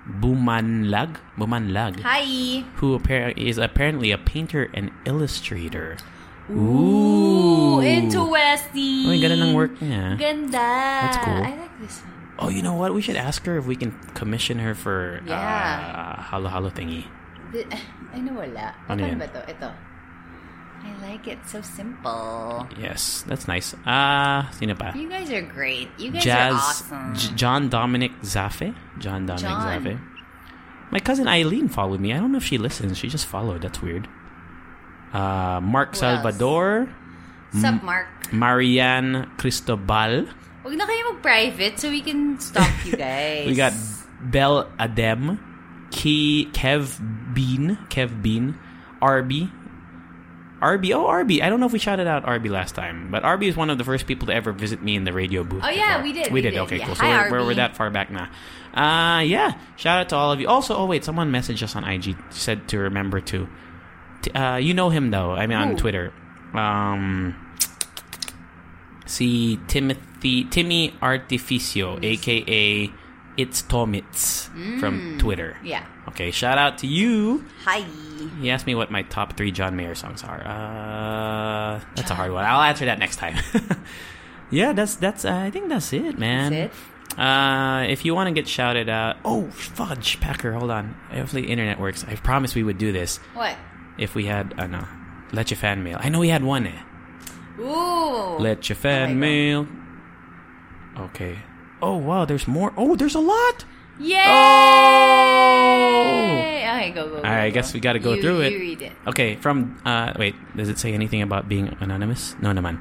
[0.07, 2.63] Bumanlag, Bumanlag, Hi!
[2.79, 5.99] who appar- is apparently a painter and illustrator.
[6.49, 9.03] Ooh, into Westy.
[9.03, 10.15] Oh, yung ganda ng work niya.
[10.15, 10.71] Ganda.
[11.03, 11.43] That's cool.
[11.43, 12.16] I like this one.
[12.39, 12.93] Oh, you know what?
[12.93, 15.37] We should ask her if we can commission her for Yeah.
[15.37, 17.09] uh, halo halo thingy.
[17.53, 17.65] The,
[18.13, 18.75] ay, nawala.
[18.89, 19.17] Ano yan?
[19.19, 19.41] ba to?
[19.49, 19.71] Ito.
[20.87, 21.41] I like it.
[21.49, 22.69] So simple.
[22.79, 23.75] Yes, that's nice.
[23.89, 24.93] Ah, uh, sino pa?
[24.95, 25.89] You guys are great.
[25.99, 27.09] You guys Jazz are awesome.
[27.17, 28.71] J- John Dominic Zafe.
[29.01, 29.67] John Dominic John.
[29.83, 29.95] Zaffe.
[30.93, 32.13] My cousin Eileen followed me.
[32.15, 32.99] I don't know if she listens.
[32.99, 33.63] She just followed.
[33.67, 34.07] That's weird.
[35.11, 36.23] Uh, Mark Who else?
[36.23, 36.87] Salvador,
[37.57, 38.07] Sup, Mark?
[38.31, 40.29] Marianne Cristobal.
[40.67, 43.47] Huwag na kayo mag-private so we can stalk you guys.
[43.47, 43.71] We got
[44.19, 45.39] Belle Adem,
[45.95, 46.99] Key Kev
[47.35, 48.59] Bean, Kev Bean,
[49.01, 49.47] Arby.
[50.59, 51.39] Arby, oh Arby!
[51.43, 53.79] I don't know if we shouted out Arby last time, but Arby is one of
[53.79, 55.63] the first people to ever visit me in the radio booth.
[55.63, 56.03] Oh, yeah, before.
[56.03, 56.51] we did, We, we did.
[56.53, 56.87] did, Okay, yeah.
[56.87, 56.95] cool.
[56.97, 58.27] So Hi, we're, we're, we're that far back now.
[58.75, 59.53] Uh, yeah.
[59.77, 60.49] Shout out to all of you.
[60.49, 63.47] Also, oh wait, someone messaged us on IG said to remember to.
[64.35, 65.33] Uh, you know him though.
[65.33, 66.13] I mean on Twitter.
[66.55, 67.37] Um,
[69.05, 70.01] si Timothy
[70.51, 72.91] Timmy Artificio, aka
[73.37, 74.49] It's Tomits
[74.81, 75.57] from Twitter.
[75.63, 75.85] Yeah.
[76.09, 77.45] Okay, shout out to you.
[77.65, 77.85] Hi.
[78.41, 80.41] He asked me what my top three John Mayer songs are.
[80.41, 82.45] Uh, that's a hard one.
[82.45, 83.37] I'll answer that next time.
[84.51, 85.25] yeah, that's that's.
[85.25, 86.53] Uh, I think that's it, man.
[86.53, 86.77] That's
[87.19, 90.95] Uh, if you want to get shouted out, oh fudge, Packer, hold on.
[91.11, 92.05] Hopefully, the internet works.
[92.09, 93.57] I promised we would do this What?
[93.99, 94.55] if we had.
[94.59, 94.85] Uh, no,
[95.33, 95.99] let your fan mail.
[96.01, 96.67] I know we had one.
[96.67, 96.81] Eh.
[97.61, 98.37] Ooh.
[98.39, 99.86] Let your fan Oh my God.
[100.97, 101.39] Okay.
[101.83, 102.73] Oh wow, there's more.
[102.77, 103.65] Oh, there's a lot.
[104.01, 104.25] Yay!
[104.29, 106.33] Oh!
[106.77, 107.25] Okay, go, go, go.
[107.29, 107.55] I go.
[107.55, 108.53] guess we gotta go You- through it.
[108.53, 108.93] You read it.
[109.09, 112.35] Okay, from uh wait, does it say anything about being anonymous?
[112.41, 112.81] No naman.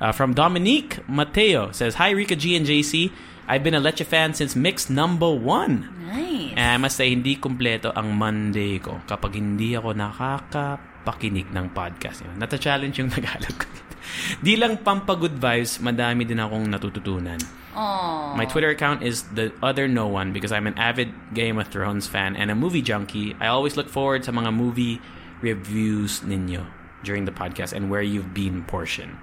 [0.00, 3.10] Uh, from Dominique Mateo says, "Hi Rica G and JC.
[3.48, 5.88] I've been a Leche fan since mix number one.
[6.04, 6.52] Nice.
[6.52, 12.28] And I must say, hindi kumpleto ang Monday ko kapag hindi ako nakakapakinig ng podcast.
[12.36, 13.68] Nata-challenge yung Tagalog ko.
[14.42, 17.40] Di lang pampagood vibes, madami din akong natututunan.
[17.78, 18.34] Aww.
[18.34, 22.06] My Twitter account is the other no one because I'm an avid Game of Thrones
[22.06, 23.36] fan and a movie junkie.
[23.38, 24.98] I always look forward sa mga movie
[25.40, 26.66] reviews ninyo
[27.04, 29.18] during the podcast and where you've been portion.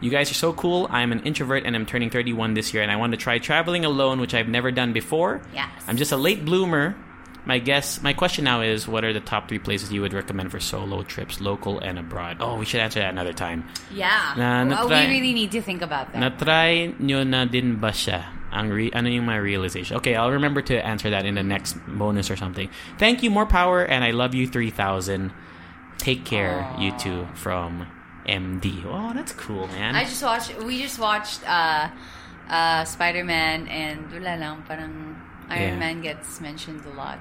[0.00, 0.88] You guys are so cool.
[0.88, 3.84] I'm an introvert and I'm turning 31 this year and I want to try traveling
[3.84, 5.40] alone, which I've never done before.
[5.52, 5.68] Yes.
[5.86, 6.96] I'm just a late bloomer.
[7.46, 10.50] My guess, my question now is, what are the top three places you would recommend
[10.50, 12.36] for solo trips, local and abroad?
[12.40, 13.64] Oh, we should answer that another time.
[13.92, 14.34] Yeah.
[14.36, 16.18] Na- we really need to think about that.
[16.20, 18.24] Na-try nyo na din ba siya?
[18.52, 19.96] Ang re- ano yung my realization?
[19.98, 22.68] Okay, I'll remember to answer that in the next bonus or something.
[22.98, 25.32] Thank you, more power, and I love you 3000.
[25.98, 27.86] Take care, you two, from
[28.26, 28.84] MD.
[28.84, 29.94] Oh, that's cool, man.
[29.94, 30.56] I just watched.
[30.60, 31.88] We just watched uh,
[32.48, 35.16] uh, Spider Man, and wala lang parang
[35.50, 35.56] Yeah.
[35.74, 37.18] Iron Man gets mentioned a lot.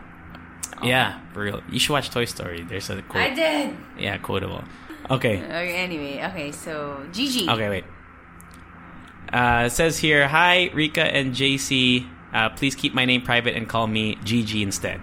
[0.83, 1.61] Yeah, for real.
[1.69, 2.61] You should watch Toy Story.
[2.61, 3.23] There's a quote.
[3.23, 3.75] I did.
[3.97, 4.63] Yeah, quotable.
[5.09, 5.37] Okay.
[5.43, 7.49] Okay, anyway, okay, so Gigi.
[7.49, 7.83] Okay, wait.
[9.31, 12.07] Uh, it says here, Hi, Rica and JC.
[12.33, 14.99] Uh, please keep my name private and call me Gigi instead.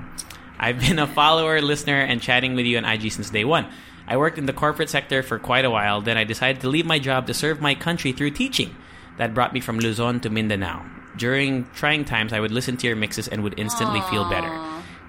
[0.59, 3.67] I've been a follower, listener, and chatting with you on IG since day one.
[4.09, 6.87] I worked in the corporate sector for quite a while, then I decided to leave
[6.87, 8.75] my job to serve my country through teaching.
[9.19, 10.85] That brought me from Luzon to Mindanao.
[11.17, 14.51] During trying times, I would listen to your mixes and would instantly feel better.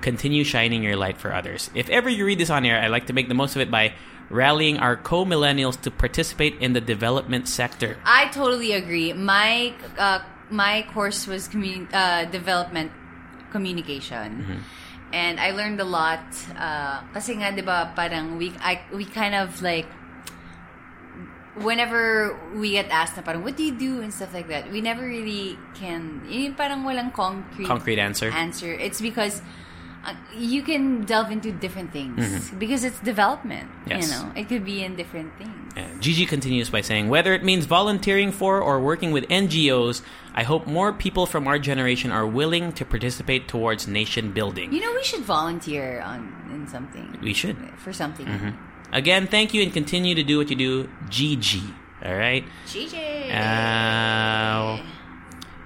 [0.01, 1.69] Continue shining your light for others.
[1.73, 3.71] If ever you read this on air, I'd like to make the most of it
[3.71, 3.93] by
[4.29, 7.97] rallying our co millennials to participate in the development sector.
[8.05, 9.13] I totally agree.
[9.13, 10.19] My uh,
[10.49, 12.91] my course was commun- uh, development
[13.51, 14.43] communication.
[14.43, 14.59] Mm-hmm.
[15.13, 16.23] And I learned a lot.
[16.51, 19.87] Uh, kasi nga, di ba, parang we, I, we kind of like,
[21.55, 24.01] whenever we get asked na parang, what do you do?
[24.01, 24.69] And stuff like that.
[24.69, 28.29] We never really can, yun parang walang concrete, Concrete answer.
[28.31, 28.73] answer.
[28.73, 29.41] It's because
[30.35, 32.49] you can delve into different things.
[32.51, 33.69] Because it's development.
[33.69, 33.89] Mm-hmm.
[33.89, 34.03] Yes.
[34.03, 35.73] You know, it could be in different things.
[35.75, 40.01] And Gigi continues by saying, whether it means volunteering for or working with NGOs,
[40.33, 44.73] I hope more people from our generation are willing to participate towards nation building.
[44.73, 47.17] You know, we should volunteer on in something.
[47.21, 47.57] We should.
[47.77, 48.57] For something.
[48.91, 51.63] Again, thank you and continue to do what you do, Gigi.
[52.03, 52.45] All right.
[52.67, 53.33] GJ.
[53.33, 54.81] Uh,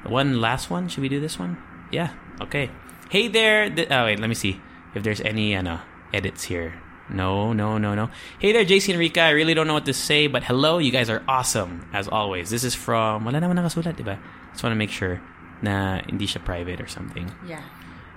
[0.10, 0.88] one last one.
[0.88, 1.58] Should we do this one?
[1.92, 2.14] Yeah.
[2.40, 2.72] Okay.
[3.12, 3.68] Hey there.
[3.68, 4.62] Th- oh wait, let me see
[4.96, 5.80] if there's any uh, no,
[6.16, 6.80] edits here.
[7.10, 8.08] No, no, no, no.
[8.40, 9.20] Hey there, JC and Rica.
[9.20, 10.78] I really don't know what to say, but hello.
[10.80, 12.50] You guys are awesome as always.
[12.50, 14.16] This is from wala naman nakasulat, diba?
[14.56, 15.20] Just want to make sure
[15.60, 17.28] na hindi siya private or something.
[17.44, 17.60] yeah.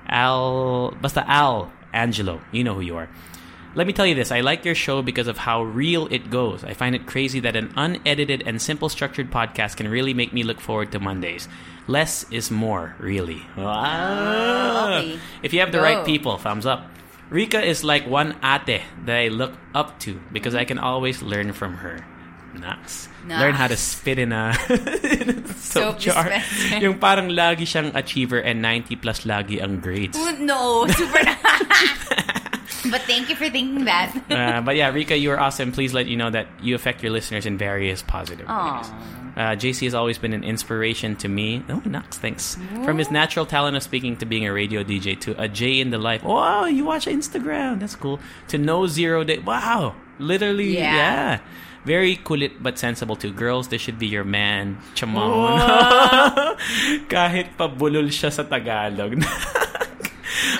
[0.07, 3.11] Al, basta Al Angelo, you know who you are.
[3.75, 6.63] Let me tell you this, I like your show because of how real it goes.
[6.63, 10.45] I find it crazy that an unedited and simple structured podcast can really make me
[10.45, 11.49] look forward to Mondays.
[11.87, 13.45] Less is more, really.
[13.57, 14.99] Wow.
[14.99, 15.19] okay.
[15.43, 16.89] If you have the right people, thumbs up.
[17.31, 20.69] Rica is like one ate that I look up to because I mm-hmm.
[20.69, 22.05] can always learn from her.
[22.55, 23.09] Nice.
[23.27, 26.31] Learn how to spit in a, in a soap, Soap jar.
[26.31, 26.79] dispenser.
[26.85, 30.17] Yung parang lagi siyang achiever and 90 plus lagi ang grades.
[30.17, 31.19] Oh, no, super.
[32.93, 34.15] but thank you for thinking that.
[34.31, 35.73] uh, but yeah, Rica, you are awesome.
[35.73, 38.87] Please let you know that you affect your listeners in various positive ways.
[39.37, 41.65] Uh, JC has always been an inspiration to me.
[41.69, 42.57] Oh, Knox, thanks.
[42.85, 45.91] From his natural talent of speaking to being a radio DJ to a J in
[45.91, 46.23] the life.
[46.25, 47.81] Oh, you watch Instagram.
[47.81, 48.21] That's cool.
[48.49, 49.39] To no zero day.
[49.39, 49.97] Wow.
[50.19, 50.95] Literally, yeah.
[50.95, 51.39] Yeah.
[51.85, 53.33] Very kulit but sensible too.
[53.33, 54.79] Girls, this should be your man.
[54.95, 55.19] Chamon.
[57.13, 59.21] Kahit pabulol siya sa Tagalog.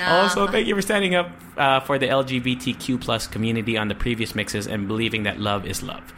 [0.05, 4.35] Also, thank you for standing up uh, for the LGBTQ plus community on the previous
[4.35, 6.13] mixes and believing that love is love.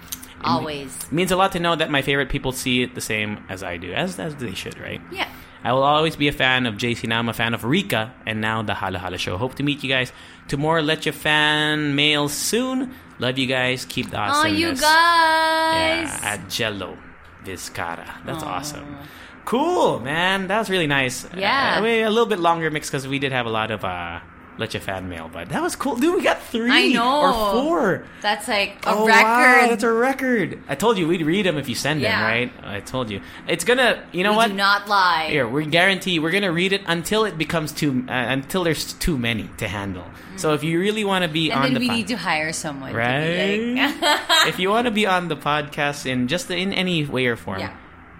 [0.47, 1.11] It Always.
[1.11, 3.77] means a lot to know that my favorite people see it the same as I
[3.77, 5.01] do, as as they should, right?
[5.11, 5.27] Yeah.
[5.63, 7.07] I will always be a fan of JC.
[7.07, 9.37] Now I'm a fan of Rica, and now the Halo Halo Show.
[9.37, 10.11] Hope to meet you guys
[10.47, 10.81] tomorrow.
[10.81, 12.93] Let your fan mail soon.
[13.19, 13.83] Love you guys.
[13.85, 14.45] Keep the awesome.
[14.51, 14.81] Oh, you guys.
[14.81, 16.97] Yeah, at Jello
[17.43, 18.23] Vizcara.
[18.25, 18.97] That's awesome.
[19.45, 20.47] Cool, man.
[20.47, 21.25] That was really nice.
[21.35, 21.77] Yeah.
[21.79, 24.19] Uh, we- a little bit longer mix because we did have a lot of uh,
[24.57, 25.95] Leche fan mail, but that was cool.
[25.95, 27.21] Dude, we got three I know.
[27.21, 28.05] or four.
[28.21, 29.23] That's like a oh, record.
[29.23, 30.59] Wow, that's a record.
[30.67, 32.51] I told you we'd read them if you send them, right?
[32.63, 33.21] I told you.
[33.47, 34.47] It's gonna, you know we what?
[34.47, 35.27] do not lie.
[35.29, 39.17] Here, we guarantee we're gonna read it until it becomes too, uh, until there's too
[39.17, 40.05] many to handle.
[40.37, 42.17] So if you really want to be and on then the we pod- need to
[42.17, 42.91] hire someone.
[42.91, 43.57] To Right?
[43.57, 47.25] be like, if you want to be on the podcast in just in any way
[47.27, 47.73] or form, Yeah.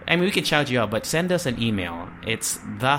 [0.07, 2.07] I mean, we can shout you out, but send us an email.
[2.25, 2.97] It's the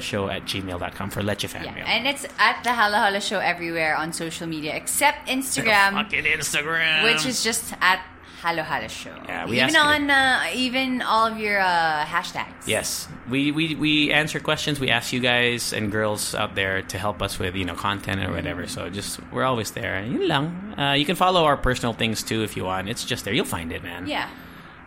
[0.00, 1.74] show at gmail.com for Leche Fan yeah.
[1.74, 1.84] Mail.
[1.86, 7.04] And it's at the Halo Halo Show everywhere on social media except Instagram, Fucking Instagram.
[7.04, 8.04] which is just at
[8.42, 9.16] Halo Hala Show.
[9.24, 12.66] Yeah, we even on uh, even all of your uh, hashtags.
[12.66, 14.78] Yes, we, we we answer questions.
[14.78, 18.22] We ask you guys and girls out there to help us with you know content
[18.22, 18.66] or whatever.
[18.66, 20.04] So just we're always there.
[20.04, 20.74] Yun lang.
[20.78, 22.90] Uh, you can follow our personal things too if you want.
[22.90, 23.32] It's just there.
[23.32, 24.06] You'll find it, man.
[24.06, 24.28] Yeah.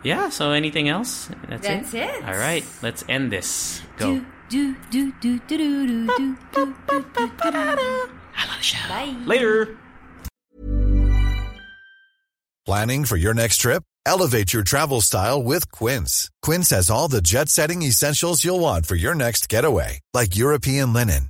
[0.04, 0.30] Yeah.
[0.30, 1.30] So anything else?
[1.48, 2.24] That's, That's it.
[2.24, 2.64] All right.
[2.82, 3.82] Let's end this.
[3.98, 4.20] Go.
[4.20, 8.10] Do do do do do do do do do do do do.
[8.90, 9.16] Bye.
[9.26, 9.78] Later.
[12.66, 13.84] Planning for your next trip?
[14.06, 16.30] Elevate your travel style with Quince.
[16.42, 20.94] Quince has all the jet setting essentials you'll want for your next getaway, like European
[20.94, 21.30] linen,